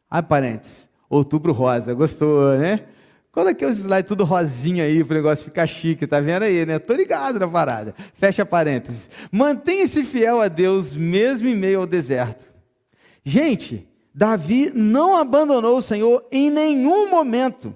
Ah, 0.10 0.22
parênteses. 0.22 0.88
Outubro 1.10 1.52
rosa, 1.52 1.94
gostou, 1.94 2.58
né? 2.58 2.86
Coloquei 3.34 3.68
os 3.68 3.80
slides 3.80 4.08
tudo 4.08 4.24
rosinha 4.24 4.84
aí 4.84 5.04
para 5.04 5.16
o 5.16 5.18
negócio 5.18 5.44
ficar 5.44 5.66
chique, 5.66 6.06
tá 6.06 6.20
vendo 6.20 6.44
aí, 6.44 6.68
né? 6.68 6.78
Tô 6.78 6.94
ligado 6.94 7.40
na 7.40 7.48
parada. 7.48 7.96
Fecha 8.14 8.46
parênteses. 8.46 9.10
Mantenha-se 9.32 10.04
fiel 10.04 10.40
a 10.40 10.48
Deus 10.48 10.94
mesmo 10.94 11.48
em 11.48 11.56
meio 11.56 11.80
ao 11.80 11.88
deserto. 11.88 12.46
Gente, 13.26 13.88
Davi 14.14 14.72
não 14.76 15.18
abandonou 15.18 15.78
o 15.78 15.82
Senhor 15.82 16.24
em 16.32 16.52
nenhum 16.52 17.10
momento. 17.10 17.76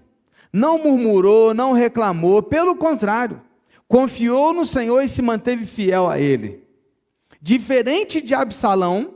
Não 0.53 0.78
murmurou, 0.78 1.55
não 1.55 1.74
reclamou, 1.74 2.43
pelo 2.43 2.76
contrário, 2.76 3.41
confiou 3.88 4.53
no 4.53 4.64
Senhor 4.64 5.01
e 5.01 5.10
se 5.10 5.24
manteve 5.24 5.66
fiel 5.66 6.08
a 6.08 6.20
ele. 6.20 6.64
Diferente 7.41 8.22
de 8.22 8.36
Absalão, 8.36 9.16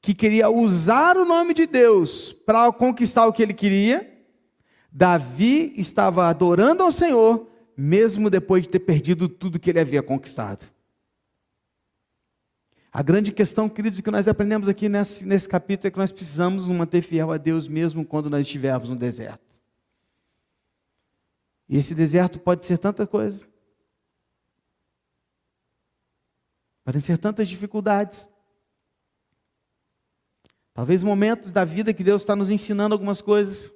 que 0.00 0.14
queria 0.14 0.50
usar 0.50 1.16
o 1.16 1.24
nome 1.24 1.54
de 1.54 1.64
Deus 1.64 2.32
para 2.32 2.72
conquistar 2.72 3.24
o 3.26 3.32
que 3.32 3.42
ele 3.42 3.54
queria, 3.54 4.13
Davi 4.96 5.72
estava 5.76 6.28
adorando 6.28 6.84
ao 6.84 6.92
Senhor, 6.92 7.50
mesmo 7.76 8.30
depois 8.30 8.62
de 8.62 8.68
ter 8.68 8.78
perdido 8.78 9.28
tudo 9.28 9.58
que 9.58 9.68
ele 9.68 9.80
havia 9.80 10.00
conquistado. 10.00 10.72
A 12.92 13.02
grande 13.02 13.32
questão, 13.32 13.68
queridos, 13.68 14.00
que 14.00 14.10
nós 14.12 14.28
aprendemos 14.28 14.68
aqui 14.68 14.88
nesse, 14.88 15.26
nesse 15.26 15.48
capítulo 15.48 15.88
é 15.88 15.90
que 15.90 15.98
nós 15.98 16.12
precisamos 16.12 16.68
manter 16.68 17.02
fiel 17.02 17.32
a 17.32 17.36
Deus 17.36 17.66
mesmo 17.66 18.06
quando 18.06 18.30
nós 18.30 18.46
estivermos 18.46 18.88
no 18.88 18.94
deserto. 18.94 19.42
E 21.68 21.76
esse 21.76 21.92
deserto 21.92 22.38
pode 22.38 22.64
ser 22.64 22.78
tanta 22.78 23.04
coisa. 23.04 23.44
Podem 26.84 27.00
ser 27.00 27.18
tantas 27.18 27.48
dificuldades. 27.48 28.28
Talvez 30.72 31.02
momentos 31.02 31.50
da 31.50 31.64
vida 31.64 31.92
que 31.92 32.04
Deus 32.04 32.22
está 32.22 32.36
nos 32.36 32.48
ensinando 32.48 32.94
algumas 32.94 33.20
coisas. 33.20 33.73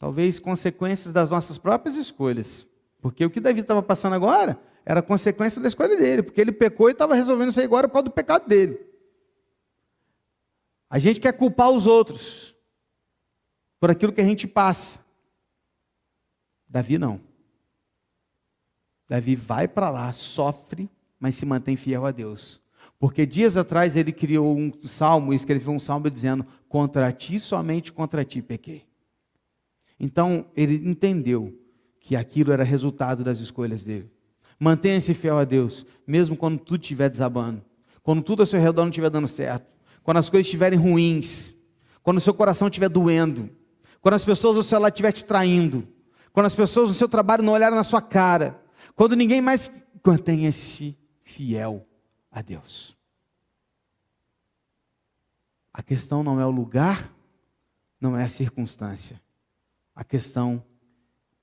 Talvez 0.00 0.38
consequências 0.38 1.12
das 1.12 1.28
nossas 1.28 1.58
próprias 1.58 1.94
escolhas. 1.94 2.66
Porque 3.02 3.22
o 3.22 3.28
que 3.28 3.38
Davi 3.38 3.60
estava 3.60 3.82
passando 3.82 4.14
agora 4.14 4.58
era 4.82 5.02
consequência 5.02 5.60
da 5.60 5.68
escolha 5.68 5.94
dele. 5.94 6.22
Porque 6.22 6.40
ele 6.40 6.52
pecou 6.52 6.88
e 6.88 6.92
estava 6.92 7.14
resolvendo 7.14 7.50
isso 7.50 7.60
aí 7.60 7.66
agora 7.66 7.86
por 7.86 7.92
causa 7.92 8.04
do 8.04 8.10
pecado 8.10 8.48
dele. 8.48 8.80
A 10.88 10.98
gente 10.98 11.20
quer 11.20 11.34
culpar 11.34 11.70
os 11.70 11.86
outros 11.86 12.56
por 13.78 13.90
aquilo 13.90 14.10
que 14.10 14.22
a 14.22 14.24
gente 14.24 14.48
passa. 14.48 15.04
Davi 16.66 16.96
não. 16.96 17.20
Davi 19.06 19.36
vai 19.36 19.68
para 19.68 19.90
lá, 19.90 20.10
sofre, 20.14 20.88
mas 21.18 21.34
se 21.34 21.44
mantém 21.44 21.76
fiel 21.76 22.06
a 22.06 22.10
Deus. 22.10 22.58
Porque 22.98 23.26
dias 23.26 23.54
atrás 23.54 23.96
ele 23.96 24.12
criou 24.12 24.56
um 24.56 24.72
salmo, 24.72 25.34
escreveu 25.34 25.74
um 25.74 25.78
salmo 25.78 26.10
dizendo: 26.10 26.46
Contra 26.70 27.12
ti, 27.12 27.38
somente 27.38 27.92
contra 27.92 28.24
ti 28.24 28.40
pequei. 28.40 28.88
Então 30.00 30.46
ele 30.56 30.76
entendeu 30.88 31.54
que 32.00 32.16
aquilo 32.16 32.52
era 32.52 32.64
resultado 32.64 33.22
das 33.22 33.38
escolhas 33.38 33.84
dele. 33.84 34.10
Mantenha-se 34.58 35.12
fiel 35.12 35.38
a 35.38 35.44
Deus, 35.44 35.84
mesmo 36.06 36.34
quando 36.34 36.58
tudo 36.58 36.80
estiver 36.80 37.10
desabando, 37.10 37.62
quando 38.02 38.22
tudo 38.22 38.40
ao 38.40 38.46
seu 38.46 38.58
redor 38.58 38.82
não 38.82 38.88
estiver 38.90 39.10
dando 39.10 39.28
certo, 39.28 39.66
quando 40.02 40.16
as 40.16 40.28
coisas 40.30 40.46
estiverem 40.46 40.78
ruins, 40.78 41.54
quando 42.02 42.16
o 42.16 42.20
seu 42.20 42.32
coração 42.32 42.68
estiver 42.68 42.88
doendo, 42.88 43.50
quando 44.00 44.14
as 44.14 44.24
pessoas 44.24 44.56
ao 44.56 44.62
seu 44.62 44.80
lado 44.80 44.92
estiverem 44.92 45.16
te 45.16 45.24
traindo, 45.24 45.86
quando 46.32 46.46
as 46.46 46.54
pessoas 46.54 46.88
no 46.88 46.94
seu 46.94 47.08
trabalho 47.08 47.42
não 47.42 47.52
olharem 47.52 47.76
na 47.76 47.84
sua 47.84 48.00
cara, 48.00 48.62
quando 48.96 49.14
ninguém 49.14 49.42
mais 49.42 49.70
mantenha-se 50.04 50.96
fiel 51.22 51.86
a 52.30 52.40
Deus. 52.40 52.96
A 55.72 55.82
questão 55.82 56.22
não 56.22 56.40
é 56.40 56.46
o 56.46 56.50
lugar, 56.50 57.12
não 58.00 58.16
é 58.16 58.24
a 58.24 58.28
circunstância. 58.28 59.20
A 60.00 60.04
questão 60.04 60.64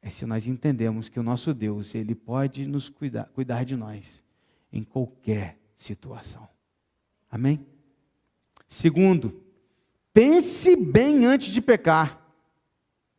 é 0.01 0.09
se 0.09 0.25
nós 0.25 0.47
entendemos 0.47 1.09
que 1.09 1.19
o 1.19 1.23
nosso 1.23 1.53
Deus, 1.53 1.93
ele 1.93 2.15
pode 2.15 2.65
nos 2.65 2.89
cuidar, 2.89 3.25
cuidar 3.25 3.63
de 3.63 3.75
nós 3.75 4.23
em 4.73 4.83
qualquer 4.83 5.59
situação. 5.75 6.49
Amém? 7.29 7.63
Segundo, 8.67 9.43
pense 10.11 10.75
bem 10.75 11.23
antes 11.23 11.49
de 11.49 11.61
pecar. 11.61 12.19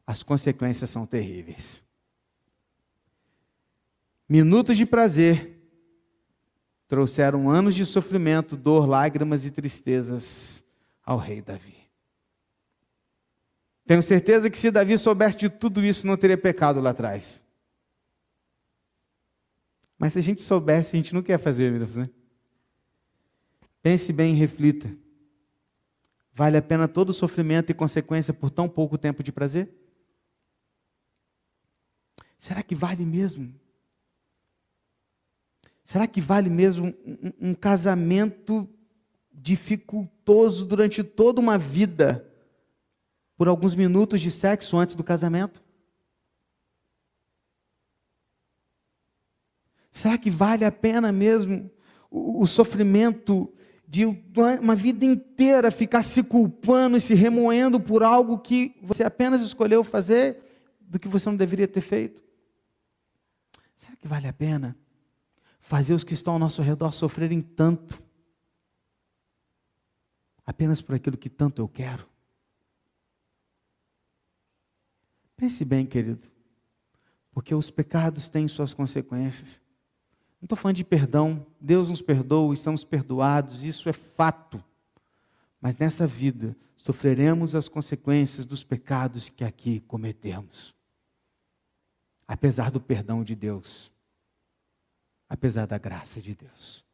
As 0.04 0.24
consequências 0.24 0.90
são 0.90 1.06
terríveis. 1.06 1.84
Minutos 4.28 4.76
de 4.76 4.84
prazer 4.84 5.56
trouxeram 6.88 7.48
anos 7.48 7.76
de 7.76 7.86
sofrimento, 7.86 8.56
dor, 8.56 8.88
lágrimas 8.88 9.46
e 9.46 9.52
tristezas 9.52 10.64
ao 11.06 11.16
rei 11.16 11.40
Davi. 11.40 11.77
Tenho 13.88 14.02
certeza 14.02 14.50
que 14.50 14.58
se 14.58 14.70
Davi 14.70 14.98
soubesse 14.98 15.38
de 15.38 15.48
tudo 15.48 15.82
isso, 15.82 16.06
não 16.06 16.14
teria 16.14 16.36
pecado 16.36 16.78
lá 16.78 16.90
atrás. 16.90 17.42
Mas 19.98 20.12
se 20.12 20.18
a 20.18 20.22
gente 20.22 20.42
soubesse, 20.42 20.94
a 20.94 20.98
gente 20.98 21.14
não 21.14 21.22
quer 21.22 21.38
fazer, 21.38 21.78
Deus, 21.78 21.96
né? 21.96 22.10
Pense 23.82 24.12
bem 24.12 24.34
e 24.34 24.38
reflita. 24.38 24.94
Vale 26.34 26.58
a 26.58 26.62
pena 26.62 26.86
todo 26.86 27.08
o 27.08 27.14
sofrimento 27.14 27.70
e 27.70 27.74
consequência 27.74 28.34
por 28.34 28.50
tão 28.50 28.68
pouco 28.68 28.98
tempo 28.98 29.22
de 29.22 29.32
prazer? 29.32 29.74
Será 32.38 32.62
que 32.62 32.74
vale 32.74 33.06
mesmo? 33.06 33.54
Será 35.82 36.06
que 36.06 36.20
vale 36.20 36.50
mesmo 36.50 36.94
um, 37.06 37.52
um 37.52 37.54
casamento 37.54 38.68
dificultoso 39.32 40.66
durante 40.66 41.02
toda 41.02 41.40
uma 41.40 41.56
vida 41.56 42.27
por 43.38 43.48
alguns 43.48 43.74
minutos 43.74 44.20
de 44.20 44.30
sexo 44.30 44.76
antes 44.76 44.94
do 44.94 45.02
casamento? 45.02 45.62
Será 49.90 50.18
que 50.18 50.30
vale 50.30 50.66
a 50.66 50.70
pena 50.70 51.10
mesmo 51.10 51.70
o, 52.10 52.42
o 52.42 52.46
sofrimento 52.46 53.50
de 53.86 54.04
uma 54.04 54.74
vida 54.74 55.06
inteira 55.06 55.70
ficar 55.70 56.02
se 56.02 56.22
culpando 56.22 56.98
e 56.98 57.00
se 57.00 57.14
remoendo 57.14 57.80
por 57.80 58.02
algo 58.02 58.38
que 58.38 58.76
você 58.82 59.02
apenas 59.02 59.40
escolheu 59.40 59.82
fazer 59.82 60.76
do 60.78 60.98
que 60.98 61.08
você 61.08 61.30
não 61.30 61.36
deveria 61.36 61.66
ter 61.66 61.80
feito? 61.80 62.22
Será 63.78 63.96
que 63.96 64.06
vale 64.06 64.28
a 64.28 64.32
pena? 64.34 64.76
fazer 65.68 65.92
os 65.92 66.02
que 66.02 66.14
estão 66.14 66.32
ao 66.32 66.38
nosso 66.38 66.62
redor 66.62 66.92
sofrerem 66.92 67.42
tanto, 67.42 68.02
apenas 70.46 70.80
por 70.80 70.94
aquilo 70.94 71.14
que 71.14 71.28
tanto 71.28 71.60
eu 71.60 71.68
quero. 71.68 72.08
Pense 75.38 75.64
bem, 75.64 75.86
querido, 75.86 76.28
porque 77.32 77.54
os 77.54 77.70
pecados 77.70 78.28
têm 78.28 78.46
suas 78.46 78.74
consequências. 78.74 79.58
Não 80.38 80.44
estou 80.44 80.58
falando 80.58 80.76
de 80.76 80.84
perdão, 80.84 81.46
Deus 81.58 81.88
nos 81.88 82.02
perdoa, 82.02 82.52
estamos 82.52 82.84
perdoados, 82.84 83.64
isso 83.64 83.88
é 83.88 83.94
fato. 83.94 84.62
Mas 85.58 85.78
nessa 85.78 86.06
vida 86.06 86.54
sofreremos 86.76 87.54
as 87.54 87.68
consequências 87.68 88.44
dos 88.44 88.62
pecados 88.62 89.30
que 89.30 89.42
aqui 89.42 89.80
cometemos, 89.80 90.74
apesar 92.26 92.70
do 92.70 92.80
perdão 92.82 93.24
de 93.24 93.34
Deus 93.34 93.90
apesar 95.28 95.66
da 95.66 95.78
graça 95.78 96.20
de 96.20 96.34
Deus. 96.34 96.84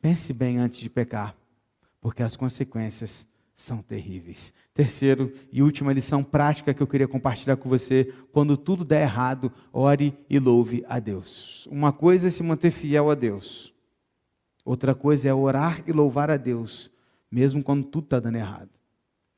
Pense 0.00 0.32
bem 0.32 0.58
antes 0.58 0.80
de 0.80 0.88
pecar, 0.88 1.34
porque 2.00 2.22
as 2.22 2.36
consequências 2.36 3.26
são 3.54 3.82
terríveis. 3.82 4.54
Terceiro 4.74 5.30
e 5.52 5.62
última 5.62 5.92
lição 5.92 6.24
prática 6.24 6.72
que 6.72 6.82
eu 6.82 6.86
queria 6.86 7.06
compartilhar 7.06 7.56
com 7.56 7.68
você: 7.68 8.12
quando 8.32 8.56
tudo 8.56 8.84
der 8.84 9.02
errado, 9.02 9.52
ore 9.72 10.16
e 10.30 10.38
louve 10.38 10.84
a 10.88 10.98
Deus. 10.98 11.68
Uma 11.70 11.92
coisa 11.92 12.28
é 12.28 12.30
se 12.30 12.42
manter 12.42 12.70
fiel 12.70 13.10
a 13.10 13.14
Deus, 13.14 13.74
outra 14.64 14.94
coisa 14.94 15.28
é 15.28 15.34
orar 15.34 15.82
e 15.86 15.92
louvar 15.92 16.30
a 16.30 16.36
Deus, 16.36 16.90
mesmo 17.30 17.62
quando 17.62 17.84
tudo 17.84 18.04
está 18.04 18.20
dando 18.20 18.36
errado. 18.36 18.70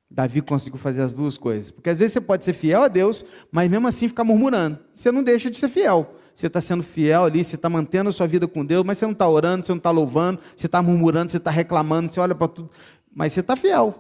Davi 0.09 0.41
conseguiu 0.41 0.78
fazer 0.78 1.01
as 1.03 1.12
duas 1.12 1.37
coisas, 1.37 1.72
porque 1.72 1.91
às 1.91 1.99
vezes 1.99 2.12
você 2.12 2.20
pode 2.20 2.45
ser 2.45 2.53
fiel 2.53 2.85
a 2.85 2.89
Deus, 2.89 3.24
mas 3.51 3.68
mesmo 3.68 3.89
assim 3.89 4.07
ficar 4.07 4.22
murmurando, 4.22 4.78
você 4.95 5.11
não 5.11 5.24
deixa 5.24 5.51
de 5.51 5.59
ser 5.59 5.68
fiel 5.68 6.14
você 6.35 6.49
está 6.49 6.61
sendo 6.61 6.82
fiel 6.82 7.24
ali, 7.24 7.45
você 7.45 7.55
está 7.55 7.68
mantendo 7.68 8.11
a 8.11 8.12
sua 8.12 8.26
vida 8.26 8.49
com 8.49 8.64
Deus, 8.64 8.85
mas 8.85 8.99
você 8.99 9.05
não 9.05 9.12
está 9.12 9.28
orando, 9.28 9.64
você 9.64 9.72
não 9.72 9.78
está 9.78 9.91
louvando, 9.91 10.41
você 10.57 10.66
está 10.66 10.82
murmurando, 10.82 11.30
você 11.30 11.37
está 11.37 11.51
reclamando, 11.51 12.12
você 12.12 12.18
olha 12.18 12.35
para 12.35 12.49
tudo, 12.49 12.70
mas 13.14 13.32
você 13.32 13.41
está 13.41 13.55
fiel. 13.55 13.95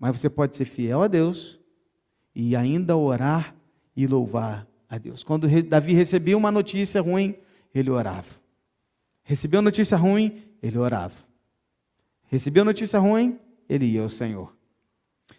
Mas 0.00 0.18
você 0.18 0.30
pode 0.30 0.56
ser 0.56 0.64
fiel 0.64 1.02
a 1.02 1.06
Deus 1.06 1.60
e 2.34 2.56
ainda 2.56 2.96
orar 2.96 3.54
e 3.94 4.06
louvar 4.06 4.66
a 4.88 4.96
Deus. 4.96 5.22
Quando 5.22 5.46
Davi 5.62 5.92
recebia 5.92 6.36
uma 6.36 6.50
notícia 6.50 7.02
ruim, 7.02 7.36
ele 7.74 7.90
orava. 7.90 8.40
Recebeu 9.22 9.60
notícia 9.60 9.98
ruim, 9.98 10.42
ele 10.62 10.78
orava. 10.78 11.14
Recebeu 12.28 12.64
notícia 12.64 12.98
ruim, 12.98 13.38
ele 13.68 13.84
ia 13.84 14.02
ao 14.02 14.08
Senhor. 14.08 14.56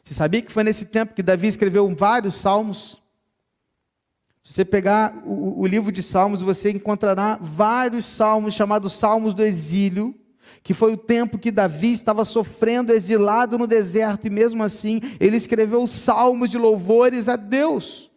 Você 0.04 0.14
sabia 0.14 0.44
que 0.44 0.52
foi 0.52 0.64
nesse 0.64 0.86
tempo 0.86 1.16
que 1.16 1.24
Davi 1.24 1.48
escreveu 1.48 1.94
vários 1.96 2.36
salmos? 2.36 3.02
Se 4.44 4.54
você 4.54 4.66
pegar 4.66 5.22
o, 5.26 5.62
o 5.62 5.68
livro 5.68 5.92
de 5.92 6.02
Salmos, 6.02 6.42
você 6.42 6.72
encontrará 6.72 7.38
vários 7.40 8.06
salmos 8.06 8.56
chamados 8.56 8.94
Salmos 8.94 9.36
do 9.36 9.44
Exílio, 9.44 10.16
que 10.64 10.74
foi 10.74 10.94
o 10.94 10.98
tempo 10.98 11.38
que 11.38 11.52
Davi 11.52 11.92
estava 11.92 12.24
sofrendo, 12.26 12.94
exilado 12.94 13.58
no 13.58 13.68
deserto, 13.68 14.28
e 14.28 14.30
mesmo 14.30 14.64
assim 14.64 15.02
ele 15.20 15.38
escreveu 15.38 15.86
salmos 15.88 16.50
de 16.50 16.58
louvores 16.58 17.28
a 17.28 17.36
Deus. 17.36 18.10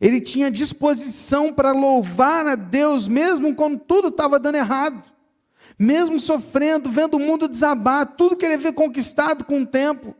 Ele 0.00 0.20
tinha 0.20 0.50
disposição 0.50 1.52
para 1.52 1.72
louvar 1.72 2.46
a 2.46 2.54
Deus, 2.54 3.06
mesmo 3.06 3.54
quando 3.54 3.78
tudo 3.78 4.08
estava 4.08 4.38
dando 4.38 4.56
errado, 4.56 5.02
mesmo 5.78 6.18
sofrendo, 6.18 6.90
vendo 6.90 7.14
o 7.14 7.20
mundo 7.20 7.46
desabar, 7.46 8.06
tudo 8.16 8.36
que 8.36 8.44
ele 8.44 8.54
havia 8.54 8.72
conquistado 8.72 9.44
com 9.44 9.62
o 9.62 9.66
tempo 9.66 10.14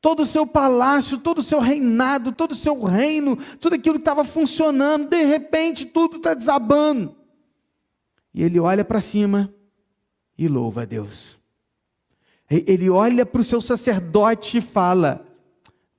todo 0.00 0.20
o 0.20 0.26
seu 0.26 0.46
palácio, 0.46 1.18
todo 1.18 1.38
o 1.38 1.42
seu 1.42 1.60
reinado, 1.60 2.32
todo 2.32 2.52
o 2.52 2.56
seu 2.56 2.82
reino, 2.82 3.36
tudo 3.60 3.74
aquilo 3.74 3.96
que 3.96 4.00
estava 4.00 4.24
funcionando, 4.24 5.08
de 5.08 5.24
repente 5.24 5.84
tudo 5.84 6.16
está 6.16 6.32
desabando. 6.32 7.14
E 8.32 8.42
ele 8.42 8.58
olha 8.58 8.84
para 8.84 9.00
cima 9.00 9.52
e 10.40 10.48
louva 10.48 10.82
a 10.82 10.84
Deus. 10.86 11.38
Ele 12.50 12.88
olha 12.88 13.26
para 13.26 13.42
o 13.42 13.44
seu 13.44 13.60
sacerdote 13.60 14.56
e 14.56 14.60
fala: 14.62 15.24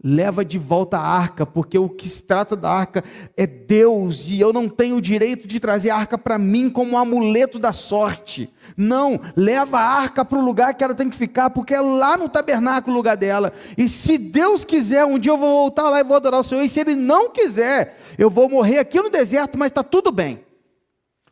leva 0.04 0.44
de 0.44 0.58
volta 0.58 0.98
a 0.98 1.08
arca, 1.08 1.46
porque 1.46 1.78
o 1.78 1.88
que 1.88 2.10
se 2.10 2.24
trata 2.24 2.56
da 2.56 2.70
arca 2.70 3.04
é 3.38 3.46
Deus, 3.46 4.28
e 4.28 4.40
eu 4.40 4.52
não 4.52 4.68
tenho 4.68 4.96
o 4.96 5.02
direito 5.02 5.48
de 5.48 5.60
trazer 5.60 5.92
a 5.92 5.96
arca 5.96 6.18
para 6.18 6.40
mim 6.40 6.72
como 6.72 6.94
um 6.94 6.98
amuleto 6.98 7.60
da 7.60 7.72
sorte. 7.72 8.52
Não, 8.76 9.22
leva 9.36 9.78
a 9.78 9.86
arca 9.86 10.26
para 10.26 10.40
o 10.40 10.44
lugar 10.44 10.74
que 10.74 10.84
ela 10.84 10.96
tem 10.96 11.10
que 11.10 11.16
ficar, 11.16 11.52
porque 11.52 11.76
é 11.76 11.80
lá 11.80 12.18
no 12.18 12.28
tabernáculo 12.28 12.96
o 12.96 12.98
lugar 12.98 13.16
dela. 13.16 13.54
E 13.78 13.88
se 13.88 14.18
Deus 14.18 14.66
quiser, 14.66 15.06
um 15.06 15.20
dia 15.20 15.32
eu 15.32 15.38
vou 15.38 15.52
voltar 15.52 15.88
lá 15.88 16.00
e 16.00 16.04
vou 16.04 16.18
adorar 16.18 16.40
o 16.40 16.44
Senhor, 16.44 16.64
e 16.64 16.70
se 16.70 16.80
Ele 16.80 16.96
não 16.96 17.30
quiser, 17.30 17.96
eu 18.18 18.30
vou 18.30 18.50
morrer 18.50 18.80
aqui 18.80 19.00
no 19.00 19.10
deserto, 19.10 19.56
mas 19.58 19.68
está 19.68 19.84
tudo 19.84 20.12
bem. 20.12 20.44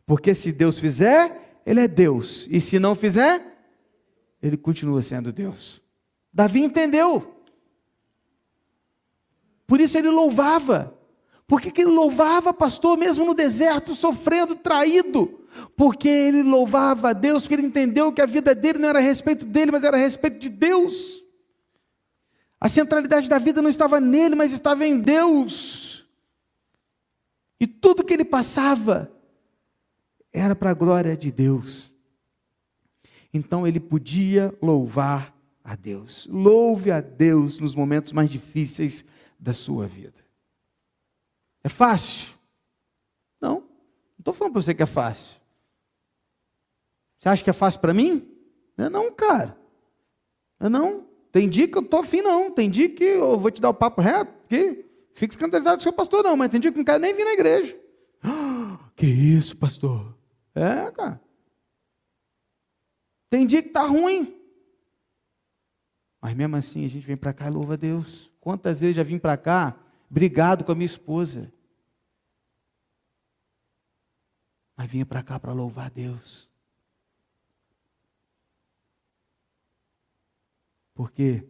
Porque 0.06 0.32
se 0.32 0.52
Deus 0.52 0.78
fizer, 0.78 1.49
ele 1.64 1.80
é 1.80 1.88
Deus. 1.88 2.46
E 2.50 2.60
se 2.60 2.78
não 2.78 2.94
fizer, 2.94 3.42
ele 4.42 4.56
continua 4.56 5.02
sendo 5.02 5.32
Deus. 5.32 5.80
Davi 6.32 6.60
entendeu. 6.60 7.44
Por 9.66 9.80
isso 9.80 9.96
ele 9.98 10.08
louvava. 10.08 10.96
Por 11.46 11.60
que, 11.60 11.70
que 11.70 11.80
ele 11.82 11.90
louvava, 11.90 12.52
pastor, 12.52 12.96
mesmo 12.96 13.24
no 13.24 13.34
deserto, 13.34 13.94
sofrendo, 13.94 14.54
traído? 14.54 15.40
Porque 15.76 16.08
ele 16.08 16.42
louvava 16.42 17.10
a 17.10 17.12
Deus, 17.12 17.42
porque 17.42 17.54
ele 17.54 17.66
entendeu 17.66 18.12
que 18.12 18.22
a 18.22 18.26
vida 18.26 18.54
dele 18.54 18.78
não 18.78 18.88
era 18.88 19.00
a 19.00 19.02
respeito 19.02 19.44
dele, 19.44 19.72
mas 19.72 19.82
era 19.82 19.96
a 19.96 20.00
respeito 20.00 20.38
de 20.38 20.48
Deus. 20.48 21.24
A 22.60 22.68
centralidade 22.68 23.28
da 23.28 23.38
vida 23.38 23.60
não 23.60 23.70
estava 23.70 23.98
nele, 23.98 24.34
mas 24.34 24.52
estava 24.52 24.86
em 24.86 25.00
Deus. 25.00 26.06
E 27.58 27.66
tudo 27.66 28.04
que 28.04 28.14
ele 28.14 28.24
passava 28.24 29.10
era 30.32 30.54
para 30.54 30.70
a 30.70 30.74
glória 30.74 31.16
de 31.16 31.30
Deus. 31.30 31.92
Então 33.32 33.66
ele 33.66 33.80
podia 33.80 34.54
louvar 34.60 35.34
a 35.62 35.76
Deus. 35.76 36.26
Louve 36.30 36.90
a 36.90 37.00
Deus 37.00 37.58
nos 37.58 37.74
momentos 37.74 38.12
mais 38.12 38.30
difíceis 38.30 39.04
da 39.38 39.52
sua 39.52 39.86
vida. 39.86 40.24
É 41.62 41.68
fácil? 41.68 42.34
Não. 43.40 43.60
Não 43.60 43.64
estou 44.18 44.34
falando 44.34 44.52
para 44.52 44.62
você 44.62 44.74
que 44.74 44.82
é 44.82 44.86
fácil. 44.86 45.40
Você 47.18 47.28
acha 47.28 47.44
que 47.44 47.50
é 47.50 47.54
fácil 47.54 47.80
para 47.80 47.94
mim? 47.94 48.26
Não 48.76 48.86
é 48.86 48.88
não, 48.88 49.12
cara. 49.12 49.56
Não 50.58 50.66
é 50.66 50.70
não. 50.70 51.06
Tem 51.30 51.48
dia 51.48 51.68
que 51.68 51.78
eu 51.78 51.82
estou 51.82 52.00
afim, 52.00 52.22
não. 52.22 52.50
Tem 52.50 52.68
dia 52.68 52.88
que 52.88 53.04
eu 53.04 53.38
vou 53.38 53.50
te 53.50 53.60
dar 53.60 53.70
o 53.70 53.74
papo 53.74 54.00
reto, 54.00 54.32
que 54.48 54.84
fica 55.14 55.34
escandalizado 55.34 55.82
seu 55.82 55.92
pastor, 55.92 56.24
não, 56.24 56.36
mas 56.36 56.50
tem 56.50 56.60
dia 56.60 56.72
que 56.72 56.78
não 56.78 56.84
quero 56.84 56.98
nem 56.98 57.14
vir 57.14 57.24
na 57.24 57.32
igreja. 57.32 57.78
que 58.96 59.06
isso, 59.06 59.56
pastor? 59.56 60.19
É, 60.54 60.90
cara. 60.90 61.20
Tem 63.28 63.46
dia 63.46 63.62
que 63.62 63.68
está 63.68 63.84
ruim. 63.84 64.36
Mas 66.20 66.34
mesmo 66.36 66.56
assim 66.56 66.84
a 66.84 66.88
gente 66.88 67.06
vem 67.06 67.16
para 67.16 67.32
cá 67.32 67.46
e 67.46 67.50
louva 67.50 67.74
a 67.74 67.76
Deus. 67.76 68.30
Quantas 68.40 68.80
vezes 68.80 68.96
já 68.96 69.02
vim 69.02 69.18
para 69.18 69.36
cá 69.36 69.78
brigado 70.10 70.64
com 70.64 70.72
a 70.72 70.74
minha 70.74 70.86
esposa? 70.86 71.52
Mas 74.76 74.90
vinha 74.90 75.06
para 75.06 75.22
cá 75.22 75.38
para 75.38 75.52
louvar 75.52 75.86
a 75.86 75.90
Deus. 75.90 76.50
Por 80.94 81.10
quê? 81.10 81.48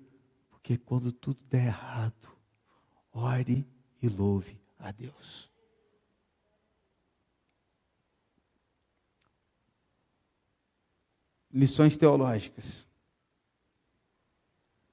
Porque 0.49 0.77
quando 0.77 1.11
tudo 1.11 1.41
der 1.49 1.67
errado, 1.67 2.29
ore 3.13 3.67
e 4.01 4.09
louve 4.09 4.61
a 4.79 4.93
Deus. 4.93 5.50
Lições 11.53 11.97
teológicas. 11.97 12.87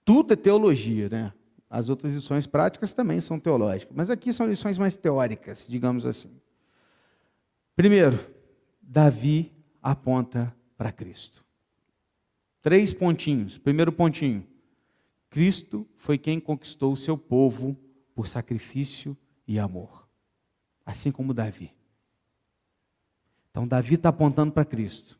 Tudo 0.03 0.33
é 0.33 0.35
teologia, 0.35 1.09
né? 1.09 1.33
As 1.69 1.89
outras 1.89 2.13
lições 2.13 2.47
práticas 2.47 2.93
também 2.93 3.19
são 3.19 3.39
teológicas, 3.39 3.93
mas 3.95 4.09
aqui 4.09 4.31
são 4.31 4.47
lições 4.47 4.77
mais 4.77 4.95
teóricas, 4.95 5.67
digamos 5.67 6.05
assim. 6.05 6.31
Primeiro, 7.75 8.17
Davi 8.81 9.51
aponta 9.81 10.55
para 10.77 10.91
Cristo. 10.91 11.45
Três 12.61 12.93
pontinhos. 12.93 13.57
Primeiro 13.57 13.91
pontinho. 13.91 14.45
Cristo 15.29 15.87
foi 15.95 16.17
quem 16.17 16.39
conquistou 16.39 16.93
o 16.93 16.97
seu 16.97 17.17
povo 17.17 17.77
por 18.15 18.27
sacrifício 18.27 19.15
e 19.47 19.59
amor. 19.59 20.07
Assim 20.85 21.11
como 21.11 21.33
Davi. 21.33 21.71
Então, 23.51 23.67
Davi 23.67 23.95
está 23.95 24.09
apontando 24.09 24.51
para 24.51 24.65
Cristo. 24.65 25.19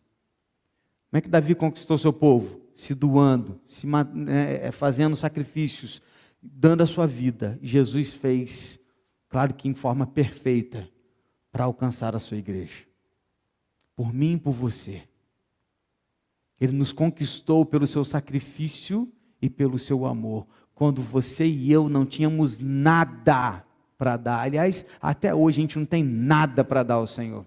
Como 1.18 1.20
é 1.20 1.22
que 1.24 1.30
Davi 1.30 1.56
conquistou 1.56 1.98
seu 1.98 2.14
povo? 2.14 2.62
Se 2.76 2.94
doando, 2.94 3.60
se 3.66 3.88
é, 4.28 4.72
fazendo 4.72 5.16
sacrifícios, 5.16 6.00
dando 6.40 6.84
a 6.84 6.86
sua 6.86 7.08
vida. 7.08 7.58
Jesus 7.60 8.14
fez, 8.14 8.80
claro 9.28 9.56
que 9.56 9.68
em 9.68 9.74
forma 9.74 10.06
perfeita, 10.06 10.88
para 11.52 11.64
alcançar 11.64 12.16
a 12.16 12.20
sua 12.20 12.38
igreja. 12.38 12.84
Por 13.96 14.14
mim 14.14 14.34
e 14.34 14.38
por 14.38 14.52
você. 14.52 15.02
Ele 16.62 16.74
nos 16.74 16.92
conquistou 16.92 17.66
pelo 17.66 17.88
seu 17.88 18.06
sacrifício 18.06 19.12
e 19.42 19.50
pelo 19.50 19.80
seu 19.80 20.06
amor, 20.06 20.46
quando 20.76 21.02
você 21.02 21.48
e 21.48 21.72
eu 21.72 21.90
não 21.90 22.06
tínhamos 22.06 22.60
nada 22.60 23.66
para 23.98 24.18
dar. 24.18 24.42
Aliás, 24.42 24.86
até 25.02 25.34
hoje 25.34 25.58
a 25.58 25.62
gente 25.62 25.80
não 25.80 25.86
tem 25.88 26.04
nada 26.04 26.64
para 26.64 26.84
dar 26.84 26.96
ao 26.96 27.08
Senhor. 27.08 27.44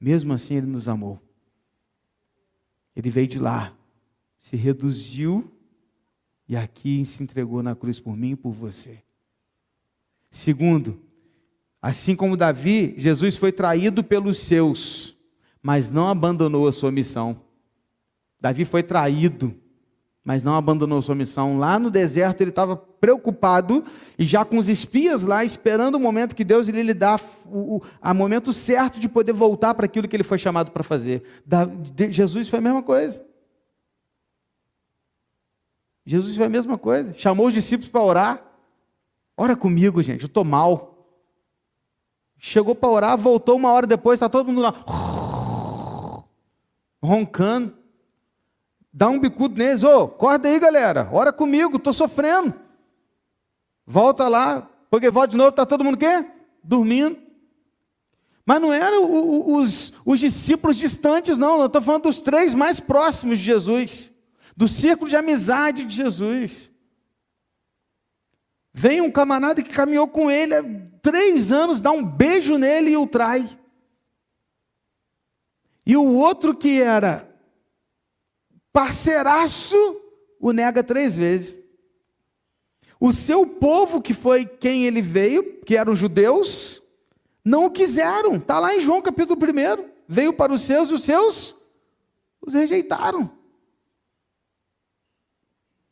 Mesmo 0.00 0.32
assim, 0.32 0.54
Ele 0.54 0.68
nos 0.68 0.86
amou. 0.86 1.25
Ele 2.96 3.10
veio 3.10 3.28
de 3.28 3.38
lá, 3.38 3.76
se 4.40 4.56
reduziu 4.56 5.52
e 6.48 6.56
aqui 6.56 7.04
se 7.04 7.22
entregou 7.22 7.62
na 7.62 7.76
cruz 7.76 8.00
por 8.00 8.16
mim 8.16 8.30
e 8.30 8.36
por 8.36 8.52
você. 8.52 9.02
Segundo, 10.30 11.00
assim 11.80 12.16
como 12.16 12.36
Davi, 12.36 12.94
Jesus 12.96 13.36
foi 13.36 13.52
traído 13.52 14.02
pelos 14.02 14.38
seus, 14.38 15.14
mas 15.62 15.90
não 15.90 16.08
abandonou 16.08 16.66
a 16.66 16.72
sua 16.72 16.90
missão. 16.90 17.40
Davi 18.40 18.64
foi 18.64 18.82
traído, 18.82 19.54
mas 20.26 20.42
não 20.42 20.56
abandonou 20.56 21.00
sua 21.00 21.14
missão. 21.14 21.56
Lá 21.56 21.78
no 21.78 21.88
deserto 21.88 22.40
ele 22.40 22.50
estava 22.50 22.76
preocupado 22.76 23.84
e 24.18 24.26
já 24.26 24.44
com 24.44 24.58
os 24.58 24.68
espias 24.68 25.22
lá, 25.22 25.44
esperando 25.44 25.94
o 25.94 26.00
momento 26.00 26.34
que 26.34 26.42
Deus 26.42 26.66
lhe 26.66 26.92
dar 26.92 27.20
o, 27.44 27.80
o 28.02 28.14
momento 28.14 28.52
certo 28.52 28.98
de 28.98 29.08
poder 29.08 29.32
voltar 29.32 29.72
para 29.74 29.86
aquilo 29.86 30.08
que 30.08 30.16
ele 30.16 30.24
foi 30.24 30.36
chamado 30.36 30.72
para 30.72 30.82
fazer. 30.82 31.22
Da, 31.46 31.64
de, 31.64 32.10
Jesus 32.10 32.48
foi 32.48 32.58
a 32.58 32.62
mesma 32.62 32.82
coisa. 32.82 33.24
Jesus 36.04 36.34
foi 36.34 36.46
a 36.46 36.50
mesma 36.50 36.76
coisa. 36.76 37.14
Chamou 37.16 37.46
os 37.46 37.54
discípulos 37.54 37.88
para 37.88 38.02
orar. 38.02 38.42
Ora 39.36 39.54
comigo, 39.54 40.02
gente, 40.02 40.22
eu 40.22 40.26
estou 40.26 40.42
mal. 40.42 41.06
Chegou 42.36 42.74
para 42.74 42.90
orar, 42.90 43.16
voltou 43.16 43.54
uma 43.54 43.70
hora 43.70 43.86
depois, 43.86 44.16
está 44.16 44.28
todo 44.28 44.48
mundo 44.48 44.60
lá, 44.60 44.74
roncando 47.00 47.85
dá 48.96 49.10
um 49.10 49.18
bicudo 49.18 49.58
neles, 49.58 49.82
ô, 49.82 50.04
acorda 50.04 50.48
aí, 50.48 50.58
galera, 50.58 51.06
ora 51.12 51.30
comigo, 51.30 51.76
estou 51.76 51.92
sofrendo. 51.92 52.54
Volta 53.86 54.26
lá, 54.26 54.70
porque 54.88 55.10
volta 55.10 55.32
de 55.32 55.36
novo, 55.36 55.50
está 55.50 55.66
todo 55.66 55.84
mundo 55.84 55.98
quê? 55.98 56.24
Dormindo. 56.64 57.18
Mas 58.46 58.58
não 58.58 58.72
eram 58.72 59.52
os, 59.54 59.92
os 60.02 60.18
discípulos 60.18 60.78
distantes, 60.78 61.36
não, 61.36 61.60
eu 61.60 61.66
estou 61.66 61.82
falando 61.82 62.04
dos 62.04 62.22
três 62.22 62.54
mais 62.54 62.80
próximos 62.80 63.38
de 63.38 63.44
Jesus, 63.44 64.10
do 64.56 64.66
círculo 64.66 65.10
de 65.10 65.16
amizade 65.16 65.84
de 65.84 65.94
Jesus. 65.94 66.70
Vem 68.72 69.02
um 69.02 69.10
camarada 69.10 69.62
que 69.62 69.74
caminhou 69.74 70.08
com 70.08 70.30
ele 70.30 70.54
há 70.54 70.64
três 71.02 71.52
anos, 71.52 71.82
dá 71.82 71.90
um 71.90 72.02
beijo 72.02 72.56
nele 72.56 72.92
e 72.92 72.96
o 72.96 73.06
trai. 73.06 73.46
E 75.84 75.98
o 75.98 76.14
outro 76.14 76.56
que 76.56 76.80
era 76.80 77.35
parceiraço 78.76 79.74
o 80.38 80.52
nega 80.52 80.84
três 80.84 81.16
vezes. 81.16 81.58
O 83.00 83.10
seu 83.10 83.46
povo, 83.46 84.02
que 84.02 84.12
foi 84.12 84.44
quem 84.44 84.84
ele 84.84 85.00
veio, 85.00 85.62
que 85.62 85.78
eram 85.78 85.96
judeus, 85.96 86.82
não 87.42 87.64
o 87.64 87.70
quiseram. 87.70 88.36
Está 88.36 88.60
lá 88.60 88.74
em 88.74 88.80
João 88.80 89.00
capítulo 89.00 89.40
1. 89.40 89.90
Veio 90.06 90.34
para 90.34 90.52
os 90.52 90.60
seus 90.60 90.90
e 90.90 90.92
os 90.92 91.02
seus 91.02 91.56
os 92.38 92.52
rejeitaram. 92.52 93.30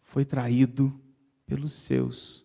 Foi 0.03 0.26
traído 0.26 0.93
pelos 1.47 1.72
seus, 1.72 2.45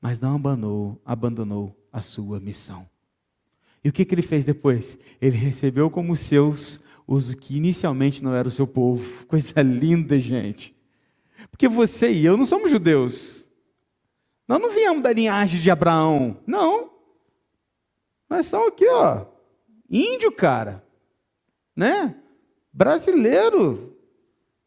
mas 0.00 0.18
não 0.18 0.36
abandonou, 0.36 0.98
abandonou 1.04 1.76
a 1.92 2.00
sua 2.00 2.40
missão. 2.40 2.88
E 3.84 3.90
o 3.90 3.92
que, 3.92 4.06
que 4.06 4.14
ele 4.14 4.22
fez 4.22 4.46
depois? 4.46 4.98
Ele 5.20 5.36
recebeu 5.36 5.90
como 5.90 6.16
seus 6.16 6.82
os 7.06 7.34
que 7.34 7.56
inicialmente 7.56 8.22
não 8.22 8.34
eram 8.34 8.48
o 8.48 8.52
seu 8.52 8.66
povo. 8.66 9.24
Coisa 9.26 9.62
linda, 9.62 10.18
gente. 10.18 10.76
Porque 11.50 11.68
você 11.68 12.12
e 12.12 12.24
eu 12.24 12.36
não 12.36 12.46
somos 12.46 12.70
judeus. 12.70 13.48
Nós 14.46 14.60
não 14.60 14.70
viemos 14.70 15.02
da 15.02 15.12
linhagem 15.12 15.60
de 15.60 15.70
Abraão. 15.70 16.38
Não. 16.46 16.90
Nós 18.28 18.46
somos 18.46 18.68
aqui, 18.68 18.86
ó. 18.88 19.26
Índio, 19.88 20.32
cara. 20.32 20.84
Né? 21.74 22.16
Brasileiro. 22.72 23.96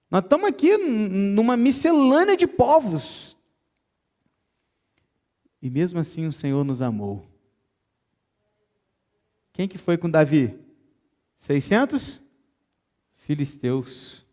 Nós 0.10 0.24
estamos 0.24 0.48
aqui 0.48 0.78
numa 0.78 1.58
miscelânea 1.58 2.38
de 2.38 2.48
povos. 2.48 3.38
E 5.62 5.70
mesmo 5.70 6.00
assim 6.00 6.26
o 6.26 6.32
Senhor 6.32 6.64
nos 6.64 6.82
amou. 6.82 7.26
Quem 9.52 9.68
que 9.68 9.78
foi 9.78 9.98
com 9.98 10.10
Davi? 10.10 10.58
600? 11.38 12.22
Filisteus, 13.28 14.26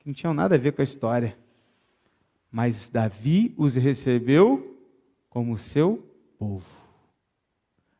que 0.00 0.08
não 0.08 0.12
tinham 0.12 0.34
nada 0.34 0.56
a 0.56 0.58
ver 0.58 0.72
com 0.72 0.82
a 0.82 0.84
história. 0.84 1.38
Mas 2.50 2.88
Davi 2.88 3.54
os 3.56 3.76
recebeu 3.76 4.76
como 5.28 5.56
seu 5.56 6.04
povo. 6.36 6.66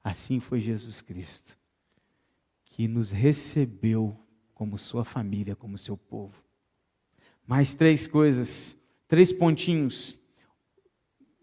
Assim 0.03 0.41
foi 0.41 0.59
Jesus 0.59 1.01
Cristo. 1.01 1.57
que 2.64 2.88
nos 2.88 3.11
recebeu 3.11 4.16
como 4.55 4.78
sua 4.78 5.05
família, 5.05 5.55
como 5.55 5.76
seu 5.76 5.99
povo. 5.99 6.34
Mais 7.47 7.74
três 7.74 8.07
coisas, 8.07 8.74
três 9.07 9.32
pontinhos. 9.34 10.16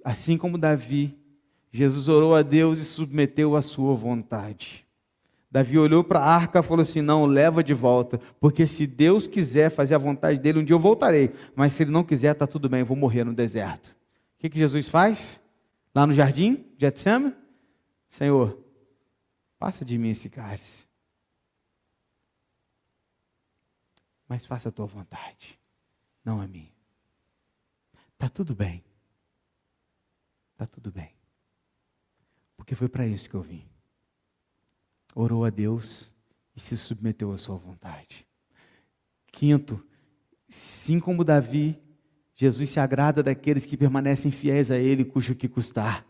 Assim 0.03 0.35
como 0.35 0.57
Davi, 0.57 1.15
Jesus 1.71 2.07
orou 2.07 2.33
a 2.33 2.41
Deus 2.41 2.79
e 2.79 2.85
submeteu 2.85 3.55
à 3.55 3.61
sua 3.61 3.93
vontade. 3.93 4.86
Davi 5.57 5.79
olhou 5.79 6.03
para 6.03 6.19
a 6.19 6.35
arca 6.35 6.59
e 6.59 6.61
falou 6.61 6.83
assim: 6.83 7.01
Não, 7.01 7.25
leva 7.25 7.63
de 7.63 7.73
volta, 7.73 8.19
porque 8.39 8.67
se 8.67 8.85
Deus 8.85 9.25
quiser 9.25 9.71
fazer 9.71 9.95
a 9.95 9.97
vontade 9.97 10.37
dele, 10.39 10.59
um 10.59 10.63
dia 10.63 10.75
eu 10.75 10.79
voltarei, 10.79 11.33
mas 11.55 11.73
se 11.73 11.81
ele 11.81 11.89
não 11.89 12.03
quiser, 12.03 12.33
está 12.33 12.45
tudo 12.45 12.69
bem, 12.69 12.81
eu 12.81 12.85
vou 12.85 12.95
morrer 12.95 13.23
no 13.23 13.33
deserto. 13.33 13.87
O 13.89 14.37
que, 14.37 14.51
que 14.51 14.59
Jesus 14.59 14.87
faz? 14.87 15.41
Lá 15.95 16.05
no 16.05 16.13
jardim 16.13 16.63
de? 16.77 16.93
Senhor, 18.07 18.63
passa 19.57 19.83
de 19.83 19.97
mim 19.97 20.11
esse 20.11 20.29
cálice. 20.29 20.85
Mas 24.29 24.45
faça 24.45 24.69
a 24.69 24.71
tua 24.71 24.85
vontade, 24.85 25.59
não 26.23 26.39
a 26.39 26.45
minha. 26.45 26.71
Está 28.13 28.29
tudo 28.29 28.53
bem. 28.53 28.83
Está 30.53 30.67
tudo 30.67 30.91
bem. 30.91 31.15
Porque 32.55 32.75
foi 32.75 32.87
para 32.87 33.07
isso 33.07 33.27
que 33.27 33.35
eu 33.35 33.41
vim 33.41 33.67
orou 35.19 35.43
a 35.43 35.49
Deus 35.49 36.13
e 36.55 36.59
se 36.59 36.77
submeteu 36.77 37.31
à 37.31 37.37
sua 37.37 37.57
vontade. 37.57 38.27
Quinto, 39.31 39.83
assim 40.47 40.99
como 40.99 41.23
Davi, 41.23 41.81
Jesus 42.35 42.69
se 42.69 42.79
agrada 42.79 43.23
daqueles 43.23 43.65
que 43.65 43.75
permanecem 43.75 44.29
fiéis 44.29 44.69
a 44.69 44.77
Ele, 44.77 45.03
cujo 45.03 45.33
que 45.33 45.47
custar. 45.47 46.05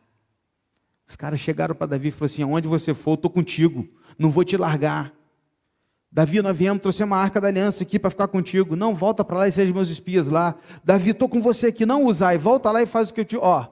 Os 1.07 1.15
caras 1.15 1.39
chegaram 1.39 1.73
para 1.73 1.87
Davi 1.87 2.09
e 2.09 2.11
falaram 2.11 2.25
assim: 2.25 2.41
Aonde 2.43 2.67
você 2.67 2.93
for, 2.93 3.11
eu 3.11 3.15
estou 3.15 3.31
contigo, 3.31 3.87
não 4.19 4.29
vou 4.29 4.43
te 4.43 4.57
largar. 4.57 5.13
Davi, 6.11 6.41
nós 6.41 6.55
viemos, 6.55 6.81
trouxe 6.81 7.01
uma 7.01 7.17
arca 7.17 7.39
da 7.39 7.47
aliança 7.47 7.83
aqui 7.83 7.97
para 7.97 8.09
ficar 8.09 8.27
contigo. 8.27 8.75
Não, 8.75 8.93
volta 8.93 9.23
para 9.23 9.37
lá 9.37 9.47
e 9.47 9.51
seja 9.53 9.73
meus 9.73 9.89
espias 9.89 10.27
lá. 10.27 10.55
Davi, 10.83 11.11
estou 11.11 11.29
com 11.29 11.41
você 11.41 11.67
aqui, 11.67 11.85
não 11.85 12.03
usai, 12.03 12.37
volta 12.37 12.71
lá 12.71 12.81
e 12.81 12.85
faz 12.85 13.09
o 13.09 13.13
que 13.13 13.21
eu 13.21 13.25
te. 13.25 13.37
Ó, 13.37 13.67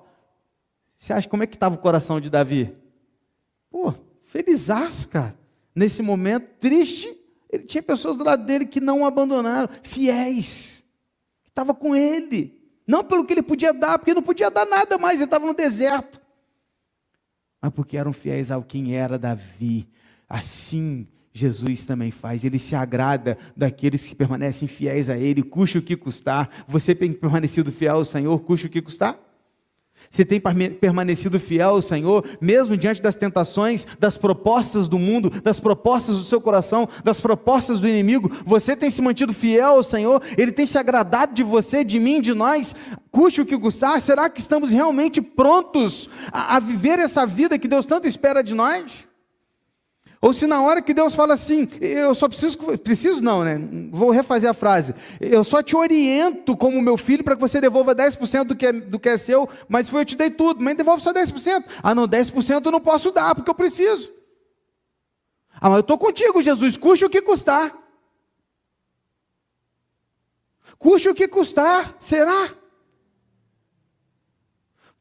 você 0.97 1.11
acha 1.11 1.27
como 1.27 1.43
é 1.43 1.47
que 1.47 1.55
estava 1.57 1.75
o 1.75 1.79
coração 1.79 2.21
de 2.21 2.29
Davi? 2.29 2.73
Pô, 3.69 3.93
felizaço, 4.35 5.07
cara. 5.07 5.37
Nesse 5.73 6.01
momento 6.01 6.47
triste, 6.59 7.15
ele 7.49 7.63
tinha 7.63 7.81
pessoas 7.81 8.17
do 8.17 8.23
lado 8.23 8.45
dele 8.45 8.65
que 8.65 8.81
não 8.81 9.01
o 9.01 9.05
abandonaram, 9.05 9.69
fiéis, 9.81 10.83
que 11.43 11.49
estavam 11.49 11.73
com 11.73 11.95
ele. 11.95 12.61
Não 12.85 13.03
pelo 13.03 13.25
que 13.25 13.33
ele 13.33 13.41
podia 13.41 13.73
dar, 13.73 13.97
porque 13.97 14.13
não 14.13 14.21
podia 14.21 14.51
dar 14.51 14.65
nada 14.65 14.97
mais, 14.97 15.15
ele 15.15 15.25
estava 15.25 15.45
no 15.45 15.53
deserto. 15.53 16.21
Mas 17.61 17.73
porque 17.73 17.97
eram 17.97 18.11
fiéis 18.13 18.51
ao 18.51 18.61
quem 18.61 18.95
era 18.95 19.17
Davi. 19.17 19.87
Assim 20.27 21.07
Jesus 21.33 21.85
também 21.85 22.11
faz, 22.11 22.43
ele 22.43 22.59
se 22.59 22.75
agrada 22.75 23.37
daqueles 23.55 24.05
que 24.05 24.15
permanecem 24.15 24.67
fiéis 24.67 25.09
a 25.09 25.17
ele, 25.17 25.43
custe 25.43 25.77
o 25.77 25.81
que 25.81 25.95
custar. 25.97 26.49
Você 26.67 26.95
tem 26.95 27.11
permanecido 27.11 27.71
fiel 27.71 27.97
ao 27.97 28.05
Senhor, 28.05 28.39
custe 28.39 28.67
o 28.67 28.69
que 28.69 28.81
custar? 28.81 29.19
Você 30.09 30.23
tem 30.23 30.39
permanecido 30.39 31.39
fiel 31.39 31.69
ao 31.69 31.81
Senhor, 31.81 32.25
mesmo 32.39 32.77
diante 32.77 33.01
das 33.01 33.15
tentações, 33.15 33.85
das 33.99 34.17
propostas 34.17 34.87
do 34.87 34.97
mundo, 34.97 35.29
das 35.29 35.59
propostas 35.59 36.17
do 36.17 36.23
seu 36.23 36.39
coração, 36.39 36.87
das 37.03 37.19
propostas 37.19 37.79
do 37.79 37.87
inimigo. 37.87 38.31
Você 38.45 38.75
tem 38.75 38.89
se 38.89 39.01
mantido 39.01 39.33
fiel 39.33 39.73
ao 39.73 39.83
Senhor, 39.83 40.21
Ele 40.37 40.51
tem 40.51 40.65
se 40.65 40.77
agradado 40.77 41.33
de 41.33 41.43
você, 41.43 41.83
de 41.83 41.99
mim, 41.99 42.21
de 42.21 42.33
nós. 42.33 42.75
Custe 43.11 43.41
o 43.41 43.45
que 43.45 43.57
custar, 43.57 43.99
será 44.01 44.29
que 44.29 44.39
estamos 44.39 44.71
realmente 44.71 45.21
prontos 45.21 46.09
a, 46.31 46.57
a 46.57 46.59
viver 46.59 46.99
essa 46.99 47.25
vida 47.25 47.57
que 47.57 47.67
Deus 47.67 47.85
tanto 47.85 48.07
espera 48.07 48.43
de 48.43 48.53
nós? 48.53 49.14
Ou 50.25 50.33
se 50.33 50.47
na 50.47 50.59
hora 50.59 50.81
que 50.81 50.91
Deus 50.91 51.13
fala 51.13 51.35
assim, 51.35 51.69
eu 51.79 52.15
só 52.15 52.27
preciso, 52.27 52.57
preciso 52.79 53.23
não, 53.23 53.43
né? 53.43 53.59
Vou 53.91 54.09
refazer 54.09 54.49
a 54.49 54.55
frase. 54.55 54.95
Eu 55.21 55.43
só 55.43 55.61
te 55.61 55.75
oriento 55.75 56.57
como 56.57 56.81
meu 56.81 56.97
filho 56.97 57.23
para 57.23 57.35
que 57.35 57.41
você 57.41 57.61
devolva 57.61 57.93
10% 57.93 58.45
do 58.45 58.55
que, 58.55 58.65
é, 58.65 58.73
do 58.73 58.97
que 58.97 59.07
é 59.07 59.17
seu, 59.17 59.47
mas 59.69 59.87
foi 59.87 60.01
eu 60.01 60.05
te 60.05 60.15
dei 60.15 60.31
tudo, 60.31 60.63
mas 60.63 60.75
devolve 60.75 61.03
só 61.03 61.13
10%. 61.13 61.65
Ah, 61.83 61.93
não, 61.93 62.07
10% 62.07 62.65
eu 62.65 62.71
não 62.71 62.81
posso 62.81 63.11
dar, 63.11 63.35
porque 63.35 63.51
eu 63.51 63.53
preciso. 63.53 64.11
Ah, 65.61 65.69
mas 65.69 65.75
eu 65.75 65.81
estou 65.81 65.97
contigo, 65.99 66.41
Jesus, 66.41 66.75
custe 66.75 67.05
o 67.05 67.09
que 67.11 67.21
custar. 67.21 67.77
Custe 70.79 71.07
o 71.07 71.13
que 71.13 71.27
custar, 71.27 71.95
será? 71.99 72.51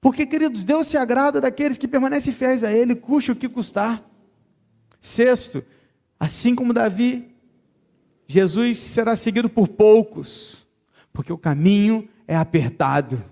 Porque, 0.02 0.26
queridos, 0.26 0.64
Deus 0.64 0.86
se 0.86 0.98
agrada 0.98 1.40
daqueles 1.40 1.78
que 1.78 1.88
permanecem 1.88 2.30
fiéis 2.30 2.62
a 2.62 2.70
Ele, 2.70 2.94
custe 2.94 3.32
o 3.32 3.36
que 3.36 3.48
custar. 3.48 4.04
Sexto, 5.04 5.62
assim 6.18 6.54
como 6.54 6.72
Davi, 6.72 7.28
Jesus 8.26 8.78
será 8.78 9.14
seguido 9.14 9.50
por 9.50 9.68
poucos, 9.68 10.66
porque 11.12 11.30
o 11.30 11.36
caminho 11.36 12.08
é 12.26 12.34
apertado. 12.34 13.22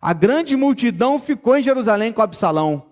A 0.00 0.14
grande 0.14 0.56
multidão 0.56 1.20
ficou 1.20 1.58
em 1.58 1.62
Jerusalém 1.62 2.10
com 2.10 2.22
Absalão, 2.22 2.86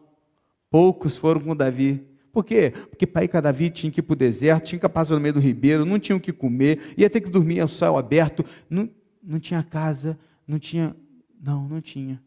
poucos 0.71 1.17
foram 1.17 1.41
com 1.41 1.57
Davi. 1.57 2.07
Por 2.31 2.45
quê? 2.45 2.75
Porque 2.91 3.07
para 3.07 3.25
ir 3.25 3.29
com 3.29 3.41
Davi 3.41 3.71
tinha 3.71 3.91
que 3.91 4.01
ir 4.01 4.03
para 4.03 4.13
o 4.13 4.17
deserto, 4.17 4.67
tinha 4.67 4.79
que 4.79 4.89
passar 4.91 5.15
no 5.15 5.21
meio 5.21 5.33
do 5.33 5.41
ribeiro, 5.41 5.87
não 5.87 5.99
tinha 5.99 6.17
o 6.17 6.21
que 6.21 6.35
comer, 6.35 6.93
ia 6.99 7.09
ter 7.09 7.23
que 7.23 7.31
dormir 7.31 7.61
ao 7.61 7.69
céu 7.69 7.97
aberto, 7.97 8.45
não, 8.69 8.91
não 9.23 9.41
tinha 9.41 9.63
casa, 9.63 10.19
não 10.47 10.59
tinha. 10.59 10.95
Não, 11.41 11.67
não 11.67 11.81
tinha. 11.81 12.23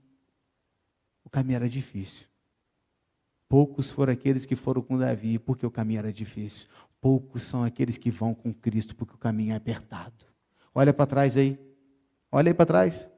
O 1.23 1.29
caminho 1.29 1.57
era 1.57 1.69
difícil. 1.69 2.28
Poucos 3.49 3.89
foram 3.89 4.13
aqueles 4.13 4.45
que 4.45 4.55
foram 4.55 4.79
com 4.79 4.95
Davi, 4.95 5.39
porque 5.39 5.65
o 5.65 5.71
caminho 5.71 5.97
era 5.97 6.13
difícil. 6.13 6.67
Poucos 7.01 7.41
são 7.41 7.63
aqueles 7.63 7.97
que 7.97 8.11
vão 8.11 8.35
com 8.35 8.53
Cristo, 8.53 8.95
porque 8.95 9.15
o 9.15 9.17
caminho 9.17 9.53
é 9.53 9.55
apertado. 9.55 10.23
Olha 10.73 10.93
para 10.93 11.07
trás 11.07 11.35
aí. 11.35 11.59
Olha 12.31 12.51
aí 12.51 12.53
para 12.53 12.67
trás. 12.67 13.09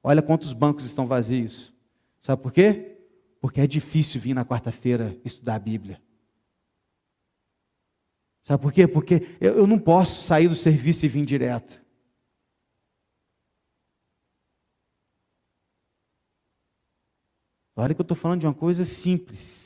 Olha 0.00 0.22
quantos 0.22 0.52
bancos 0.52 0.84
estão 0.84 1.04
vazios. 1.04 1.74
Sabe 2.20 2.40
por 2.40 2.52
quê? 2.52 2.96
Porque 3.40 3.60
é 3.60 3.66
difícil 3.66 4.20
vir 4.20 4.34
na 4.34 4.44
quarta-feira 4.44 5.18
estudar 5.24 5.56
a 5.56 5.58
Bíblia. 5.58 6.00
Sabe 8.44 8.62
por 8.62 8.72
quê? 8.72 8.86
Porque 8.86 9.36
eu, 9.40 9.56
eu 9.56 9.66
não 9.66 9.80
posso 9.80 10.22
sair 10.22 10.46
do 10.46 10.54
serviço 10.54 11.04
e 11.04 11.08
vir 11.08 11.24
direto. 11.24 11.82
Olha 17.74 17.94
que 17.94 18.00
eu 18.00 18.04
estou 18.04 18.16
falando 18.16 18.40
de 18.40 18.46
uma 18.46 18.54
coisa 18.54 18.84
simples. 18.84 19.61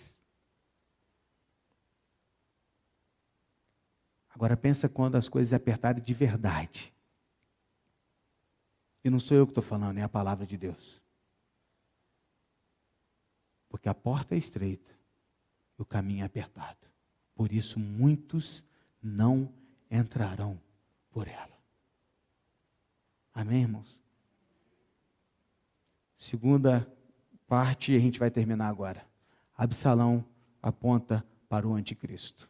Agora 4.37 4.55
pensa 4.55 4.87
quando 4.87 5.17
as 5.17 5.31
coisas 5.31 5.55
apertarem 5.55 6.03
de 6.03 6.13
verdade. 6.13 6.93
E 9.03 9.09
não 9.09 9.19
sou 9.19 9.35
eu 9.35 9.47
que 9.47 9.53
estou 9.53 9.65
falando, 9.65 9.97
é 9.97 10.03
a 10.03 10.11
palavra 10.11 10.47
de 10.47 10.59
Deus. 10.59 11.01
Porque 13.71 13.89
a 13.89 13.95
porta 13.95 14.35
é 14.35 14.39
estreita 14.39 14.91
e 15.79 15.81
o 15.81 15.87
caminho 15.87 16.23
é 16.23 16.27
apertado. 16.27 16.77
Por 17.35 17.51
isso 17.51 17.81
muitos 17.81 18.63
não 19.03 19.51
entrarão 19.91 20.61
por 21.11 21.27
ela. 21.27 21.57
Amém, 23.33 23.63
irmãos? 23.63 23.99
Segunda 26.15 26.87
parte, 27.47 27.97
a 27.97 27.99
gente 27.99 28.19
vai 28.19 28.31
terminar 28.31 28.69
agora. 28.69 29.03
Absalão 29.57 30.23
aponta 30.63 31.25
para 31.49 31.67
o 31.67 31.73
anticristo. 31.73 32.47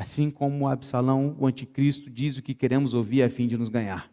Assim 0.00 0.30
como 0.30 0.66
Absalão, 0.66 1.36
o 1.38 1.46
anticristo, 1.46 2.08
diz 2.08 2.38
o 2.38 2.42
que 2.42 2.54
queremos 2.54 2.94
ouvir 2.94 3.22
a 3.22 3.28
fim 3.28 3.46
de 3.46 3.58
nos 3.58 3.68
ganhar. 3.68 4.10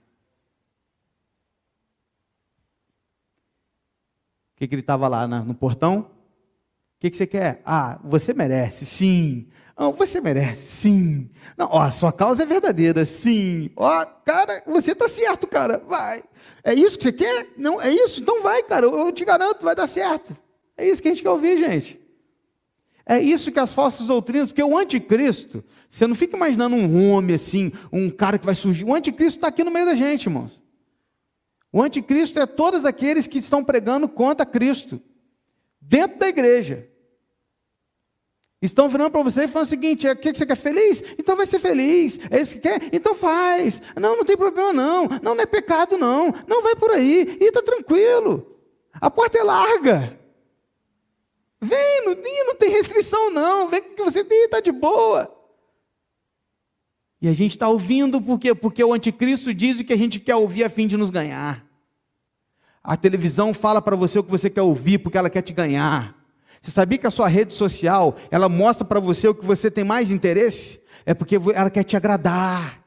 O 4.51 4.57
que, 4.57 4.67
que 4.67 4.75
ele 4.75 4.81
estava 4.81 5.07
lá 5.07 5.25
no 5.25 5.53
portão? 5.53 5.99
O 5.99 6.99
que, 6.99 7.09
que 7.09 7.15
você 7.15 7.25
quer? 7.25 7.61
Ah, 7.63 8.01
você 8.03 8.33
merece, 8.33 8.85
sim. 8.85 9.47
Não, 9.79 9.93
você 9.93 10.19
merece, 10.19 10.67
sim. 10.67 11.29
Não, 11.55 11.69
ó, 11.71 11.83
a 11.83 11.91
sua 11.91 12.11
causa 12.11 12.43
é 12.43 12.45
verdadeira, 12.45 13.05
sim. 13.05 13.71
Ó, 13.77 14.05
cara, 14.25 14.61
você 14.67 14.91
está 14.91 15.07
certo, 15.07 15.47
cara. 15.47 15.77
Vai. 15.88 16.21
É 16.65 16.73
isso 16.73 16.97
que 16.97 17.03
você 17.05 17.13
quer? 17.13 17.47
Não, 17.55 17.81
é 17.81 17.89
isso? 17.89 18.19
Então 18.19 18.43
vai, 18.43 18.61
cara. 18.63 18.88
Eu 18.88 19.09
te 19.13 19.23
garanto, 19.23 19.63
vai 19.63 19.73
dar 19.73 19.88
certo. 19.88 20.35
É 20.75 20.85
isso 20.85 21.01
que 21.01 21.07
a 21.07 21.11
gente 21.11 21.23
quer 21.23 21.29
ouvir, 21.29 21.57
gente. 21.57 21.97
É 23.07 23.21
isso 23.21 23.51
que 23.53 23.59
as 23.59 23.73
falsas 23.73 24.07
doutrinas, 24.07 24.49
porque 24.49 24.61
o 24.61 24.77
anticristo, 24.77 25.63
você 25.89 26.05
não 26.05 26.13
fica 26.13 26.35
imaginando 26.35 26.75
um 26.75 27.09
homem 27.09 27.35
assim, 27.35 27.71
um 27.91 28.09
cara 28.09 28.37
que 28.37 28.45
vai 28.45 28.53
surgir. 28.53 28.83
O 28.83 28.93
anticristo 28.93 29.37
está 29.37 29.47
aqui 29.47 29.63
no 29.63 29.71
meio 29.71 29.85
da 29.85 29.95
gente, 29.95 30.25
irmãos. 30.25 30.61
O 31.71 31.81
anticristo 31.81 32.37
é 32.37 32.45
todos 32.45 32.85
aqueles 32.85 33.25
que 33.25 33.39
estão 33.39 33.63
pregando 33.63 34.09
contra 34.09 34.45
Cristo, 34.45 34.99
dentro 35.79 36.19
da 36.19 36.27
igreja. 36.27 36.89
Estão 38.61 38.89
virando 38.89 39.11
para 39.11 39.23
você 39.23 39.43
e 39.43 39.47
falando 39.47 39.67
o 39.67 39.69
seguinte: 39.69 40.05
é, 40.05 40.11
o 40.11 40.15
que 40.17 40.33
você 40.33 40.45
quer 40.45 40.57
feliz? 40.57 41.01
Então 41.17 41.37
vai 41.37 41.45
ser 41.45 41.59
feliz. 41.59 42.19
É 42.29 42.41
isso 42.41 42.55
que 42.55 42.61
quer? 42.61 42.89
Então 42.91 43.15
faz. 43.15 43.81
Não, 43.95 44.17
não 44.17 44.25
tem 44.25 44.35
problema 44.35 44.73
não. 44.73 45.07
Não, 45.21 45.35
não 45.35 45.41
é 45.41 45.45
pecado 45.45 45.97
não. 45.97 46.33
Não 46.45 46.61
vai 46.61 46.75
por 46.75 46.91
aí. 46.91 47.37
E 47.39 47.45
está 47.45 47.61
tranquilo. 47.61 48.57
A 48.93 49.09
porta 49.11 49.37
é 49.37 49.43
larga. 49.43 50.19
Vem, 51.61 52.05
não, 52.05 52.15
não 52.45 52.55
tem 52.55 52.69
restrição 52.69 53.31
não. 53.31 53.69
Vem 53.69 53.81
que 53.81 54.03
você 54.03 54.23
tem, 54.23 54.45
está 54.45 54.59
de 54.59 54.71
boa. 54.71 55.33
E 57.21 57.27
a 57.27 57.33
gente 57.33 57.51
está 57.51 57.67
ouvindo 57.67 58.21
por 58.21 58.39
quê? 58.39 58.53
Porque 58.53 58.83
o 58.83 58.93
anticristo 58.93 59.53
diz 59.53 59.79
o 59.79 59.83
que 59.83 59.93
a 59.93 59.97
gente 59.97 60.19
quer 60.19 60.35
ouvir 60.35 60.63
a 60.63 60.69
fim 60.69 60.85
de 60.85 60.95
nos 60.95 61.09
ganhar. 61.09 61.65
A 62.83 62.95
televisão 62.95 63.53
fala 63.53 63.81
para 63.81 63.95
você 63.95 64.19
o 64.19 64.23
que 64.23 64.29
você 64.31 64.49
quer 64.49 64.61
ouvir 64.61 64.99
porque 64.99 65.17
ela 65.17 65.29
quer 65.29 65.41
te 65.41 65.51
ganhar. 65.51 66.15
Você 66.61 66.71
sabia 66.71 66.97
que 66.97 67.07
a 67.07 67.11
sua 67.11 67.27
rede 67.27 67.53
social, 67.53 68.15
ela 68.31 68.47
mostra 68.47 68.85
para 68.85 68.99
você 68.99 69.27
o 69.27 69.35
que 69.35 69.45
você 69.45 69.69
tem 69.69 69.83
mais 69.83 70.11
interesse? 70.11 70.81
É 71.05 71.13
porque 71.13 71.37
ela 71.55 71.69
quer 71.69 71.83
te 71.83 71.97
agradar. 71.97 72.81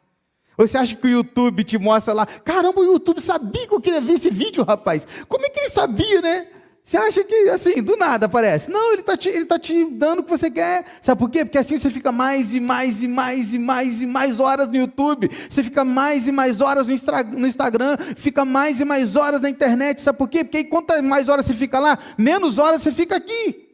Você 0.57 0.77
acha 0.77 0.95
que 0.95 1.07
o 1.07 1.11
YouTube 1.11 1.65
te 1.65 1.79
mostra 1.79 2.13
lá? 2.13 2.27
Caramba, 2.27 2.81
o 2.81 2.85
YouTube 2.85 3.21
sabia 3.21 3.67
que 3.67 3.75
eu 3.75 3.81
queria 3.81 4.01
ver 4.01 4.15
esse 4.15 4.31
vídeo, 4.31 4.63
rapaz. 4.63 5.07
Como 5.29 5.45
é 5.45 5.49
que 5.49 5.59
ele 5.59 5.71
sabia, 5.71 6.21
né? 6.21 6.47
Você 6.91 6.97
acha 6.97 7.23
que, 7.23 7.49
assim, 7.51 7.81
do 7.81 7.97
nada 7.97 8.27
aparece? 8.27 8.69
Não, 8.69 8.91
ele 8.91 9.03
está 9.03 9.17
te, 9.17 9.45
tá 9.45 9.57
te 9.61 9.85
dando 9.85 10.19
o 10.19 10.23
que 10.25 10.31
você 10.31 10.51
quer. 10.51 10.85
Sabe 11.01 11.21
por 11.21 11.31
quê? 11.31 11.45
Porque 11.45 11.57
assim 11.57 11.79
você 11.79 11.89
fica 11.89 12.11
mais 12.11 12.53
e 12.53 12.59
mais 12.59 13.01
e 13.01 13.07
mais 13.07 13.53
e 13.53 13.61
mais 13.61 14.03
e 14.03 14.07
mais 14.07 14.41
horas 14.41 14.69
no 14.69 14.75
YouTube. 14.75 15.31
Você 15.49 15.63
fica 15.63 15.85
mais 15.85 16.27
e 16.27 16.33
mais 16.33 16.61
horas 16.61 16.89
no, 16.89 16.95
no 17.39 17.47
Instagram. 17.47 17.97
Fica 18.17 18.45
mais 18.45 18.81
e 18.81 18.85
mais 18.85 19.15
horas 19.15 19.41
na 19.41 19.49
internet. 19.49 20.03
Sabe 20.03 20.19
por 20.19 20.29
quê? 20.29 20.43
Porque 20.43 20.65
quanto 20.65 21.01
mais 21.01 21.29
horas 21.29 21.47
você 21.47 21.55
fica 21.55 21.79
lá, 21.79 21.97
menos 22.19 22.59
horas 22.59 22.83
você 22.83 22.91
fica 22.91 23.15
aqui. 23.15 23.69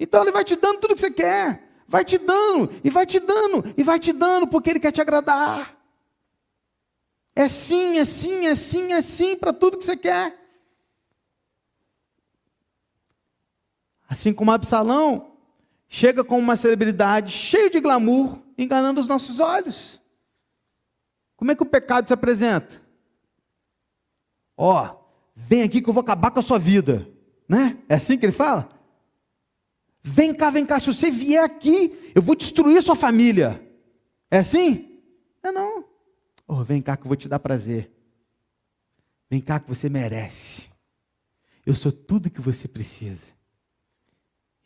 Então 0.00 0.22
ele 0.22 0.32
vai 0.32 0.42
te 0.42 0.56
dando 0.56 0.80
tudo 0.80 0.96
que 0.96 1.00
você 1.00 1.12
quer. 1.12 1.62
Vai 1.86 2.04
te 2.04 2.18
dando, 2.18 2.68
e 2.82 2.90
vai 2.90 3.06
te 3.06 3.20
dando, 3.20 3.72
e 3.76 3.84
vai 3.84 4.00
te 4.00 4.12
dando, 4.12 4.48
porque 4.48 4.70
ele 4.70 4.80
quer 4.80 4.90
te 4.90 5.00
agradar. 5.00 5.72
É 7.36 7.46
sim, 7.46 7.98
é 7.98 8.04
sim, 8.04 8.44
é 8.44 8.56
sim, 8.56 8.92
é 8.92 9.00
sim 9.00 9.36
para 9.36 9.52
tudo 9.52 9.78
que 9.78 9.84
você 9.84 9.96
quer. 9.96 10.41
Assim 14.12 14.34
como 14.34 14.50
Absalão 14.50 15.38
chega 15.88 16.22
com 16.22 16.38
uma 16.38 16.54
celebridade 16.54 17.32
cheio 17.32 17.70
de 17.70 17.80
glamour, 17.80 18.38
enganando 18.58 19.00
os 19.00 19.06
nossos 19.06 19.40
olhos. 19.40 19.98
Como 21.34 21.50
é 21.50 21.54
que 21.54 21.62
o 21.62 21.66
pecado 21.66 22.06
se 22.06 22.12
apresenta? 22.12 22.78
Ó, 24.54 24.84
oh, 24.84 24.98
vem 25.34 25.62
aqui 25.62 25.80
que 25.80 25.88
eu 25.88 25.94
vou 25.94 26.02
acabar 26.02 26.30
com 26.30 26.40
a 26.40 26.42
sua 26.42 26.58
vida, 26.58 27.08
né? 27.48 27.78
É 27.88 27.94
assim 27.94 28.18
que 28.18 28.26
ele 28.26 28.34
fala? 28.34 28.68
Vem 30.02 30.34
cá, 30.34 30.50
vem 30.50 30.66
cá, 30.66 30.78
se 30.78 30.92
você 30.92 31.10
vier 31.10 31.42
aqui, 31.42 32.12
eu 32.14 32.20
vou 32.20 32.36
destruir 32.36 32.82
sua 32.82 32.94
família. 32.94 33.66
É 34.30 34.40
assim? 34.40 35.00
É 35.42 35.50
não. 35.50 35.86
Oh, 36.46 36.62
vem 36.62 36.82
cá 36.82 36.98
que 36.98 37.04
eu 37.04 37.08
vou 37.08 37.16
te 37.16 37.30
dar 37.30 37.38
prazer. 37.38 37.90
Vem 39.30 39.40
cá 39.40 39.58
que 39.58 39.70
você 39.70 39.88
merece. 39.88 40.68
Eu 41.64 41.74
sou 41.74 41.90
tudo 41.90 42.28
que 42.28 42.42
você 42.42 42.68
precisa. 42.68 43.31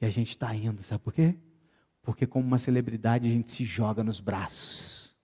E 0.00 0.06
a 0.06 0.10
gente 0.10 0.30
está 0.30 0.54
indo, 0.54 0.82
sabe 0.82 1.02
por 1.02 1.12
quê? 1.12 1.36
Porque, 2.02 2.26
como 2.26 2.46
uma 2.46 2.58
celebridade, 2.58 3.26
a 3.26 3.30
gente 3.30 3.50
se 3.50 3.64
joga 3.64 4.04
nos 4.04 4.20
braços. 4.20 5.14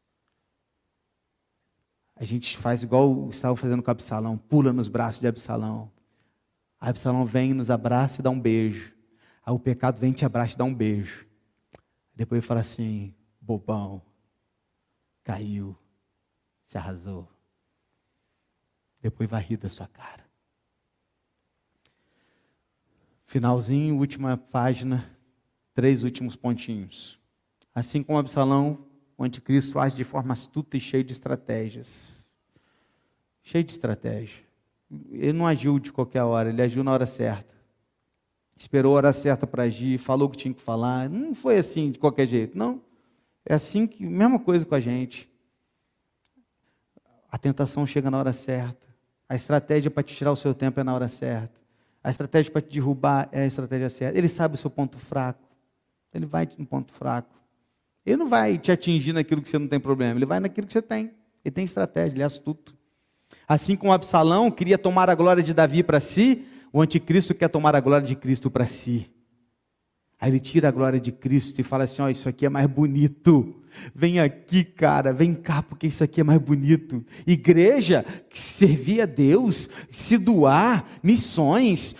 A 2.16 2.24
gente 2.24 2.56
faz 2.56 2.82
igual 2.82 3.28
estava 3.30 3.56
fazendo 3.56 3.82
com 3.82 3.90
Absalão, 3.90 4.38
pula 4.38 4.72
nos 4.72 4.88
braços 4.88 5.20
de 5.20 5.26
Absalão. 5.26 5.90
Absalão 6.78 7.24
vem, 7.24 7.54
nos 7.54 7.70
abraça 7.70 8.20
e 8.20 8.22
dá 8.22 8.30
um 8.30 8.40
beijo. 8.40 8.92
Aí 9.44 9.52
o 9.52 9.58
pecado 9.58 9.98
vem, 9.98 10.12
te 10.12 10.24
abraça 10.24 10.54
e 10.54 10.58
dá 10.58 10.64
um 10.64 10.74
beijo. 10.74 11.26
Depois 12.14 12.44
fala 12.44 12.60
assim: 12.60 13.14
bobão, 13.40 14.02
caiu, 15.24 15.76
se 16.62 16.78
arrasou. 16.78 17.28
Depois 19.00 19.28
vai 19.28 19.42
rir 19.42 19.56
da 19.56 19.68
sua 19.68 19.88
cara. 19.88 20.21
Finalzinho, 23.32 23.96
última 23.96 24.36
página, 24.36 25.10
três 25.72 26.02
últimos 26.02 26.36
pontinhos. 26.36 27.18
Assim 27.74 28.02
como 28.02 28.18
Absalão, 28.18 28.84
o 29.16 29.24
anticristo 29.24 29.78
age 29.78 29.96
de 29.96 30.04
forma 30.04 30.34
astuta 30.34 30.76
e 30.76 30.80
cheio 30.80 31.02
de 31.02 31.14
estratégias. 31.14 32.30
Cheio 33.42 33.64
de 33.64 33.72
estratégia. 33.72 34.44
Ele 35.10 35.32
não 35.32 35.46
agiu 35.46 35.78
de 35.78 35.90
qualquer 35.90 36.22
hora, 36.22 36.50
ele 36.50 36.60
agiu 36.60 36.84
na 36.84 36.92
hora 36.92 37.06
certa. 37.06 37.54
Esperou 38.54 38.92
a 38.92 38.96
hora 38.98 39.12
certa 39.14 39.46
para 39.46 39.62
agir, 39.62 39.96
falou 39.96 40.28
o 40.28 40.30
que 40.30 40.36
tinha 40.36 40.52
que 40.52 40.60
falar. 40.60 41.08
Não 41.08 41.34
foi 41.34 41.56
assim 41.56 41.90
de 41.90 41.98
qualquer 41.98 42.26
jeito, 42.26 42.58
não. 42.58 42.82
É 43.46 43.54
assim 43.54 43.86
que, 43.86 44.04
mesma 44.04 44.38
coisa 44.38 44.66
com 44.66 44.74
a 44.74 44.80
gente. 44.80 45.26
A 47.30 47.38
tentação 47.38 47.86
chega 47.86 48.10
na 48.10 48.18
hora 48.18 48.34
certa. 48.34 48.86
A 49.26 49.34
estratégia 49.34 49.90
para 49.90 50.02
te 50.02 50.14
tirar 50.14 50.32
o 50.32 50.36
seu 50.36 50.54
tempo 50.54 50.78
é 50.78 50.84
na 50.84 50.94
hora 50.94 51.08
certa. 51.08 51.61
A 52.02 52.10
estratégia 52.10 52.50
para 52.50 52.60
te 52.60 52.72
derrubar 52.72 53.28
é 53.30 53.42
a 53.42 53.46
estratégia 53.46 53.88
certa. 53.88 54.18
Ele 54.18 54.28
sabe 54.28 54.54
o 54.54 54.58
seu 54.58 54.70
ponto 54.70 54.98
fraco. 54.98 55.48
Ele 56.12 56.26
vai 56.26 56.48
no 56.58 56.66
ponto 56.66 56.92
fraco. 56.92 57.34
Ele 58.04 58.16
não 58.16 58.26
vai 58.26 58.58
te 58.58 58.72
atingir 58.72 59.12
naquilo 59.12 59.40
que 59.40 59.48
você 59.48 59.58
não 59.58 59.68
tem 59.68 59.78
problema. 59.78 60.18
Ele 60.18 60.26
vai 60.26 60.40
naquilo 60.40 60.66
que 60.66 60.72
você 60.72 60.82
tem. 60.82 61.12
Ele 61.44 61.52
tem 61.52 61.64
estratégia, 61.64 62.16
ele 62.16 62.22
é 62.22 62.26
astuto. 62.26 62.74
Assim 63.46 63.76
como 63.76 63.92
Absalão 63.92 64.50
queria 64.50 64.78
tomar 64.78 65.10
a 65.10 65.14
glória 65.14 65.42
de 65.42 65.54
Davi 65.54 65.82
para 65.82 66.00
si, 66.00 66.46
o 66.72 66.80
anticristo 66.80 67.34
quer 67.34 67.48
tomar 67.48 67.76
a 67.76 67.80
glória 67.80 68.06
de 68.06 68.16
Cristo 68.16 68.50
para 68.50 68.66
si. 68.66 69.11
Aí 70.22 70.30
ele 70.30 70.38
tira 70.38 70.68
a 70.68 70.70
glória 70.70 71.00
de 71.00 71.10
Cristo 71.10 71.60
e 71.60 71.64
fala 71.64 71.82
assim: 71.82 72.00
Ó, 72.00 72.04
oh, 72.04 72.08
isso 72.08 72.28
aqui 72.28 72.46
é 72.46 72.48
mais 72.48 72.68
bonito. 72.68 73.56
Vem 73.92 74.20
aqui, 74.20 74.62
cara, 74.62 75.12
vem 75.12 75.34
cá, 75.34 75.64
porque 75.64 75.88
isso 75.88 76.04
aqui 76.04 76.20
é 76.20 76.24
mais 76.24 76.40
bonito. 76.40 77.04
Igreja, 77.26 78.04
servir 78.32 79.00
a 79.00 79.06
Deus, 79.06 79.68
se 79.90 80.16
doar, 80.16 80.86
missões, 81.02 81.96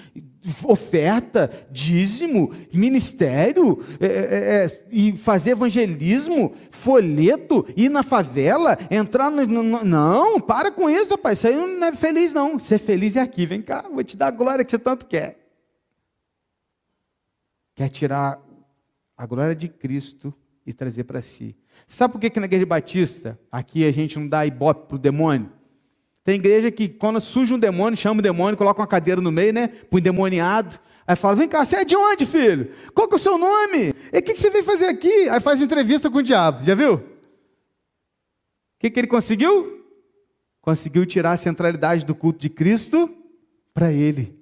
oferta, 0.62 1.50
dízimo, 1.72 2.52
ministério, 2.72 3.82
é, 3.98 4.06
é, 4.06 4.66
é, 4.66 4.84
e 4.92 5.16
fazer 5.16 5.52
evangelismo, 5.52 6.52
folheto, 6.70 7.66
ir 7.76 7.88
na 7.88 8.04
favela, 8.04 8.78
entrar 8.88 9.32
no, 9.32 9.44
no, 9.44 9.84
Não, 9.84 10.38
para 10.38 10.70
com 10.70 10.88
isso, 10.88 11.10
rapaz. 11.10 11.38
Isso 11.38 11.48
aí 11.48 11.56
não 11.56 11.88
é 11.88 11.92
feliz, 11.92 12.32
não. 12.32 12.56
Ser 12.56 12.78
feliz 12.78 13.16
é 13.16 13.20
aqui, 13.20 13.46
vem 13.46 13.62
cá, 13.62 13.84
vou 13.92 14.04
te 14.04 14.16
dar 14.16 14.28
a 14.28 14.30
glória 14.30 14.64
que 14.64 14.70
você 14.70 14.78
tanto 14.78 15.06
quer 15.06 15.41
quer 17.74 17.88
tirar 17.88 18.40
a 19.16 19.26
glória 19.26 19.54
de 19.54 19.68
Cristo 19.68 20.34
e 20.66 20.72
trazer 20.72 21.04
para 21.04 21.20
si. 21.20 21.56
Sabe 21.86 22.12
por 22.12 22.20
que, 22.20 22.30
que 22.30 22.40
na 22.40 22.46
igreja 22.46 22.66
batista, 22.66 23.38
aqui 23.50 23.86
a 23.86 23.92
gente 23.92 24.18
não 24.18 24.28
dá 24.28 24.46
ibope 24.46 24.88
para 24.88 24.96
o 24.96 24.98
demônio? 24.98 25.50
Tem 26.24 26.36
igreja 26.36 26.70
que, 26.70 26.88
quando 26.88 27.20
surge 27.20 27.52
um 27.52 27.58
demônio, 27.58 27.96
chama 27.96 28.20
o 28.20 28.22
demônio, 28.22 28.56
coloca 28.56 28.80
uma 28.80 28.86
cadeira 28.86 29.20
no 29.20 29.32
meio, 29.32 29.52
né? 29.52 29.68
Para 29.68 29.96
o 29.96 29.98
endemoniado. 29.98 30.78
Aí 31.06 31.16
fala: 31.16 31.34
Vem 31.34 31.48
cá, 31.48 31.64
você 31.64 31.76
é 31.76 31.84
de 31.84 31.96
onde, 31.96 32.24
filho? 32.24 32.70
Qual 32.94 33.08
que 33.08 33.14
é 33.14 33.16
o 33.16 33.18
seu 33.18 33.36
nome? 33.36 33.92
E 34.12 34.18
o 34.18 34.22
que, 34.22 34.34
que 34.34 34.40
você 34.40 34.50
veio 34.50 34.64
fazer 34.64 34.86
aqui? 34.86 35.28
Aí 35.28 35.40
faz 35.40 35.60
entrevista 35.60 36.08
com 36.08 36.18
o 36.18 36.22
diabo. 36.22 36.64
Já 36.64 36.74
viu? 36.74 36.94
O 36.94 37.02
que, 38.78 38.90
que 38.90 39.00
ele 39.00 39.08
conseguiu? 39.08 39.84
Conseguiu 40.60 41.04
tirar 41.04 41.32
a 41.32 41.36
centralidade 41.36 42.04
do 42.04 42.14
culto 42.14 42.38
de 42.38 42.48
Cristo 42.48 43.12
para 43.74 43.92
ele. 43.92 44.41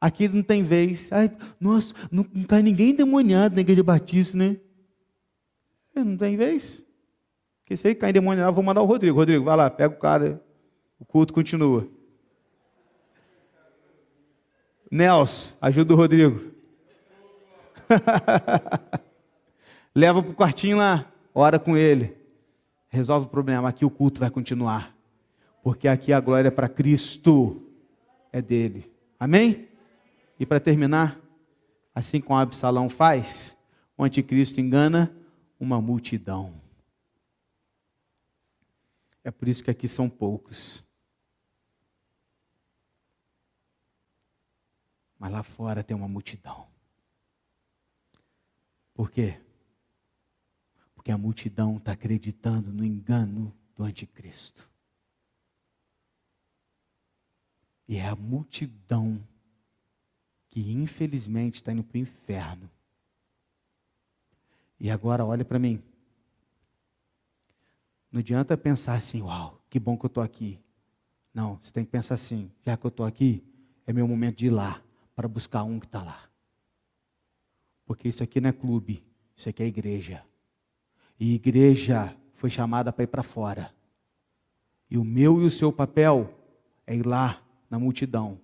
Aqui 0.00 0.28
não 0.28 0.42
tem 0.42 0.62
vez. 0.62 1.12
Ai, 1.12 1.30
nossa, 1.60 1.94
não, 2.10 2.24
não 2.32 2.44
cai 2.44 2.62
ninguém 2.62 2.94
demoniado 2.94 3.54
na 3.54 3.60
igreja 3.60 3.82
batista, 3.82 4.38
né? 4.38 4.56
É, 5.94 6.02
não 6.02 6.16
tem 6.16 6.36
vez. 6.36 6.82
Porque 7.60 7.76
se 7.76 7.86
aí 7.86 7.94
cai 7.94 8.10
endemoniado, 8.10 8.54
vou 8.54 8.64
mandar 8.64 8.80
o 8.80 8.86
Rodrigo. 8.86 9.16
Rodrigo, 9.16 9.44
vai 9.44 9.56
lá, 9.56 9.68
pega 9.68 9.94
o 9.94 9.98
cara. 9.98 10.42
O 10.98 11.04
culto 11.04 11.34
continua. 11.34 11.86
Nelson, 14.90 15.54
ajuda 15.60 15.94
o 15.94 15.96
Rodrigo. 15.96 16.50
Leva 19.94 20.22
para 20.22 20.30
o 20.30 20.34
quartinho 20.34 20.78
lá, 20.78 21.06
ora 21.34 21.58
com 21.58 21.76
ele. 21.76 22.16
Resolve 22.88 23.26
o 23.26 23.30
problema. 23.30 23.68
Aqui 23.68 23.84
o 23.84 23.90
culto 23.90 24.18
vai 24.18 24.30
continuar. 24.30 24.96
Porque 25.62 25.86
aqui 25.86 26.12
a 26.12 26.20
glória 26.20 26.48
é 26.48 26.50
para 26.50 26.68
Cristo. 26.68 27.62
É 28.32 28.40
dele. 28.40 28.90
Amém? 29.18 29.69
E 30.40 30.46
para 30.46 30.58
terminar, 30.58 31.20
assim 31.94 32.18
como 32.18 32.38
Absalão 32.38 32.88
faz, 32.88 33.54
o 33.94 34.02
anticristo 34.02 34.58
engana 34.58 35.14
uma 35.58 35.82
multidão. 35.82 36.58
É 39.22 39.30
por 39.30 39.46
isso 39.46 39.62
que 39.62 39.70
aqui 39.70 39.86
são 39.86 40.08
poucos. 40.08 40.82
Mas 45.18 45.30
lá 45.30 45.42
fora 45.42 45.84
tem 45.84 45.94
uma 45.94 46.08
multidão. 46.08 46.66
Por 48.94 49.10
quê? 49.10 49.38
Porque 50.94 51.12
a 51.12 51.18
multidão 51.18 51.76
está 51.76 51.92
acreditando 51.92 52.72
no 52.72 52.82
engano 52.82 53.54
do 53.76 53.84
anticristo. 53.84 54.66
E 57.86 57.98
é 57.98 58.08
a 58.08 58.16
multidão 58.16 59.22
que 60.50 60.72
infelizmente 60.72 61.56
está 61.56 61.72
indo 61.72 61.84
para 61.84 61.96
o 61.96 62.00
inferno. 62.00 62.68
E 64.78 64.90
agora 64.90 65.24
olha 65.24 65.44
para 65.44 65.58
mim. 65.58 65.80
Não 68.10 68.18
adianta 68.18 68.56
pensar 68.56 68.94
assim, 68.94 69.22
uau, 69.22 69.62
que 69.70 69.78
bom 69.78 69.96
que 69.96 70.04
eu 70.04 70.08
estou 70.08 70.22
aqui. 70.22 70.58
Não, 71.32 71.56
você 71.56 71.70
tem 71.70 71.84
que 71.84 71.90
pensar 71.90 72.14
assim, 72.14 72.50
já 72.66 72.76
que 72.76 72.84
eu 72.84 72.88
estou 72.88 73.06
aqui, 73.06 73.44
é 73.86 73.92
meu 73.92 74.08
momento 74.08 74.38
de 74.38 74.46
ir 74.46 74.50
lá, 74.50 74.82
para 75.14 75.28
buscar 75.28 75.62
um 75.62 75.78
que 75.78 75.86
está 75.86 76.02
lá. 76.02 76.28
Porque 77.86 78.08
isso 78.08 78.22
aqui 78.22 78.40
não 78.40 78.50
é 78.50 78.52
clube, 78.52 79.04
isso 79.36 79.48
aqui 79.48 79.62
é 79.62 79.66
igreja. 79.66 80.24
E 81.18 81.34
igreja 81.34 82.16
foi 82.34 82.50
chamada 82.50 82.92
para 82.92 83.04
ir 83.04 83.08
para 83.08 83.22
fora. 83.22 83.72
E 84.90 84.98
o 84.98 85.04
meu 85.04 85.40
e 85.40 85.44
o 85.44 85.50
seu 85.50 85.72
papel 85.72 86.34
é 86.84 86.96
ir 86.96 87.06
lá 87.06 87.40
na 87.68 87.78
multidão 87.78 88.40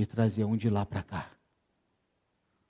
e 0.00 0.06
trazer 0.06 0.44
um 0.44 0.56
de 0.56 0.70
lá 0.70 0.86
para 0.86 1.02
cá. 1.02 1.30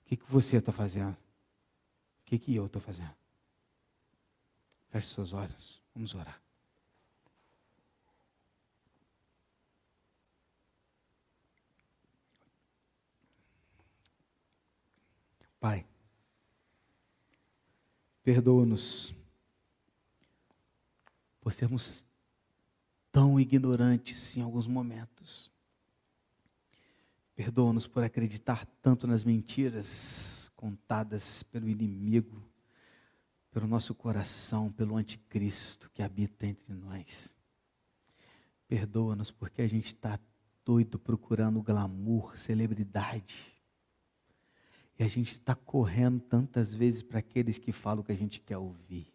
O 0.01 0.05
que, 0.07 0.16
que 0.16 0.33
você 0.33 0.57
está 0.57 0.72
fazendo? 0.72 1.12
O 1.12 2.24
que, 2.24 2.39
que 2.39 2.55
eu 2.57 2.66
estou 2.66 2.83
fazendo? 2.83 3.14
Feche 4.89 5.09
seus 5.09 5.33
olhos, 5.33 5.81
vamos 5.95 6.12
orar. 6.12 6.43
Pai, 15.61 15.87
perdoa-nos 18.24 19.14
por 21.41 21.53
sermos 21.53 22.05
tão 23.12 23.39
ignorantes 23.39 24.37
em 24.37 24.41
alguns 24.41 24.66
momentos. 24.66 25.51
Perdoa-nos 27.41 27.86
por 27.86 28.05
acreditar 28.05 28.66
tanto 28.82 29.07
nas 29.07 29.24
mentiras 29.24 30.53
contadas 30.55 31.43
pelo 31.45 31.70
inimigo, 31.70 32.47
pelo 33.51 33.66
nosso 33.66 33.95
coração, 33.95 34.70
pelo 34.70 34.95
anticristo 34.95 35.91
que 35.95 36.03
habita 36.03 36.47
entre 36.47 36.74
nós. 36.74 37.34
Perdoa-nos 38.68 39.30
porque 39.30 39.62
a 39.62 39.66
gente 39.66 39.86
está 39.86 40.20
doido 40.66 40.99
procurando 40.99 41.62
glamour, 41.62 42.36
celebridade 42.36 43.34
e 44.99 45.03
a 45.03 45.09
gente 45.09 45.32
está 45.32 45.55
correndo 45.55 46.20
tantas 46.20 46.74
vezes 46.74 47.03
para 47.03 47.20
aqueles 47.20 47.57
que 47.57 47.72
falam 47.72 48.03
o 48.03 48.05
que 48.05 48.12
a 48.12 48.18
gente 48.18 48.38
quer 48.38 48.59
ouvir. 48.59 49.11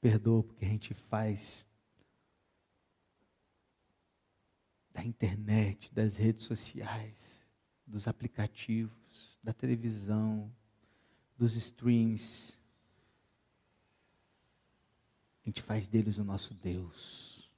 Perdoa 0.00 0.44
porque 0.44 0.64
a 0.64 0.68
gente 0.68 0.94
faz 0.94 1.66
da 4.92 5.04
internet, 5.04 5.92
das 5.94 6.16
redes 6.16 6.44
sociais, 6.44 7.46
dos 7.86 8.08
aplicativos, 8.08 9.38
da 9.42 9.52
televisão, 9.52 10.52
dos 11.36 11.54
streams. 11.56 12.58
A 15.42 15.48
gente 15.48 15.62
faz 15.62 15.88
deles 15.88 16.18
o 16.18 16.24
nosso 16.24 16.54
Deus. 16.54 17.50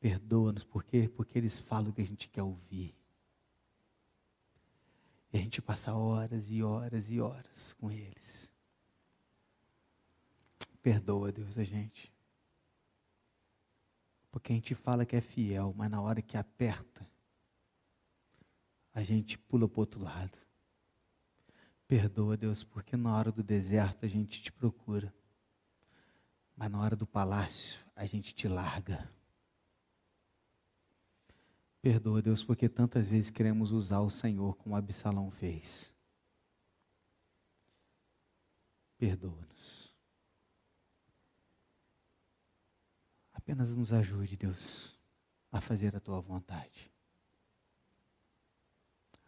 Perdoa-nos 0.00 0.64
porque 0.64 1.08
porque 1.08 1.38
eles 1.38 1.58
falam 1.58 1.90
o 1.90 1.92
que 1.92 2.02
a 2.02 2.06
gente 2.06 2.28
quer 2.28 2.42
ouvir. 2.42 2.94
E 5.32 5.38
a 5.38 5.40
gente 5.40 5.60
passa 5.60 5.92
horas 5.92 6.50
e 6.50 6.62
horas 6.62 7.10
e 7.10 7.20
horas 7.20 7.74
com 7.74 7.90
eles. 7.90 8.50
Perdoa, 10.82 11.30
Deus, 11.30 11.58
a 11.58 11.64
gente. 11.64 12.10
Porque 14.38 14.52
a 14.52 14.54
gente 14.54 14.72
fala 14.72 15.04
que 15.04 15.16
é 15.16 15.20
fiel, 15.20 15.74
mas 15.76 15.90
na 15.90 16.00
hora 16.00 16.22
que 16.22 16.36
aperta, 16.36 17.04
a 18.94 19.02
gente 19.02 19.36
pula 19.36 19.68
para 19.68 19.78
o 19.78 19.80
outro 19.80 20.00
lado. 20.00 20.38
Perdoa, 21.88 22.36
Deus, 22.36 22.62
porque 22.62 22.96
na 22.96 23.16
hora 23.16 23.32
do 23.32 23.42
deserto 23.42 24.06
a 24.06 24.08
gente 24.08 24.40
te 24.40 24.52
procura, 24.52 25.12
mas 26.56 26.70
na 26.70 26.80
hora 26.80 26.94
do 26.94 27.04
palácio 27.04 27.84
a 27.96 28.06
gente 28.06 28.32
te 28.32 28.46
larga. 28.46 29.12
Perdoa, 31.82 32.22
Deus, 32.22 32.44
porque 32.44 32.68
tantas 32.68 33.08
vezes 33.08 33.30
queremos 33.30 33.72
usar 33.72 33.98
o 33.98 34.08
Senhor 34.08 34.54
como 34.54 34.76
Absalão 34.76 35.32
fez. 35.32 35.92
Perdoa-nos. 38.98 39.77
Apenas 43.48 43.70
nos 43.70 43.94
ajude, 43.94 44.36
Deus, 44.36 44.94
a 45.50 45.58
fazer 45.58 45.96
a 45.96 46.00
tua 46.00 46.20
vontade. 46.20 46.92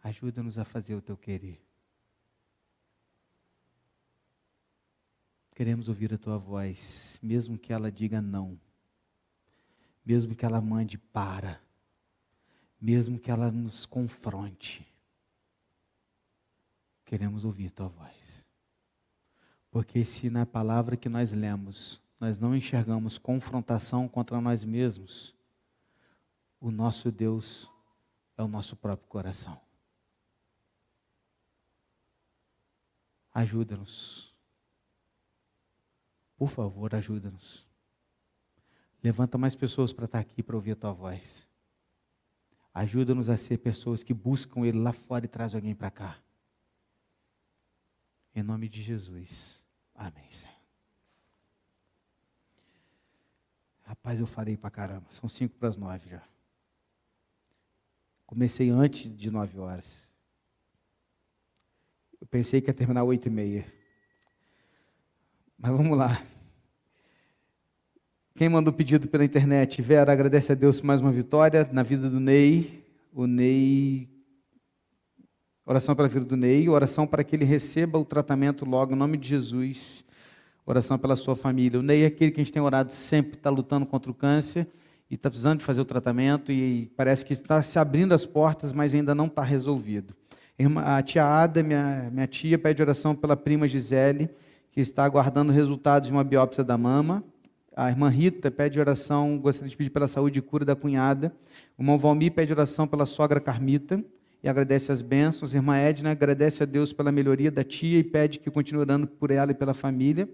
Ajuda-nos 0.03 0.59
a 0.59 0.63
fazer 0.63 0.93
o 0.93 1.01
teu 1.01 1.17
querer. 1.17 1.59
Queremos 5.55 5.89
ouvir 5.89 6.13
a 6.13 6.19
tua 6.19 6.37
voz, 6.37 7.19
mesmo 7.19 7.57
que 7.57 7.73
ela 7.73 7.91
diga 7.91 8.21
não, 8.21 8.61
mesmo 10.05 10.35
que 10.35 10.45
ela 10.45 10.61
mande 10.61 10.99
para 10.99 11.59
mesmo 12.81 13.19
que 13.19 13.29
ela 13.29 13.51
nos 13.51 13.85
confronte. 13.85 14.87
Queremos 17.05 17.45
ouvir 17.45 17.69
tua 17.69 17.87
voz. 17.87 18.43
Porque 19.69 20.03
se 20.03 20.31
na 20.31 20.47
palavra 20.47 20.97
que 20.97 21.07
nós 21.07 21.31
lemos, 21.31 22.00
nós 22.21 22.37
não 22.37 22.55
enxergamos 22.55 23.17
confrontação 23.17 24.07
contra 24.07 24.39
nós 24.39 24.63
mesmos, 24.63 25.33
o 26.59 26.69
nosso 26.69 27.11
Deus 27.11 27.67
é 28.37 28.43
o 28.43 28.47
nosso 28.47 28.75
próprio 28.75 29.09
coração. 29.09 29.59
Ajuda-nos. 33.33 34.35
Por 36.37 36.47
favor, 36.47 36.93
ajuda-nos. 36.93 37.65
Levanta 39.03 39.35
mais 39.35 39.55
pessoas 39.55 39.91
para 39.91 40.05
estar 40.05 40.19
aqui 40.19 40.43
para 40.43 40.55
ouvir 40.55 40.73
a 40.73 40.75
tua 40.75 40.93
voz. 40.93 41.47
Ajuda-nos 42.71 43.29
a 43.29 43.35
ser 43.35 43.57
pessoas 43.57 44.03
que 44.03 44.13
buscam 44.13 44.63
Ele 44.63 44.77
lá 44.77 44.93
fora 44.93 45.25
e 45.25 45.27
traz 45.27 45.55
alguém 45.55 45.73
para 45.73 45.89
cá. 45.89 46.19
Em 48.35 48.43
nome 48.43 48.69
de 48.69 48.83
Jesus. 48.83 49.59
Amém, 49.95 50.29
Senhor. 50.29 50.60
Rapaz, 53.91 54.21
eu 54.21 54.25
falei 54.25 54.55
para 54.55 54.69
caramba. 54.69 55.05
São 55.11 55.27
cinco 55.27 55.57
para 55.57 55.67
as 55.67 55.75
nove 55.75 56.09
já. 56.09 56.21
Comecei 58.25 58.69
antes 58.69 59.13
de 59.13 59.29
nove 59.29 59.59
horas. 59.59 59.85
Eu 62.21 62.25
pensei 62.25 62.61
que 62.61 62.69
ia 62.69 62.73
terminar 62.73 63.03
oito 63.03 63.27
e 63.27 63.29
meia. 63.29 63.65
Mas 65.57 65.73
vamos 65.73 65.97
lá. 65.97 66.25
Quem 68.33 68.47
mandou 68.47 68.71
pedido 68.71 69.09
pela 69.09 69.25
internet? 69.25 69.81
Vera, 69.81 70.13
agradece 70.13 70.53
a 70.53 70.55
Deus 70.55 70.79
por 70.79 70.87
mais 70.87 71.01
uma 71.01 71.11
vitória 71.11 71.69
na 71.73 71.83
vida 71.83 72.09
do 72.09 72.21
Ney. 72.21 72.85
O 73.11 73.27
Ney. 73.27 74.09
Oração 75.65 75.97
pela 75.97 76.07
vida 76.07 76.23
do 76.23 76.37
Ney, 76.37 76.69
oração 76.69 77.05
para 77.05 77.25
que 77.25 77.35
ele 77.35 77.43
receba 77.43 77.99
o 77.99 78.05
tratamento 78.05 78.63
logo, 78.63 78.93
em 78.93 78.97
nome 78.97 79.17
de 79.17 79.27
Jesus. 79.27 80.05
Oração 80.65 80.97
pela 80.97 81.15
sua 81.15 81.35
família. 81.35 81.79
O 81.79 81.83
Ney 81.83 82.03
é 82.03 82.05
aquele 82.05 82.31
que 82.31 82.39
a 82.39 82.43
gente 82.43 82.53
tem 82.53 82.61
orado 82.61 82.93
sempre, 82.93 83.35
está 83.35 83.49
lutando 83.49 83.85
contra 83.85 84.11
o 84.11 84.13
câncer 84.13 84.67
e 85.09 85.15
está 85.15 85.29
precisando 85.29 85.59
de 85.59 85.65
fazer 85.65 85.81
o 85.81 85.85
tratamento 85.85 86.51
e 86.51 86.91
parece 86.95 87.25
que 87.25 87.33
está 87.33 87.61
se 87.61 87.79
abrindo 87.79 88.13
as 88.13 88.25
portas, 88.25 88.71
mas 88.71 88.93
ainda 88.93 89.15
não 89.15 89.25
está 89.25 89.41
resolvido. 89.43 90.15
A 90.85 91.01
tia 91.01 91.25
Ada, 91.25 91.63
minha, 91.63 92.09
minha 92.11 92.27
tia, 92.27 92.57
pede 92.59 92.81
oração 92.81 93.15
pela 93.15 93.35
prima 93.35 93.67
Gisele, 93.67 94.29
que 94.71 94.79
está 94.79 95.03
aguardando 95.03 95.51
resultados 95.51 96.07
de 96.07 96.13
uma 96.13 96.23
biópsia 96.23 96.63
da 96.63 96.77
mama. 96.77 97.23
A 97.75 97.89
irmã 97.89 98.09
Rita 98.09 98.51
pede 98.51 98.79
oração, 98.79 99.39
gostaria 99.39 99.69
de 99.69 99.75
pedir 99.75 99.89
pela 99.89 100.07
saúde 100.07 100.37
e 100.37 100.41
cura 100.41 100.63
da 100.63 100.75
cunhada. 100.75 101.33
O 101.77 101.81
irmão 101.81 101.97
Valmir 101.97 102.31
pede 102.31 102.53
oração 102.53 102.87
pela 102.87 103.07
sogra 103.07 103.39
Carmita 103.39 104.03
e 104.43 104.49
agradece 104.49 104.91
as 104.91 105.01
bênçãos. 105.01 105.53
Irmã 105.53 105.77
Edna 105.77 106.11
agradece 106.11 106.63
a 106.63 106.65
Deus 106.65 106.91
pela 106.91 107.11
melhoria 107.11 107.51
da 107.51 107.63
tia 107.63 107.99
e 107.99 108.03
pede 108.03 108.39
que 108.39 108.49
continue 108.49 108.81
orando 108.81 109.07
por 109.07 109.31
ela 109.31 109.51
e 109.51 109.55
pela 109.55 109.73
família. 109.73 110.27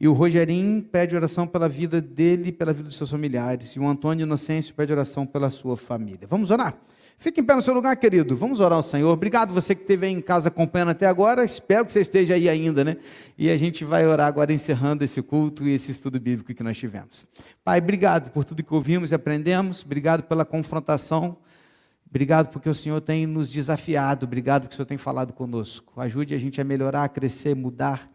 E 0.00 0.06
o 0.06 0.12
Rogerinho 0.12 0.82
pede 0.82 1.16
oração 1.16 1.46
pela 1.46 1.68
vida 1.68 2.00
dele 2.00 2.50
e 2.50 2.52
pela 2.52 2.72
vida 2.72 2.88
dos 2.88 2.96
seus 2.96 3.10
familiares. 3.10 3.70
E 3.70 3.80
o 3.80 3.86
Antônio 3.86 4.22
Inocêncio 4.22 4.74
pede 4.74 4.92
oração 4.92 5.26
pela 5.26 5.50
sua 5.50 5.76
família. 5.76 6.26
Vamos 6.28 6.50
orar? 6.50 6.78
Fique 7.20 7.40
em 7.40 7.44
pé 7.44 7.56
no 7.56 7.60
seu 7.60 7.74
lugar, 7.74 7.96
querido. 7.96 8.36
Vamos 8.36 8.60
orar 8.60 8.76
ao 8.76 8.82
Senhor. 8.82 9.10
Obrigado 9.10 9.52
você 9.52 9.74
que 9.74 9.80
esteve 9.80 10.06
aí 10.06 10.12
em 10.12 10.20
casa 10.20 10.46
acompanhando 10.46 10.90
até 10.90 11.04
agora. 11.04 11.44
Espero 11.44 11.84
que 11.84 11.90
você 11.90 12.00
esteja 12.00 12.34
aí 12.34 12.48
ainda, 12.48 12.84
né? 12.84 12.96
E 13.36 13.50
a 13.50 13.56
gente 13.56 13.84
vai 13.84 14.06
orar 14.06 14.28
agora 14.28 14.52
encerrando 14.52 15.02
esse 15.02 15.20
culto 15.20 15.66
e 15.66 15.74
esse 15.74 15.90
estudo 15.90 16.20
bíblico 16.20 16.54
que 16.54 16.62
nós 16.62 16.78
tivemos. 16.78 17.26
Pai, 17.64 17.80
obrigado 17.80 18.30
por 18.30 18.44
tudo 18.44 18.62
que 18.62 18.72
ouvimos 18.72 19.10
e 19.10 19.16
aprendemos. 19.16 19.82
Obrigado 19.82 20.22
pela 20.22 20.44
confrontação. 20.44 21.36
Obrigado 22.08 22.48
porque 22.48 22.68
o 22.68 22.74
Senhor 22.74 23.00
tem 23.00 23.26
nos 23.26 23.50
desafiado. 23.50 24.24
Obrigado 24.24 24.62
porque 24.62 24.74
o 24.74 24.76
Senhor 24.76 24.86
tem 24.86 24.96
falado 24.96 25.32
conosco. 25.32 26.00
Ajude 26.00 26.34
a 26.34 26.38
gente 26.38 26.60
a 26.60 26.64
melhorar, 26.64 27.04
a 27.04 27.08
crescer, 27.08 27.54
mudar 27.54 28.10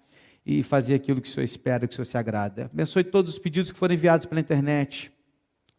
e 0.45 0.63
fazer 0.63 0.95
aquilo 0.95 1.21
que 1.21 1.29
o 1.29 1.31
Senhor 1.31 1.45
espera, 1.45 1.87
que 1.87 1.93
o 1.93 1.95
Senhor 1.95 2.05
se 2.05 2.17
agrada. 2.17 2.69
Abençoe 2.73 3.03
todos 3.03 3.33
os 3.33 3.39
pedidos 3.39 3.71
que 3.71 3.77
foram 3.77 3.93
enviados 3.93 4.25
pela 4.25 4.41
internet. 4.41 5.11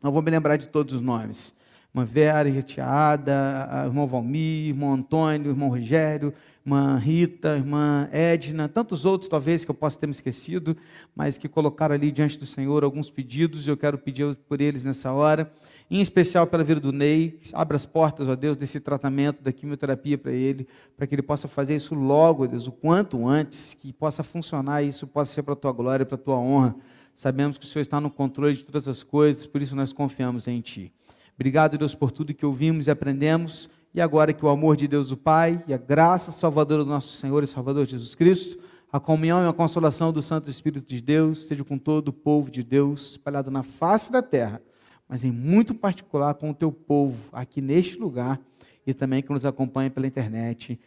Não 0.02 0.12
vou 0.12 0.22
me 0.22 0.30
lembrar 0.30 0.56
de 0.56 0.68
todos 0.68 0.94
os 0.94 1.00
nomes 1.00 1.54
irmã 1.94 2.04
Vera, 2.04 2.50
Retiada, 2.50 3.84
irmão 3.86 4.04
Valmir, 4.04 4.68
irmão 4.68 4.94
Antônio, 4.94 5.52
irmão 5.52 5.68
Rogério, 5.68 6.34
irmã 6.66 6.96
Rita, 6.96 7.56
irmã 7.56 8.08
Edna, 8.10 8.68
tantos 8.68 9.04
outros 9.04 9.28
talvez 9.28 9.64
que 9.64 9.70
eu 9.70 9.74
possa 9.74 9.96
ter 9.96 10.08
me 10.08 10.10
esquecido, 10.10 10.76
mas 11.14 11.38
que 11.38 11.48
colocaram 11.48 11.94
ali 11.94 12.10
diante 12.10 12.36
do 12.36 12.46
Senhor 12.46 12.82
alguns 12.82 13.10
pedidos, 13.10 13.66
e 13.66 13.70
eu 13.70 13.76
quero 13.76 13.96
pedir 13.96 14.34
por 14.48 14.60
eles 14.60 14.82
nessa 14.82 15.12
hora, 15.12 15.52
em 15.90 16.00
especial 16.00 16.46
pela 16.46 16.64
vida 16.64 16.80
do 16.80 16.92
Ney, 16.92 17.38
abra 17.52 17.76
as 17.76 17.84
portas, 17.84 18.26
ó 18.26 18.34
Deus, 18.34 18.56
desse 18.56 18.80
tratamento, 18.80 19.42
da 19.42 19.52
quimioterapia 19.52 20.16
para 20.16 20.32
ele, 20.32 20.66
para 20.96 21.06
que 21.06 21.14
ele 21.14 21.22
possa 21.22 21.46
fazer 21.46 21.76
isso 21.76 21.94
logo, 21.94 22.46
Deus, 22.48 22.66
o 22.66 22.72
quanto 22.72 23.28
antes, 23.28 23.74
que 23.74 23.92
possa 23.92 24.22
funcionar 24.22 24.82
e 24.82 24.88
isso 24.88 25.06
possa 25.06 25.32
ser 25.34 25.42
para 25.42 25.52
a 25.52 25.56
tua 25.56 25.72
glória, 25.72 26.06
para 26.06 26.16
a 26.16 26.18
tua 26.18 26.36
honra. 26.36 26.74
Sabemos 27.14 27.56
que 27.58 27.64
o 27.64 27.68
Senhor 27.68 27.82
está 27.82 28.00
no 28.00 28.10
controle 28.10 28.56
de 28.56 28.64
todas 28.64 28.88
as 28.88 29.02
coisas, 29.02 29.46
por 29.46 29.62
isso 29.62 29.76
nós 29.76 29.92
confiamos 29.92 30.48
em 30.48 30.60
Ti. 30.60 30.92
Obrigado, 31.36 31.76
Deus, 31.76 31.94
por 31.94 32.10
tudo 32.10 32.34
que 32.34 32.46
ouvimos 32.46 32.86
e 32.86 32.90
aprendemos. 32.90 33.68
E 33.94 34.00
agora 34.00 34.32
que 34.32 34.44
o 34.44 34.48
amor 34.48 34.76
de 34.76 34.88
Deus 34.88 35.12
o 35.12 35.16
Pai 35.16 35.62
e 35.68 35.74
a 35.74 35.78
graça 35.78 36.32
salvadora 36.32 36.82
do 36.82 36.90
nosso 36.90 37.12
Senhor 37.12 37.44
e 37.44 37.46
Salvador 37.46 37.86
Jesus 37.86 38.14
Cristo, 38.16 38.58
a 38.92 38.98
comunhão 38.98 39.44
e 39.44 39.48
a 39.48 39.52
consolação 39.52 40.12
do 40.12 40.20
Santo 40.20 40.50
Espírito 40.50 40.88
de 40.88 41.00
Deus 41.00 41.46
seja 41.46 41.62
com 41.62 41.78
todo 41.78 42.08
o 42.08 42.12
povo 42.12 42.50
de 42.50 42.64
Deus 42.64 43.12
espalhado 43.12 43.50
na 43.50 43.62
face 43.62 44.10
da 44.10 44.20
terra, 44.20 44.60
mas 45.08 45.24
em 45.24 45.30
muito 45.30 45.74
particular 45.74 46.34
com 46.34 46.50
o 46.50 46.54
teu 46.54 46.72
povo 46.72 47.18
aqui 47.32 47.60
neste 47.60 47.96
lugar 47.96 48.40
e 48.86 48.92
também 48.92 49.22
que 49.22 49.32
nos 49.32 49.44
acompanha 49.44 49.90
pela 49.90 50.06
internet, 50.06 50.78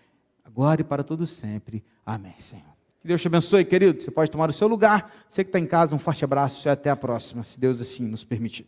agora 0.44 0.82
e 0.82 0.84
para 0.84 1.04
todo 1.04 1.26
sempre. 1.26 1.84
Amém, 2.06 2.36
Senhor. 2.38 2.66
Que 3.00 3.08
Deus 3.08 3.22
te 3.22 3.28
abençoe, 3.28 3.64
querido. 3.64 4.02
Você 4.02 4.12
pode 4.12 4.32
tomar 4.32 4.50
o 4.50 4.54
seu 4.54 4.68
lugar. 4.68 5.12
Você 5.30 5.44
que 5.44 5.50
está 5.50 5.60
em 5.60 5.66
casa, 5.66 5.96
um 5.96 6.00
forte 6.00 6.24
abraço 6.26 6.68
e 6.68 6.70
até 6.70 6.90
a 6.90 6.96
próxima, 6.96 7.44
se 7.44 7.60
Deus 7.60 7.80
assim 7.80 8.08
nos 8.08 8.24
permitir. 8.24 8.68